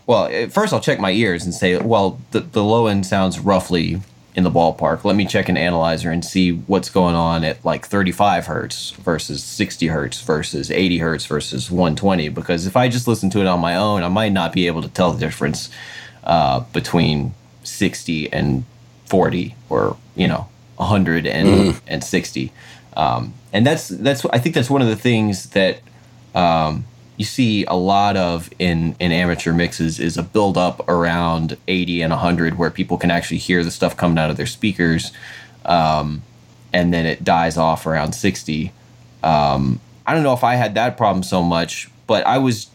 well 0.05 0.29
first 0.49 0.73
i'll 0.73 0.79
check 0.79 0.99
my 0.99 1.11
ears 1.11 1.45
and 1.45 1.53
say 1.53 1.77
well 1.77 2.19
the, 2.31 2.39
the 2.39 2.63
low 2.63 2.87
end 2.87 3.05
sounds 3.05 3.39
roughly 3.39 4.01
in 4.39 4.43
the 4.43 4.51
ballpark. 4.51 5.03
Let 5.03 5.15
me 5.15 5.25
check 5.25 5.49
an 5.49 5.57
analyzer 5.57 6.11
and 6.11 6.23
see 6.23 6.51
what's 6.51 6.89
going 6.89 7.15
on 7.15 7.43
at 7.43 7.63
like 7.65 7.85
35 7.85 8.45
hertz 8.47 8.91
versus 8.91 9.43
60 9.43 9.87
hertz 9.87 10.21
versus 10.21 10.71
80 10.71 10.97
hertz 10.99 11.25
versus 11.25 11.69
120 11.69 12.29
because 12.29 12.65
if 12.65 12.77
i 12.77 12.87
just 12.87 13.07
listen 13.07 13.29
to 13.31 13.39
it 13.41 13.47
on 13.47 13.59
my 13.59 13.75
own 13.75 14.03
i 14.03 14.07
might 14.07 14.31
not 14.31 14.53
be 14.53 14.67
able 14.67 14.81
to 14.81 14.89
tell 14.89 15.11
the 15.11 15.19
difference 15.19 15.69
uh, 16.23 16.59
between 16.73 17.33
60 17.63 18.31
and 18.31 18.63
40 19.05 19.55
or 19.69 19.97
you 20.15 20.27
know 20.27 20.47
100 20.77 21.27
and, 21.27 21.81
and 21.87 22.03
60 22.03 22.51
um, 22.95 23.33
and 23.51 23.65
that's 23.65 23.89
that's 23.89 24.25
i 24.25 24.37
think 24.37 24.55
that's 24.55 24.69
one 24.69 24.81
of 24.81 24.87
the 24.87 24.95
things 24.95 25.49
that 25.49 25.81
um, 26.35 26.85
you 27.17 27.25
see 27.25 27.65
a 27.65 27.75
lot 27.75 28.15
of 28.15 28.49
in 28.59 28.95
in 28.99 29.11
amateur 29.11 29.53
mixes 29.53 29.99
is 29.99 30.17
a 30.17 30.23
build 30.23 30.57
up 30.57 30.87
around 30.87 31.57
80 31.67 32.01
and 32.01 32.11
100 32.11 32.57
where 32.57 32.71
people 32.71 32.97
can 32.97 33.11
actually 33.11 33.37
hear 33.37 33.63
the 33.63 33.71
stuff 33.71 33.97
coming 33.97 34.17
out 34.17 34.29
of 34.29 34.37
their 34.37 34.45
speakers 34.45 35.11
um, 35.65 36.21
and 36.71 36.93
then 36.93 37.05
it 37.05 37.23
dies 37.23 37.57
off 37.57 37.85
around 37.85 38.13
60 38.13 38.71
um, 39.23 39.79
i 40.07 40.13
don't 40.13 40.23
know 40.23 40.33
if 40.33 40.43
i 40.43 40.55
had 40.55 40.75
that 40.75 40.97
problem 40.97 41.23
so 41.23 41.43
much 41.43 41.89
but 42.07 42.25
i 42.25 42.37
was 42.37 42.67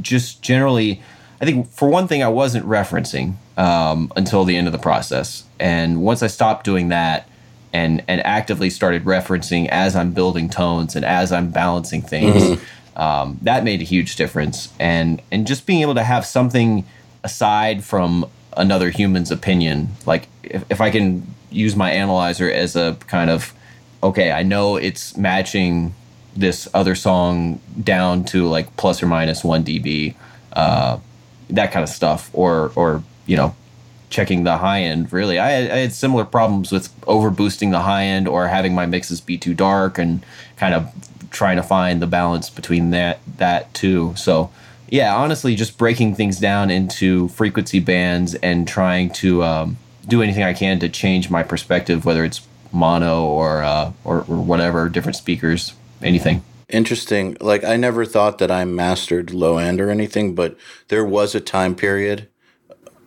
just 0.00 0.42
generally 0.42 1.00
i 1.40 1.44
think 1.44 1.68
for 1.68 1.88
one 1.88 2.08
thing 2.08 2.22
i 2.22 2.28
wasn't 2.28 2.66
referencing 2.66 3.36
um, 3.56 4.12
until 4.16 4.44
the 4.44 4.56
end 4.56 4.66
of 4.66 4.72
the 4.72 4.78
process. 4.78 5.44
And 5.60 6.02
once 6.02 6.22
i 6.22 6.26
stopped 6.26 6.64
doing 6.64 6.88
that 6.88 7.28
and 7.72 8.02
and 8.08 8.20
actively 8.26 8.70
started 8.70 9.04
referencing 9.04 9.68
as 9.68 9.96
i'm 9.96 10.12
building 10.12 10.48
tones 10.50 10.94
and 10.94 11.04
as 11.06 11.32
i'm 11.32 11.50
balancing 11.50 12.02
things 12.02 12.60
um, 12.96 13.38
that 13.42 13.64
made 13.64 13.80
a 13.80 13.84
huge 13.84 14.16
difference. 14.16 14.72
And 14.78 15.22
and 15.30 15.46
just 15.46 15.66
being 15.66 15.80
able 15.80 15.94
to 15.94 16.04
have 16.04 16.26
something 16.26 16.84
aside 17.24 17.84
from 17.84 18.26
another 18.56 18.90
human's 18.90 19.30
opinion 19.30 19.88
like 20.06 20.28
if, 20.42 20.64
if 20.70 20.80
i 20.80 20.90
can 20.90 21.26
use 21.50 21.76
my 21.76 21.90
analyzer 21.90 22.50
as 22.50 22.76
a 22.76 22.96
kind 23.06 23.30
of 23.30 23.54
okay 24.02 24.32
i 24.32 24.42
know 24.42 24.76
it's 24.76 25.16
matching 25.16 25.94
this 26.36 26.68
other 26.74 26.94
song 26.94 27.60
down 27.82 28.24
to 28.24 28.46
like 28.46 28.74
plus 28.76 29.02
or 29.02 29.06
minus 29.06 29.44
1 29.44 29.64
db 29.64 30.14
uh, 30.54 30.98
that 31.48 31.72
kind 31.72 31.82
of 31.82 31.88
stuff 31.88 32.30
or 32.32 32.72
or 32.74 33.02
you 33.26 33.36
know 33.36 33.54
checking 34.12 34.44
the 34.44 34.58
high 34.58 34.82
end 34.82 35.12
really. 35.12 35.38
I 35.38 35.56
I 35.56 35.78
had 35.78 35.92
similar 35.92 36.24
problems 36.24 36.70
with 36.70 36.94
over 37.06 37.30
boosting 37.30 37.70
the 37.70 37.80
high 37.80 38.04
end 38.04 38.28
or 38.28 38.46
having 38.46 38.74
my 38.74 38.86
mixes 38.86 39.20
be 39.20 39.38
too 39.38 39.54
dark 39.54 39.98
and 39.98 40.24
kind 40.56 40.74
of 40.74 40.92
trying 41.32 41.56
to 41.56 41.62
find 41.62 42.00
the 42.00 42.06
balance 42.06 42.50
between 42.50 42.90
that 42.90 43.18
that 43.38 43.72
too 43.74 44.14
so 44.16 44.50
yeah 44.88 45.14
honestly 45.14 45.54
just 45.54 45.78
breaking 45.78 46.14
things 46.14 46.38
down 46.38 46.70
into 46.70 47.28
frequency 47.28 47.80
bands 47.80 48.34
and 48.36 48.68
trying 48.68 49.10
to 49.10 49.42
um, 49.42 49.76
do 50.06 50.22
anything 50.22 50.42
i 50.42 50.52
can 50.52 50.78
to 50.78 50.88
change 50.88 51.30
my 51.30 51.42
perspective 51.42 52.04
whether 52.04 52.24
it's 52.24 52.46
mono 52.72 53.24
or 53.24 53.62
uh, 53.62 53.92
or, 54.04 54.18
or 54.18 54.42
whatever 54.42 54.88
different 54.88 55.16
speakers 55.16 55.74
anything 56.02 56.42
Interesting. 56.72 57.36
Like 57.38 57.64
I 57.64 57.76
never 57.76 58.06
thought 58.06 58.38
that 58.38 58.50
I 58.50 58.64
mastered 58.64 59.34
low 59.34 59.58
end 59.58 59.78
or 59.78 59.90
anything, 59.90 60.34
but 60.34 60.56
there 60.88 61.04
was 61.04 61.34
a 61.34 61.40
time 61.40 61.74
period 61.74 62.28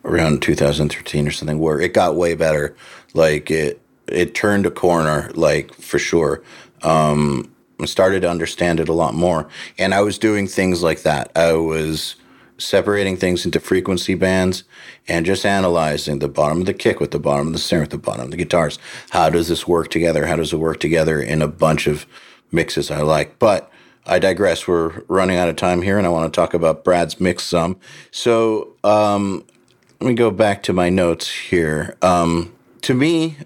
around 0.03 0.43
2013 0.43 1.28
or 1.28 1.32
something 1.32 1.57
where 1.57 1.82
it 1.82 1.91
got 1.91 2.15
way 2.15 2.36
better. 2.36 2.76
Like 3.15 3.49
it 3.49 3.82
it 4.07 4.36
turned 4.36 4.67
a 4.67 4.71
corner, 4.71 5.32
like 5.34 5.73
for 5.73 5.97
sure. 5.97 6.43
Um 6.84 7.55
started 7.86 8.21
to 8.21 8.30
understand 8.30 8.80
it 8.80 8.89
a 8.89 8.93
lot 8.93 9.13
more. 9.13 9.47
And 9.78 9.93
I 9.93 10.01
was 10.01 10.17
doing 10.17 10.47
things 10.47 10.82
like 10.82 11.03
that. 11.03 11.32
I 11.36 11.53
was 11.53 12.15
separating 12.57 13.17
things 13.17 13.45
into 13.45 13.59
frequency 13.59 14.15
bands 14.15 14.63
and 15.07 15.26
just 15.26 15.45
analyzing 15.45 16.19
the 16.19 16.30
bottom 16.30 16.61
of 16.61 16.65
the 16.65 16.73
kick 16.73 16.99
with 16.99 17.11
the 17.11 17.19
bottom 17.19 17.47
of 17.47 17.53
the 17.53 17.59
snare 17.59 17.82
with 17.82 17.89
the 17.89 17.97
bottom 17.97 18.26
of 18.26 18.32
the 18.32 18.38
guitars. 18.38 18.80
How 19.09 19.30
does 19.30 19.49
this 19.49 19.67
work 19.67 19.89
together? 19.89 20.26
How 20.26 20.38
does 20.38 20.53
it 20.53 20.57
work 20.57 20.80
together 20.80 21.19
in 21.19 21.41
a 21.41 21.47
bunch 21.47 21.88
of 21.88 22.05
mixes 22.51 22.89
I 22.89 23.01
like? 23.01 23.39
But 23.39 23.69
I 24.05 24.19
digress. 24.19 24.67
We're 24.67 25.01
running 25.07 25.38
out 25.38 25.49
of 25.49 25.55
time 25.55 25.82
here, 25.82 25.97
and 25.97 26.05
I 26.05 26.11
want 26.11 26.32
to 26.32 26.36
talk 26.36 26.53
about 26.53 26.84
Brad's 26.84 27.19
mix 27.19 27.43
some. 27.43 27.78
So 28.11 28.76
um, 28.84 29.43
let 29.99 30.07
me 30.07 30.13
go 30.13 30.32
back 30.32 30.63
to 30.63 30.73
my 30.73 30.89
notes 30.89 31.30
here. 31.30 31.97
Um, 32.01 32.53
to 32.82 32.93
me, 32.93 33.38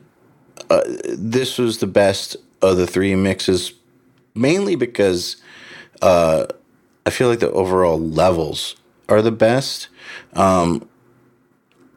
uh, 0.69 0.81
this 1.07 1.57
was 1.57 1.79
the 1.79 1.87
best 1.87 2.35
of 2.61 2.77
the 2.77 2.85
three 2.85 3.15
mixes, 3.15 3.71
mainly 4.39 4.75
because 4.75 5.35
uh, 6.01 6.45
I 7.05 7.09
feel 7.09 7.27
like 7.27 7.39
the 7.39 7.51
overall 7.51 7.99
levels 7.99 8.75
are 9.07 9.21
the 9.21 9.31
best. 9.31 9.89
Um, 10.33 10.87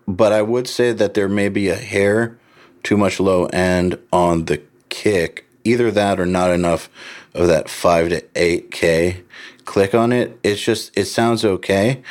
but 0.08 0.32
I 0.32 0.42
would 0.42 0.66
say 0.66 0.92
that 0.92 1.14
there 1.14 1.28
may 1.28 1.48
be 1.48 1.68
a 1.68 1.76
hair 1.76 2.38
too 2.82 2.96
much 2.96 3.20
low 3.20 3.46
end 3.46 3.98
on 4.12 4.46
the 4.46 4.60
kick. 4.88 5.46
Either 5.64 5.92
that 5.92 6.18
or 6.18 6.26
not 6.26 6.50
enough 6.50 6.90
of 7.34 7.46
that 7.46 7.68
five 7.68 8.08
to 8.08 8.24
eight 8.34 8.72
K 8.72 9.22
click 9.64 9.94
on 9.94 10.12
it. 10.12 10.38
It's 10.42 10.60
just 10.60 10.96
it 10.98 11.04
sounds 11.04 11.44
okay 11.44 12.02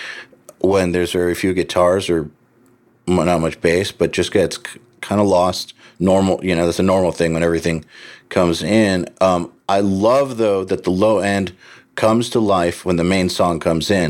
when 0.59 0.93
there's 0.93 1.11
very 1.11 1.36
few 1.36 1.53
guitars 1.53 2.09
or 2.09 2.29
not 3.07 3.41
much 3.41 3.59
bass, 3.59 3.91
but 3.91 4.13
just 4.13 4.32
gets 4.32 4.57
kind 5.01 5.19
of 5.19 5.27
lost. 5.27 5.73
Normal, 5.99 6.43
you 6.43 6.55
know, 6.55 6.65
that's 6.65 6.79
a 6.79 6.84
normal 6.84 7.11
thing 7.11 7.34
when 7.34 7.43
everything 7.43 7.86
comes 8.29 8.63
in. 8.63 9.07
Um, 9.19 9.51
I 9.78 9.80
love 9.82 10.30
though 10.38 10.63
that 10.72 10.84
the 10.84 10.91
low 11.05 11.19
end 11.19 11.47
comes 11.95 12.30
to 12.32 12.39
life 12.39 12.86
when 12.86 12.97
the 12.97 13.03
main 13.15 13.30
song 13.30 13.59
comes 13.59 13.91
in. 13.91 14.09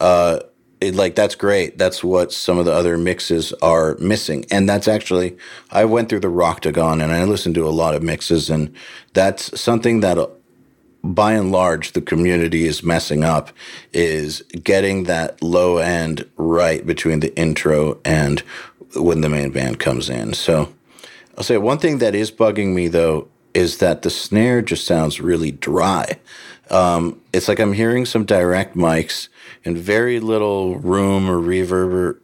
Uh, 0.00 0.40
it, 0.80 0.94
like 0.94 1.14
that's 1.14 1.36
great. 1.36 1.78
That's 1.78 2.02
what 2.04 2.32
some 2.32 2.58
of 2.60 2.66
the 2.66 2.74
other 2.80 2.96
mixes 2.98 3.52
are 3.62 3.96
missing, 4.00 4.44
and 4.50 4.68
that's 4.70 4.88
actually 4.88 5.36
I 5.70 5.84
went 5.94 6.08
through 6.08 6.24
the 6.26 6.36
Roctagon 6.44 7.02
and 7.02 7.12
I 7.12 7.24
listened 7.24 7.56
to 7.56 7.68
a 7.68 7.78
lot 7.82 7.94
of 7.96 8.02
mixes, 8.02 8.50
and 8.50 8.70
that's 9.14 9.42
something 9.60 10.00
that. 10.02 10.18
uh, 10.18 10.28
By 11.04 11.32
and 11.40 11.50
large, 11.50 11.92
the 11.92 12.02
community 12.12 12.62
is 12.72 12.82
messing 12.84 13.24
up 13.24 13.50
is 13.92 14.42
getting 14.62 15.04
that 15.06 15.42
low 15.42 15.78
end 15.78 16.16
right 16.36 16.86
between 16.86 17.20
the 17.20 17.32
intro 17.36 17.98
and 18.04 18.42
when 18.94 19.20
the 19.22 19.28
main 19.28 19.50
band 19.50 19.76
comes 19.86 20.08
in. 20.08 20.34
So 20.34 20.54
I'll 21.36 21.44
say 21.44 21.58
one 21.58 21.78
thing 21.78 21.98
that 21.98 22.14
is 22.14 22.30
bugging 22.30 22.70
me 22.74 22.88
though 22.88 23.28
is 23.54 23.78
that 23.78 24.02
the 24.02 24.10
snare 24.10 24.62
just 24.62 24.86
sounds 24.86 25.20
really 25.20 25.50
dry. 25.50 26.18
Um, 26.70 27.20
it's 27.32 27.48
like 27.48 27.60
I'm 27.60 27.74
hearing 27.74 28.06
some 28.06 28.24
direct 28.24 28.76
mics 28.76 29.28
and 29.64 29.76
very 29.76 30.20
little 30.20 30.78
room 30.78 31.28
or 31.28 31.38
reverb 31.38 31.92
or 31.92 32.20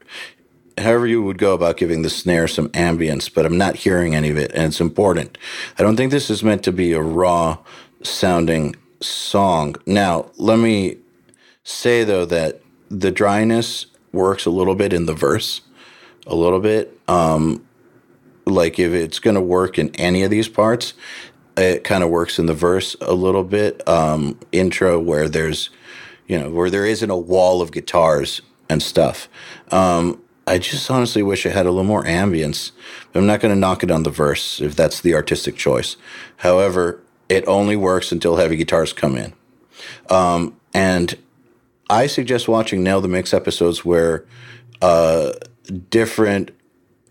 however 0.78 1.06
you 1.06 1.22
would 1.22 1.38
go 1.38 1.54
about 1.54 1.76
giving 1.76 2.02
the 2.02 2.10
snare 2.10 2.48
some 2.48 2.68
ambience, 2.70 3.32
but 3.32 3.44
I'm 3.44 3.58
not 3.58 3.76
hearing 3.76 4.14
any 4.14 4.30
of 4.30 4.38
it, 4.38 4.52
and 4.52 4.64
it's 4.64 4.80
important. 4.80 5.36
I 5.78 5.82
don't 5.82 5.96
think 5.96 6.10
this 6.10 6.30
is 6.30 6.42
meant 6.42 6.62
to 6.64 6.72
be 6.72 6.92
a 6.92 7.02
raw 7.02 7.58
sounding 8.02 8.76
song. 9.00 9.76
Now, 9.86 10.30
let 10.36 10.58
me 10.58 10.98
say 11.64 12.04
though 12.04 12.24
that 12.26 12.60
the 12.90 13.10
dryness 13.10 13.86
works 14.12 14.46
a 14.46 14.50
little 14.50 14.74
bit 14.74 14.92
in 14.92 15.06
the 15.06 15.14
verse, 15.14 15.60
a 16.26 16.34
little 16.34 16.60
bit. 16.60 16.98
Um, 17.08 17.66
like 18.48 18.78
if 18.78 18.92
it's 18.92 19.18
going 19.18 19.34
to 19.34 19.40
work 19.40 19.78
in 19.78 19.94
any 19.96 20.22
of 20.22 20.30
these 20.30 20.48
parts, 20.48 20.94
it 21.56 21.84
kind 21.84 22.04
of 22.04 22.10
works 22.10 22.38
in 22.38 22.46
the 22.46 22.54
verse 22.54 22.96
a 23.00 23.14
little 23.14 23.44
bit. 23.44 23.86
Um, 23.88 24.38
intro 24.52 24.98
where 25.00 25.28
there's, 25.28 25.70
you 26.26 26.38
know, 26.38 26.50
where 26.50 26.70
there 26.70 26.86
isn't 26.86 27.10
a 27.10 27.16
wall 27.16 27.60
of 27.60 27.72
guitars 27.72 28.42
and 28.68 28.82
stuff. 28.82 29.28
Um, 29.70 30.22
I 30.46 30.58
just 30.58 30.90
honestly 30.90 31.22
wish 31.22 31.44
it 31.44 31.52
had 31.52 31.66
a 31.66 31.70
little 31.70 31.84
more 31.84 32.04
ambience. 32.04 32.72
I'm 33.14 33.26
not 33.26 33.40
going 33.40 33.54
to 33.54 33.58
knock 33.58 33.82
it 33.82 33.90
on 33.90 34.04
the 34.04 34.10
verse 34.10 34.60
if 34.60 34.74
that's 34.74 35.00
the 35.00 35.14
artistic 35.14 35.56
choice. 35.56 35.96
However, 36.38 37.02
it 37.28 37.46
only 37.46 37.76
works 37.76 38.12
until 38.12 38.36
heavy 38.36 38.56
guitars 38.56 38.92
come 38.92 39.16
in. 39.16 39.34
Um, 40.08 40.56
and 40.72 41.18
I 41.90 42.06
suggest 42.06 42.48
watching 42.48 42.82
Nail 42.82 43.00
the 43.00 43.08
Mix 43.08 43.34
episodes 43.34 43.84
where 43.84 44.24
uh, 44.80 45.32
different 45.90 46.50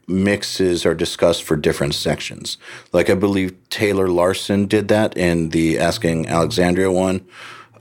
mixes 0.08 0.86
are 0.86 0.95
discussed 0.95 1.43
for 1.43 1.55
different 1.55 1.93
sections. 1.93 2.58
Like 2.93 3.10
I 3.10 3.16
believe 3.16 3.55
Taylor 3.70 4.08
Larson 4.08 4.66
did 4.66 4.88
that 4.88 5.18
in 5.18 5.49
the 5.49 5.78
Asking 5.78 6.28
Alexandria 6.28 6.91
one. 6.91 7.26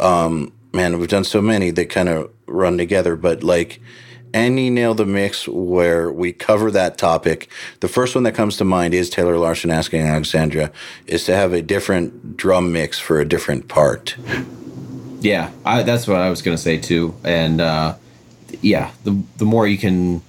Um, 0.00 0.52
man, 0.72 0.98
we've 0.98 1.08
done 1.08 1.24
so 1.24 1.40
many 1.40 1.70
they 1.70 1.86
kind 1.86 2.08
of 2.08 2.30
run 2.46 2.76
together, 2.76 3.16
but 3.16 3.42
like 3.42 3.80
any 4.34 4.68
nail 4.68 4.94
the 4.94 5.06
mix 5.06 5.48
where 5.48 6.10
we 6.10 6.32
cover 6.32 6.70
that 6.70 6.98
topic, 6.98 7.48
the 7.80 7.88
first 7.88 8.14
one 8.14 8.24
that 8.24 8.34
comes 8.34 8.56
to 8.58 8.64
mind 8.64 8.92
is 8.92 9.08
Taylor 9.08 9.38
Larson 9.38 9.70
Asking 9.70 10.02
Alexandria, 10.02 10.72
is 11.06 11.24
to 11.24 11.34
have 11.34 11.52
a 11.52 11.62
different 11.62 12.36
drum 12.36 12.72
mix 12.72 12.98
for 12.98 13.20
a 13.20 13.24
different 13.24 13.68
part. 13.68 14.16
Yeah, 15.20 15.50
I, 15.64 15.82
that's 15.82 16.06
what 16.06 16.18
I 16.18 16.28
was 16.28 16.42
gonna 16.42 16.58
say 16.58 16.76
too. 16.76 17.14
And 17.24 17.60
uh, 17.60 17.94
yeah, 18.60 18.90
the 19.04 19.22
the 19.38 19.44
more 19.44 19.66
you 19.66 19.78
can 19.78 20.20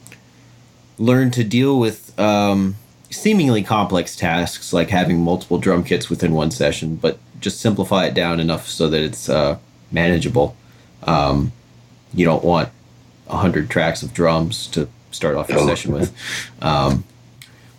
learn 0.98 1.32
to 1.32 1.44
deal 1.44 1.80
with 1.80 2.18
um, 2.20 2.76
seemingly 3.10 3.64
complex 3.64 4.16
tasks 4.16 4.74
like 4.74 4.90
having 4.90 5.22
multiple 5.22 5.58
drum 5.58 5.84
kits 5.84 6.10
within 6.10 6.34
one 6.34 6.52
session, 6.52 6.96
but 6.96 7.20
just 7.40 7.60
simplify 7.60 8.06
it 8.06 8.14
down 8.14 8.40
enough 8.40 8.68
so 8.68 8.90
that 8.90 9.02
it's 9.02 9.30
uh, 9.30 9.58
manageable. 9.92 10.56
Um, 11.04 11.52
you 12.14 12.26
don't 12.26 12.44
want 12.44 12.70
a 13.28 13.38
hundred 13.38 13.70
tracks 13.70 14.02
of 14.02 14.14
drums 14.14 14.68
to 14.68 14.90
start 15.12 15.36
off 15.36 15.50
your 15.50 15.60
session 15.60 15.94
with. 15.94 16.16
Um, 16.62 17.04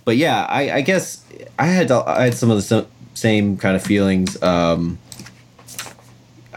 but 0.04 0.16
yeah, 0.16 0.44
I, 0.48 0.70
I 0.70 0.80
guess 0.80 1.24
I 1.58 1.66
had 1.66 1.90
I 1.90 2.24
had 2.24 2.34
some 2.34 2.50
of 2.50 2.56
the 2.56 2.86
same 3.14 3.56
kind 3.56 3.76
of 3.76 3.82
feelings. 3.82 4.40
Um, 4.42 4.98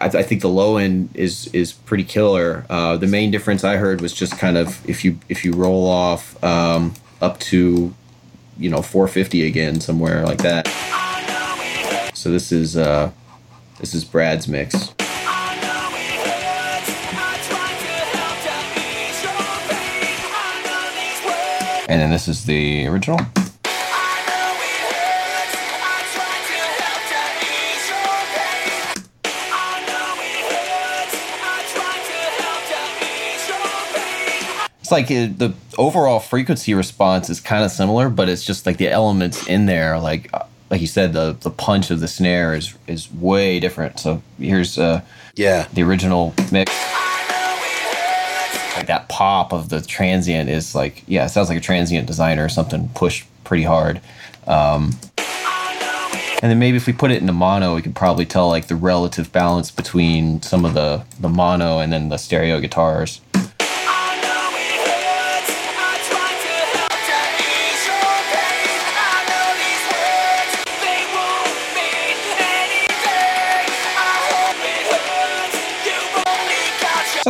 I, 0.01 0.05
I 0.05 0.23
think 0.23 0.41
the 0.41 0.49
low 0.49 0.77
end 0.77 1.09
is 1.13 1.47
is 1.47 1.73
pretty 1.73 2.03
killer. 2.03 2.65
Uh, 2.69 2.97
the 2.97 3.07
main 3.07 3.29
difference 3.29 3.63
I 3.63 3.77
heard 3.77 4.01
was 4.01 4.13
just 4.13 4.37
kind 4.37 4.57
of 4.57 4.87
if 4.89 5.05
you 5.05 5.19
if 5.29 5.45
you 5.45 5.53
roll 5.53 5.87
off 5.87 6.43
um, 6.43 6.93
up 7.21 7.39
to 7.51 7.93
you 8.57 8.69
know 8.69 8.81
450 8.81 9.45
again 9.45 9.79
somewhere 9.79 10.25
like 10.25 10.39
that. 10.39 10.67
So 12.15 12.31
this 12.31 12.51
is 12.51 12.75
uh, 12.75 13.11
this 13.79 13.93
is 13.93 14.03
Brad's 14.03 14.47
mix. 14.47 14.93
And 21.87 21.99
then 21.99 22.09
this 22.09 22.29
is 22.29 22.45
the 22.45 22.87
original. 22.87 23.19
Like 34.91 35.05
uh, 35.05 35.27
the 35.35 35.53
overall 35.77 36.19
frequency 36.19 36.73
response 36.73 37.29
is 37.29 37.39
kind 37.39 37.63
of 37.63 37.71
similar, 37.71 38.09
but 38.09 38.27
it's 38.27 38.43
just 38.43 38.65
like 38.65 38.77
the 38.77 38.89
elements 38.89 39.47
in 39.47 39.65
there, 39.65 39.97
like 39.99 40.29
uh, 40.33 40.43
like 40.69 40.81
you 40.81 40.87
said, 40.87 41.13
the 41.13 41.37
the 41.39 41.49
punch 41.49 41.91
of 41.91 41.99
the 42.01 42.07
snare 42.07 42.53
is 42.53 42.73
is 42.87 43.11
way 43.13 43.59
different. 43.59 43.99
So 43.99 44.21
here's 44.37 44.77
uh, 44.77 45.01
Yeah. 45.35 45.67
the 45.73 45.83
original 45.83 46.33
mix. 46.51 46.71
Like 48.75 48.87
that 48.87 49.05
pop 49.09 49.53
of 49.53 49.69
the 49.69 49.81
transient 49.81 50.49
is 50.49 50.73
like, 50.73 51.03
yeah, 51.07 51.25
it 51.25 51.29
sounds 51.29 51.49
like 51.49 51.57
a 51.57 51.61
transient 51.61 52.07
designer 52.07 52.45
or 52.45 52.49
something 52.49 52.89
pushed 52.95 53.25
pretty 53.43 53.63
hard. 53.63 54.01
Um, 54.47 54.97
and 56.41 56.49
then 56.49 56.57
maybe 56.57 56.77
if 56.77 56.87
we 56.87 56.93
put 56.93 57.11
it 57.11 57.21
into 57.21 57.33
mono, 57.33 57.75
we 57.75 57.81
could 57.81 57.95
probably 57.95 58.25
tell 58.25 58.47
like 58.47 58.67
the 58.67 58.75
relative 58.75 59.31
balance 59.31 59.69
between 59.71 60.41
some 60.41 60.65
of 60.65 60.73
the 60.73 61.03
the 61.19 61.29
mono 61.29 61.79
and 61.79 61.93
then 61.93 62.09
the 62.09 62.17
stereo 62.17 62.59
guitars. 62.59 63.21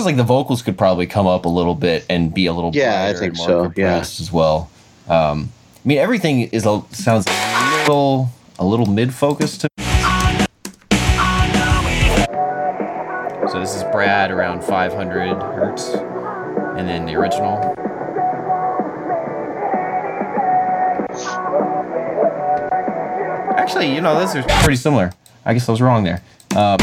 Sounds 0.02 0.08
like 0.08 0.18
the 0.18 0.24
vocals 0.24 0.64
could 0.64 0.80
probably 0.80 1.06
come 1.06 1.28
up 1.28 1.46
a 1.46 1.48
little 1.48 1.76
bit 1.76 2.08
and 2.10 2.34
be 2.34 2.48
a 2.48 2.54
little 2.54 2.72
Yeah, 2.74 3.06
I 3.06 3.14
think 3.14 3.36
so, 3.36 3.72
yeah. 3.78 4.00
as 4.00 4.32
well. 4.32 4.72
Um, 5.08 5.52
I 5.76 5.88
mean, 5.88 6.00
everything 6.00 6.42
is 6.42 6.66
a, 6.66 6.82
sounds 6.90 7.28
a 7.28 7.78
little 7.82 8.30
a 8.58 8.66
little 8.66 8.88
mid 8.88 9.14
focused 9.14 9.62
to. 9.62 9.68
So 13.48 13.60
this 13.60 13.76
is 13.76 13.84
Brad 13.92 14.32
around 14.32 14.64
500 14.64 15.40
hertz, 15.40 15.90
and 15.90 16.90
then 16.90 17.06
the 17.06 17.14
original. 17.14 17.58
Actually, 23.56 23.94
you 23.94 24.02
know, 24.02 24.18
those 24.18 24.36
are 24.36 24.42
pretty 24.64 24.78
similar. 24.78 25.12
I 25.46 25.54
guess 25.54 25.70
I 25.70 25.72
was 25.72 25.82
wrong 25.82 26.04
there. 26.04 26.24
Um, 26.56 26.78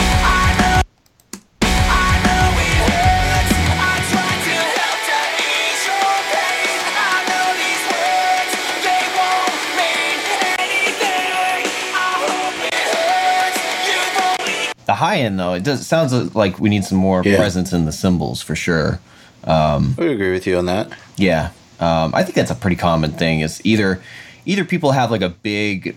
end 15.19 15.39
though, 15.39 15.55
it 15.55 15.63
does 15.65 15.81
it 15.81 15.85
sounds 15.85 16.13
like 16.35 16.59
we 16.59 16.69
need 16.69 16.85
some 16.85 16.99
more 16.99 17.23
Yeah. 17.25 17.37
presence 17.37 17.73
in 17.73 17.85
the 17.85 17.93
cymbals 17.93 18.41
for 18.43 18.55
sure. 18.57 19.01
Um, 19.45 19.95
I 19.99 20.03
would 20.03 20.11
agree 20.13 20.33
with 20.33 20.47
you 20.47 20.59
on 20.59 20.67
that. 20.67 20.91
Yeah, 21.17 21.51
um, 21.81 22.13
I 22.15 22.23
think 22.23 22.35
that's 22.35 22.51
a 22.51 22.55
pretty 22.55 22.77
common 22.77 23.13
thing. 23.13 23.41
Is 23.41 23.61
either 23.65 24.01
either 24.47 24.65
people 24.65 24.93
have 24.93 25.11
like 25.11 25.23
a 25.23 25.29
big 25.31 25.97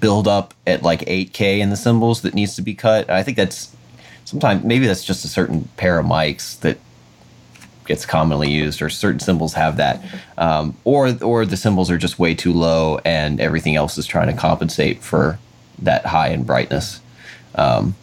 build 0.00 0.26
up 0.26 0.54
at 0.66 0.82
like 0.82 1.00
8K 1.06 1.60
in 1.60 1.70
the 1.70 1.76
cymbals 1.76 2.22
that 2.22 2.34
needs 2.34 2.56
to 2.56 2.62
be 2.62 2.74
cut. 2.74 3.08
I 3.10 3.22
think 3.22 3.36
that's 3.36 3.74
sometimes 4.24 4.64
maybe 4.64 4.86
that's 4.86 5.04
just 5.04 5.24
a 5.24 5.28
certain 5.28 5.68
pair 5.76 5.98
of 5.98 6.06
mics 6.06 6.58
that 6.60 6.78
gets 7.86 8.06
commonly 8.06 8.50
used, 8.50 8.80
or 8.80 8.88
certain 8.88 9.20
cymbals 9.20 9.52
have 9.54 9.76
that, 9.76 10.02
um, 10.38 10.74
or 10.84 11.14
or 11.22 11.44
the 11.44 11.56
cymbals 11.56 11.90
are 11.90 11.98
just 11.98 12.18
way 12.18 12.34
too 12.34 12.52
low 12.52 12.98
and 13.04 13.40
everything 13.40 13.76
else 13.76 13.98
is 13.98 14.06
trying 14.06 14.26
to 14.28 14.32
compensate 14.40 15.02
for 15.02 15.38
that 15.80 16.06
high 16.06 16.28
in 16.28 16.44
brightness. 16.44 17.00
Um, 17.56 17.94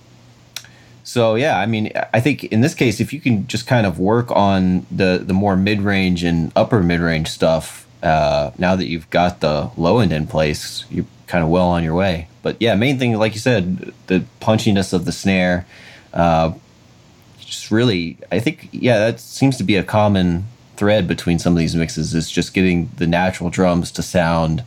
so 1.12 1.36
yeah, 1.36 1.60
I 1.60 1.66
mean, 1.66 1.92
I 2.14 2.22
think 2.22 2.46
in 2.46 2.62
this 2.62 2.74
case, 2.74 3.02
if 3.02 3.12
you 3.12 3.20
can 3.20 3.46
just 3.46 3.68
kind 3.68 3.86
of 3.86 4.00
work 4.00 4.32
on 4.32 4.86
the 4.90 5.22
the 5.22 5.34
more 5.34 5.58
mid 5.58 5.82
range 5.82 6.24
and 6.24 6.54
upper 6.56 6.82
mid 6.82 7.02
range 7.02 7.28
stuff, 7.28 7.86
uh, 8.02 8.52
now 8.58 8.78
that 8.78 8.86
you've 8.86 9.10
got 9.10 9.42
the 9.42 9.72
low 9.76 10.00
end 10.00 10.14
in 10.14 10.26
place, 10.26 10.86
you're 10.90 11.06
kind 11.28 11.44
of 11.44 11.50
well 11.50 11.68
on 11.68 11.84
your 11.84 11.96
way. 11.96 12.30
But 12.44 12.56
yeah, 12.62 12.76
main 12.76 12.98
thing, 12.98 13.18
like 13.18 13.34
you 13.34 13.42
said, 13.42 13.94
the 14.08 14.24
punchiness 14.40 14.94
of 14.94 15.04
the 15.04 15.12
snare, 15.12 15.66
uh, 16.14 16.54
just 17.40 17.72
really, 17.72 18.18
I 18.32 18.40
think, 18.40 18.70
yeah, 18.72 18.98
that 19.00 19.20
seems 19.20 19.58
to 19.58 19.66
be 19.66 19.76
a 19.76 19.84
common 19.84 20.46
thread 20.78 21.10
between 21.10 21.40
some 21.40 21.52
of 21.52 21.60
these 21.60 21.76
mixes 21.76 22.16
is 22.16 22.32
just 22.32 22.54
getting 22.54 22.90
the 22.96 23.06
natural 23.06 23.50
drums 23.50 23.92
to 23.92 24.02
sound 24.02 24.64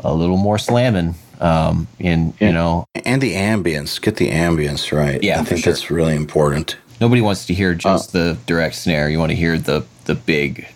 a 0.00 0.14
little 0.14 0.36
more 0.36 0.58
slamming. 0.58 1.14
Um, 1.40 1.86
and 2.00 2.34
you 2.40 2.52
know, 2.52 2.84
And 3.04 3.22
the 3.22 3.34
ambience, 3.34 4.00
get 4.00 4.16
the 4.16 4.30
ambience 4.30 4.90
right. 4.96 5.22
Yeah, 5.22 5.40
I 5.40 5.44
think 5.44 5.62
sure. 5.62 5.72
that's 5.72 5.90
really 5.90 6.16
important. 6.16 6.76
nobody 7.00 7.20
wants 7.20 7.46
to 7.46 7.54
hear 7.54 7.74
just 7.74 8.12
the 8.12 8.36
direct 8.46 8.74
snare. 8.74 9.08
You 9.08 9.18
want 9.18 9.30
to 9.30 9.36
hear 9.36 9.56
the 9.58 9.84
the 10.06 10.14
big 10.14 10.66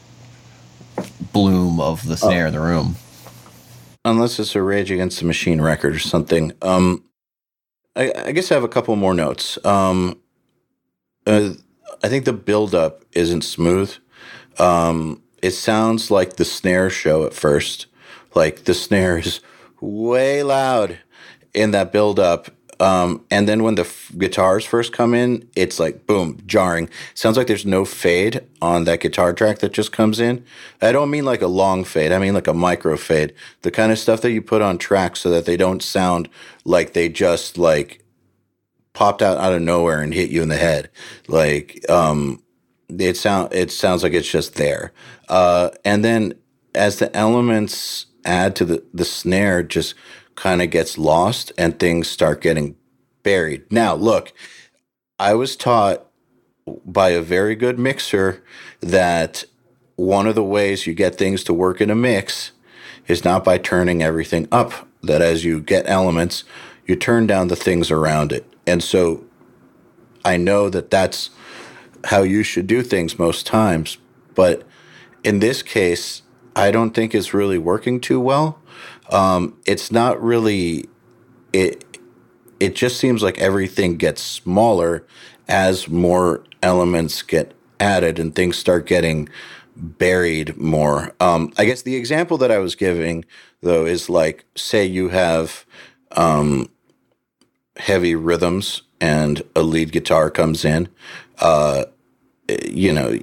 bloom 1.32 1.80
of 1.80 2.06
the 2.06 2.16
snare 2.16 2.46
in 2.46 2.52
the 2.52 2.60
room. 2.60 2.96
unless 4.04 4.38
it's 4.38 4.54
a 4.54 4.62
Rage 4.62 4.90
Against 4.90 5.20
the 5.20 5.26
Machine 5.26 5.60
record 5.60 5.94
or 5.94 5.98
something. 5.98 6.52
Um, 6.62 7.04
I, 7.96 8.12
I 8.26 8.32
guess 8.32 8.50
I 8.50 8.54
have 8.54 8.64
a 8.64 8.68
couple 8.68 8.94
more 8.96 9.14
notes. 9.14 9.58
Um, 9.64 10.18
uh, 11.26 11.50
I 12.02 12.08
think 12.08 12.24
the 12.24 12.32
build 12.32 12.74
up 12.74 13.04
isn't 13.12 13.42
smooth. 13.42 13.94
Um, 14.58 15.22
it 15.42 15.52
sounds 15.52 16.10
like 16.10 16.36
the 16.36 16.44
snare 16.44 16.90
show 16.90 17.24
at 17.24 17.32
first. 17.34 17.86
Like 18.34 18.64
the 18.64 18.74
snare 18.74 19.18
is 19.18 19.40
way 19.82 20.42
loud 20.42 20.98
in 21.52 21.72
that 21.72 21.92
build 21.92 22.18
up. 22.18 22.48
Um, 22.80 23.24
and 23.30 23.48
then 23.48 23.62
when 23.62 23.76
the 23.76 23.82
f- 23.82 24.10
guitars 24.16 24.64
first 24.64 24.92
come 24.92 25.14
in, 25.14 25.48
it's 25.54 25.78
like 25.78 26.06
boom, 26.06 26.38
jarring. 26.46 26.88
Sounds 27.14 27.36
like 27.36 27.46
there's 27.46 27.66
no 27.66 27.84
fade 27.84 28.40
on 28.60 28.84
that 28.84 29.00
guitar 29.00 29.32
track 29.32 29.58
that 29.58 29.72
just 29.72 29.92
comes 29.92 30.18
in. 30.18 30.44
I 30.80 30.90
don't 30.90 31.10
mean 31.10 31.24
like 31.24 31.42
a 31.42 31.46
long 31.46 31.84
fade. 31.84 32.10
I 32.10 32.18
mean 32.18 32.34
like 32.34 32.48
a 32.48 32.54
micro 32.54 32.96
fade. 32.96 33.34
The 33.60 33.70
kind 33.70 33.92
of 33.92 33.98
stuff 33.98 34.20
that 34.22 34.32
you 34.32 34.42
put 34.42 34.62
on 34.62 34.78
tracks 34.78 35.20
so 35.20 35.30
that 35.30 35.44
they 35.44 35.56
don't 35.56 35.82
sound 35.82 36.28
like 36.64 36.92
they 36.92 37.08
just 37.08 37.56
like 37.56 38.04
popped 38.94 39.22
out 39.22 39.38
out 39.38 39.52
of 39.52 39.62
nowhere 39.62 40.00
and 40.00 40.12
hit 40.12 40.30
you 40.30 40.42
in 40.42 40.48
the 40.48 40.56
head. 40.56 40.90
Like 41.28 41.88
um, 41.88 42.42
it 42.88 43.16
sound 43.16 43.52
it 43.52 43.70
sounds 43.70 44.02
like 44.02 44.12
it's 44.12 44.30
just 44.30 44.54
there. 44.54 44.92
Uh, 45.28 45.70
and 45.84 46.04
then 46.04 46.34
as 46.74 46.98
the 46.98 47.14
elements 47.16 48.06
add 48.24 48.56
to 48.56 48.64
the 48.64 48.84
the 48.92 49.04
snare, 49.04 49.62
just 49.62 49.94
kind 50.34 50.62
of 50.62 50.70
gets 50.70 50.96
lost 50.98 51.52
and 51.58 51.78
things 51.78 52.08
start 52.08 52.40
getting 52.40 52.76
buried. 53.22 53.70
Now, 53.70 53.94
look, 53.94 54.32
I 55.18 55.34
was 55.34 55.56
taught 55.56 56.06
by 56.66 57.10
a 57.10 57.20
very 57.20 57.54
good 57.54 57.78
mixer 57.78 58.42
that 58.80 59.44
one 59.96 60.26
of 60.26 60.34
the 60.34 60.44
ways 60.44 60.86
you 60.86 60.94
get 60.94 61.16
things 61.16 61.44
to 61.44 61.54
work 61.54 61.80
in 61.80 61.90
a 61.90 61.94
mix 61.94 62.52
is 63.06 63.24
not 63.24 63.44
by 63.44 63.58
turning 63.58 64.02
everything 64.02 64.48
up. 64.50 64.88
That 65.02 65.20
as 65.20 65.44
you 65.44 65.60
get 65.60 65.88
elements, 65.88 66.44
you 66.86 66.96
turn 66.96 67.26
down 67.26 67.48
the 67.48 67.56
things 67.56 67.90
around 67.90 68.32
it. 68.32 68.46
And 68.66 68.82
so 68.82 69.24
I 70.24 70.36
know 70.36 70.70
that 70.70 70.90
that's 70.90 71.30
how 72.04 72.22
you 72.22 72.42
should 72.42 72.66
do 72.66 72.82
things 72.82 73.18
most 73.18 73.46
times. 73.46 73.98
But 74.34 74.62
in 75.24 75.40
this 75.40 75.62
case, 75.62 76.22
I 76.54 76.70
don't 76.70 76.92
think 76.92 77.14
it's 77.14 77.34
really 77.34 77.58
working 77.58 78.00
too 78.00 78.20
well. 78.20 78.58
Um, 79.10 79.58
it's 79.66 79.90
not 79.92 80.22
really 80.22 80.88
it. 81.52 81.84
It 82.60 82.74
just 82.76 82.98
seems 82.98 83.22
like 83.22 83.38
everything 83.38 83.96
gets 83.96 84.22
smaller 84.22 85.04
as 85.48 85.88
more 85.88 86.44
elements 86.62 87.22
get 87.22 87.52
added 87.80 88.18
and 88.18 88.34
things 88.34 88.56
start 88.56 88.86
getting 88.86 89.28
buried 89.76 90.56
more. 90.56 91.12
Um, 91.18 91.52
I 91.58 91.64
guess 91.64 91.82
the 91.82 91.96
example 91.96 92.38
that 92.38 92.50
I 92.50 92.58
was 92.58 92.74
giving 92.74 93.24
though 93.62 93.84
is 93.86 94.08
like, 94.08 94.44
say 94.54 94.84
you 94.84 95.08
have 95.08 95.64
um, 96.12 96.68
heavy 97.76 98.14
rhythms 98.14 98.82
and 99.00 99.42
a 99.56 99.62
lead 99.62 99.92
guitar 99.92 100.30
comes 100.30 100.64
in, 100.64 100.88
uh, 101.38 101.84
you 102.64 102.92
know, 102.92 103.18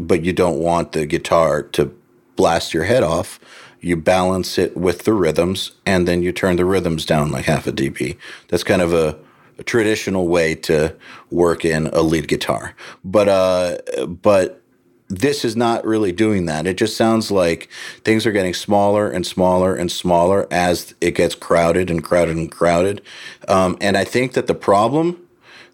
but 0.00 0.24
you 0.24 0.32
don't 0.32 0.58
want 0.58 0.92
the 0.92 1.04
guitar 1.06 1.62
to 1.62 1.94
blast 2.38 2.72
your 2.72 2.84
head 2.84 3.02
off. 3.02 3.38
You 3.80 3.96
balance 3.96 4.58
it 4.58 4.76
with 4.76 5.02
the 5.04 5.12
rhythms, 5.12 5.72
and 5.84 6.08
then 6.08 6.22
you 6.22 6.32
turn 6.32 6.56
the 6.56 6.64
rhythms 6.64 7.04
down 7.04 7.30
like 7.30 7.44
half 7.44 7.66
a 7.66 7.72
dB. 7.72 8.16
That's 8.48 8.64
kind 8.64 8.80
of 8.80 8.92
a, 8.92 9.18
a 9.58 9.62
traditional 9.62 10.28
way 10.28 10.54
to 10.54 10.96
work 11.30 11.64
in 11.64 11.88
a 11.88 12.00
lead 12.00 12.28
guitar. 12.28 12.74
But 13.04 13.28
uh, 13.28 14.06
but 14.06 14.62
this 15.08 15.44
is 15.44 15.56
not 15.56 15.84
really 15.84 16.12
doing 16.12 16.46
that. 16.46 16.66
It 16.66 16.76
just 16.76 16.96
sounds 16.96 17.30
like 17.30 17.68
things 18.04 18.26
are 18.26 18.32
getting 18.32 18.54
smaller 18.54 19.10
and 19.10 19.26
smaller 19.26 19.74
and 19.74 19.90
smaller 19.90 20.46
as 20.50 20.94
it 21.00 21.12
gets 21.12 21.34
crowded 21.34 21.90
and 21.90 22.04
crowded 22.04 22.36
and 22.36 22.50
crowded. 22.50 23.00
Um, 23.48 23.76
and 23.80 23.96
I 23.96 24.04
think 24.04 24.34
that 24.34 24.46
the 24.46 24.54
problem, 24.54 25.26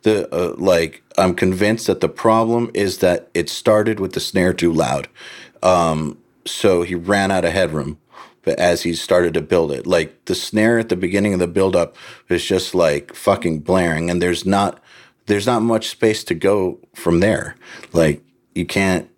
the 0.03 0.33
uh, 0.33 0.55
like, 0.57 1.03
I'm 1.19 1.35
convinced 1.35 1.87
that 1.89 2.01
the 2.01 2.09
problem 2.09 2.71
is 2.75 2.99
that 2.99 3.29
it 3.35 3.49
started 3.49 3.99
with 3.99 4.13
the 4.13 4.21
snare 4.21 4.55
too 4.55 4.73
loud. 4.73 5.09
Um, 5.63 6.19
so 6.47 6.83
he 6.83 6.95
ran 6.95 7.31
out 7.31 7.45
of 7.45 7.53
headroom. 7.53 7.99
But 8.43 8.59
as 8.59 8.83
he 8.83 8.93
started 8.95 9.33
to 9.35 9.41
build 9.41 9.73
it, 9.73 9.87
like 9.87 10.27
the 10.27 10.35
snare 10.35 10.79
at 10.79 10.91
the 10.91 10.97
beginning 10.97 11.33
of 11.33 11.39
the 11.39 11.49
build 11.49 11.75
up 11.75 11.97
is 12.29 12.45
just 12.45 12.75
like 12.75 13.15
fucking 13.15 13.61
blaring, 13.61 14.11
and 14.11 14.21
there's 14.21 14.45
not 14.45 14.83
there's 15.27 15.47
not 15.47 15.63
much 15.63 15.89
space 15.89 16.23
to 16.25 16.35
go 16.35 16.79
from 16.95 17.21
there. 17.21 17.57
Like 17.93 18.23
you 18.55 18.67
can't 18.67 19.11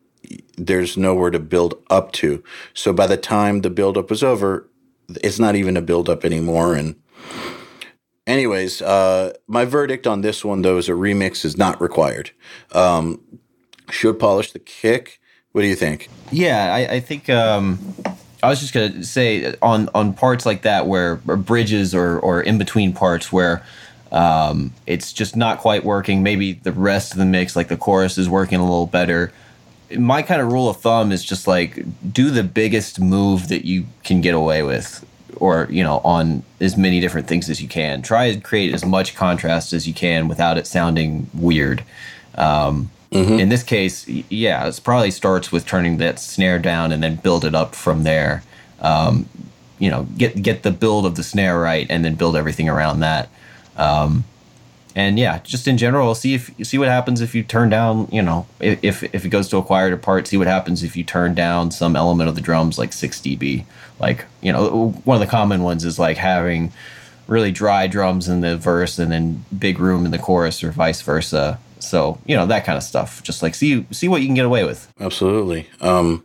there's 0.57 0.97
nowhere 0.97 1.31
to 1.31 1.39
build 1.39 1.83
up 1.91 2.12
to. 2.12 2.43
So 2.72 2.93
by 2.93 3.07
the 3.07 3.16
time 3.16 3.61
the 3.61 3.70
build 3.70 3.99
up 3.99 4.11
was 4.11 4.22
over, 4.22 4.68
it's 5.22 5.39
not 5.39 5.57
even 5.57 5.77
a 5.77 5.83
build 5.83 6.09
up 6.09 6.24
anymore. 6.24 6.74
And 6.74 6.97
anyways, 8.27 8.83
uh, 8.83 9.35
my 9.47 9.64
verdict 9.64 10.07
on 10.07 10.20
this 10.20 10.45
one 10.45 10.62
though 10.62 10.79
is 10.79 10.89
a 10.89 10.93
remix 10.93 11.45
is 11.45 11.57
not 11.57 11.81
required. 11.81 12.31
Um, 12.72 13.20
should 13.91 14.18
polish 14.18 14.53
the 14.53 14.59
kick. 14.59 15.20
What 15.57 15.62
do 15.62 15.68
you 15.68 15.74
think? 15.74 16.11
Yeah, 16.30 16.74
I, 16.74 16.96
I 16.96 17.00
think 17.00 17.30
um, 17.30 17.78
I 18.42 18.50
was 18.50 18.61
just 18.61 18.74
gonna 18.74 19.02
say 19.02 19.54
on 19.62 19.88
on 19.94 20.12
parts 20.12 20.44
like 20.44 20.61
that 20.62 20.86
where 20.86 21.18
or 21.26 21.38
bridges 21.38 21.94
or 21.94 22.18
or 22.18 22.42
in 22.42 22.59
between 22.59 22.92
parts 22.92 23.32
where 23.32 23.64
um, 24.12 24.74
it's 24.86 25.14
just 25.14 25.34
not 25.34 25.61
quite 25.61 25.82
working. 25.82 26.22
Maybe 26.22 26.52
the 26.52 26.72
rest 26.72 27.12
of 27.12 27.18
the 27.18 27.24
mix, 27.24 27.57
like 27.57 27.68
the 27.68 27.76
chorus, 27.78 28.18
is 28.18 28.28
working 28.28 28.59
a 28.59 28.64
little 28.64 28.86
better. 28.86 29.32
My 29.96 30.20
kind 30.20 30.42
of 30.42 30.52
rule 30.52 30.68
of 30.68 30.76
thumb 30.76 31.11
is 31.11 31.24
just 31.24 31.46
like 31.46 31.82
do 32.12 32.28
the 32.28 32.44
biggest 32.44 33.00
move 33.00 33.48
that 33.48 33.64
you 33.64 33.86
can 34.04 34.20
get 34.20 34.34
away 34.34 34.62
with, 34.62 35.07
or 35.36 35.68
you 35.70 35.82
know, 35.82 36.02
on 36.04 36.42
as 36.61 36.76
many 36.76 37.00
different 37.00 37.28
things 37.28 37.48
as 37.48 37.62
you 37.62 37.68
can. 37.68 38.02
Try 38.02 38.34
to 38.34 38.40
create 38.42 38.74
as 38.74 38.84
much 38.84 39.14
contrast 39.14 39.72
as 39.72 39.88
you 39.88 39.94
can 39.94 40.28
without 40.28 40.59
it 40.59 40.66
sounding 40.66 41.30
weird. 41.32 41.82
Um, 42.34 42.90
In 43.38 43.48
this 43.48 43.62
case, 43.62 44.07
yeah, 44.09 44.66
it 44.66 44.80
probably 44.82 45.11
starts 45.11 45.52
with 45.52 45.66
turning 45.66 45.98
that 45.98 46.18
snare 46.18 46.59
down 46.59 46.92
and 46.92 47.02
then 47.02 47.16
build 47.16 47.44
it 47.44 47.54
up 47.54 47.74
from 47.74 48.02
there. 48.02 48.42
Um, 48.80 49.28
you 49.78 49.90
know, 49.90 50.04
get 50.16 50.42
get 50.42 50.62
the 50.62 50.70
build 50.70 51.07
of 51.07 51.14
the 51.14 51.22
snare 51.22 51.59
right, 51.59 51.86
and 51.88 52.04
then 52.04 52.14
build 52.14 52.36
everything 52.36 52.68
around 52.68 53.00
that. 53.00 53.28
Um, 53.76 54.24
and 54.96 55.18
yeah, 55.18 55.40
just 55.40 55.68
in 55.68 55.76
general, 55.76 56.14
see 56.14 56.34
if 56.34 56.50
see 56.62 56.78
what 56.78 56.88
happens 56.88 57.20
if 57.20 57.34
you 57.34 57.42
turn 57.42 57.68
down. 57.68 58.09
You 58.11 58.22
know, 58.22 58.46
if 58.61 58.82
if, 58.82 59.02
if 59.14 59.24
it 59.26 59.28
goes 59.28 59.48
to 59.48 59.59
a 59.59 59.62
quieter 59.62 59.98
part, 59.98 60.26
see 60.26 60.38
what 60.38 60.46
happens 60.46 60.82
if 60.82 60.96
you 60.96 61.04
turn 61.04 61.34
down 61.34 61.70
some 61.70 61.94
element 61.94 62.30
of 62.30 62.34
the 62.34 62.40
drums 62.40 62.78
like 62.78 62.94
six 62.94 63.20
dB. 63.20 63.66
Like 64.00 64.24
you 64.40 64.52
know, 64.52 64.90
one 65.04 65.16
of 65.16 65.20
the 65.20 65.30
common 65.30 65.62
ones 65.62 65.84
is 65.84 65.98
like 65.98 66.16
having 66.16 66.72
really 67.26 67.52
dry 67.52 67.86
drums 67.86 68.26
in 68.28 68.40
the 68.40 68.57
verse 68.57 68.98
and 68.98 69.12
then 69.12 69.44
big 69.57 69.78
room 69.78 70.07
in 70.07 70.12
the 70.12 70.18
chorus, 70.18 70.64
or 70.64 70.70
vice 70.70 71.02
versa. 71.02 71.59
So 71.79 72.18
you 72.27 72.37
know 72.37 72.47
that 72.47 72.64
kind 72.64 72.77
of 72.77 72.83
stuff. 72.83 73.22
Just 73.22 73.43
like 73.43 73.55
see 73.55 73.87
see 73.91 74.09
what 74.09 74.20
you 74.22 74.29
can 74.29 74.35
get 74.35 74.47
away 74.47 74.64
with. 74.64 74.93
Absolutely. 75.01 75.68
Um, 75.81 76.24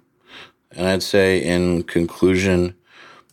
and 0.72 0.88
I'd 0.88 1.04
say 1.04 1.44
in 1.44 1.84
conclusion, 1.84 2.76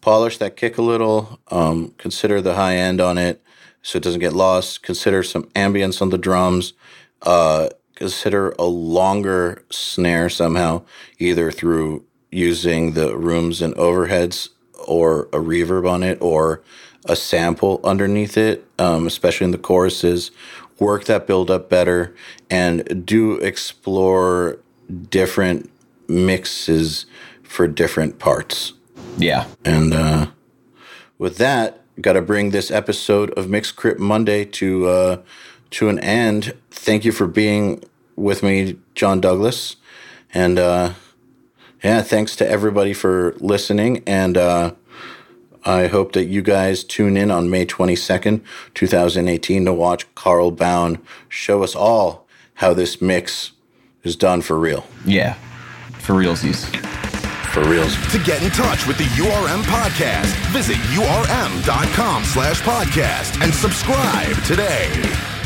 polish 0.01 0.39
that 0.39 0.57
kick 0.57 0.79
a 0.79 0.83
little. 0.83 1.39
Um, 1.49 1.95
consider 1.99 2.41
the 2.41 2.55
high 2.55 2.77
end 2.77 3.01
on 3.01 3.19
it 3.19 3.43
so 3.83 3.97
it 3.97 4.03
doesn't 4.03 4.21
get 4.21 4.33
lost. 4.33 4.83
Consider 4.83 5.23
some 5.23 5.45
ambience 5.55 6.03
on 6.03 6.11
the 6.11 6.19
drums. 6.19 6.73
Uh, 7.23 7.69
consider 7.95 8.51
a 8.59 8.65
longer 8.65 9.65
snare 9.71 10.29
somehow, 10.29 10.83
either 11.19 11.51
through 11.51 12.05
using 12.31 12.93
the 12.93 13.17
rooms 13.17 13.63
and 13.63 13.75
overheads 13.77 14.51
or 14.87 15.23
a 15.25 15.39
reverb 15.39 15.89
on 15.89 16.03
it 16.03 16.19
or 16.21 16.63
a 17.07 17.17
sample 17.17 17.81
underneath 17.83 18.37
it, 18.37 18.67
um, 18.79 19.07
especially 19.07 19.47
in 19.47 19.51
the 19.51 19.59
choruses. 19.59 20.31
Work 20.79 21.05
that 21.05 21.27
build 21.27 21.51
up 21.51 21.69
better 21.69 22.15
and 22.51 23.05
do 23.05 23.35
explore 23.35 24.59
different 25.11 25.71
mixes 26.09 27.07
for 27.43 27.67
different 27.67 28.19
parts. 28.19 28.75
Yeah. 29.17 29.47
And 29.65 29.93
uh, 29.93 30.27
with 31.19 31.39
that, 31.39 31.83
got 32.01 32.13
to 32.13 32.23
bring 32.23 32.51
this 32.51 32.71
episode 32.71 33.31
of 33.33 33.49
Mix 33.49 33.73
Critique 33.73 33.99
Monday 34.01 34.45
to 34.45 34.87
uh, 34.87 35.17
to 35.71 35.89
an 35.89 35.99
end. 35.99 36.55
Thank 36.71 37.05
you 37.05 37.13
for 37.13 37.27
being 37.27 37.83
with 38.17 38.43
me, 38.43 38.79
John 38.95 39.21
Douglas, 39.21 39.77
and 40.33 40.59
uh, 40.59 40.95
yeah, 41.83 42.03
thanks 42.03 42.37
to 42.37 42.49
everybody 42.49 42.93
for 42.93 43.35
listening. 43.39 44.03
And 44.07 44.37
uh, 44.37 44.75
I 45.69 45.87
hope 45.87 46.13
that 46.13 46.25
you 46.25 46.41
guys 46.41 46.83
tune 46.83 47.17
in 47.19 47.31
on 47.31 47.51
May 47.51 47.67
twenty 47.67 47.95
second, 47.95 48.43
two 48.75 48.87
thousand 48.87 49.29
eighteen, 49.29 49.67
to 49.67 49.73
watch 49.73 50.13
Carl 50.15 50.51
Bown 50.51 50.99
show 51.29 51.63
us 51.63 51.77
all 51.77 52.27
how 52.55 52.73
this 52.73 53.03
mix 53.03 53.53
is 54.03 54.17
done 54.17 54.41
for 54.41 54.59
real. 54.59 54.87
Yeah, 55.05 55.35
for 55.99 56.15
realsies. 56.15 56.65
For 57.53 57.63
reals. 57.65 57.95
To 58.13 58.19
get 58.25 58.43
in 58.43 58.51
touch 58.51 58.87
with 58.87 58.99
the 58.99 59.05
URM 59.05 59.63
podcast, 59.63 60.35
visit 60.53 60.77
urm.com 60.77 62.25
slash 62.25 62.63
podcast 62.63 63.43
and 63.43 63.53
subscribe 63.53 64.37
today. 64.45 65.38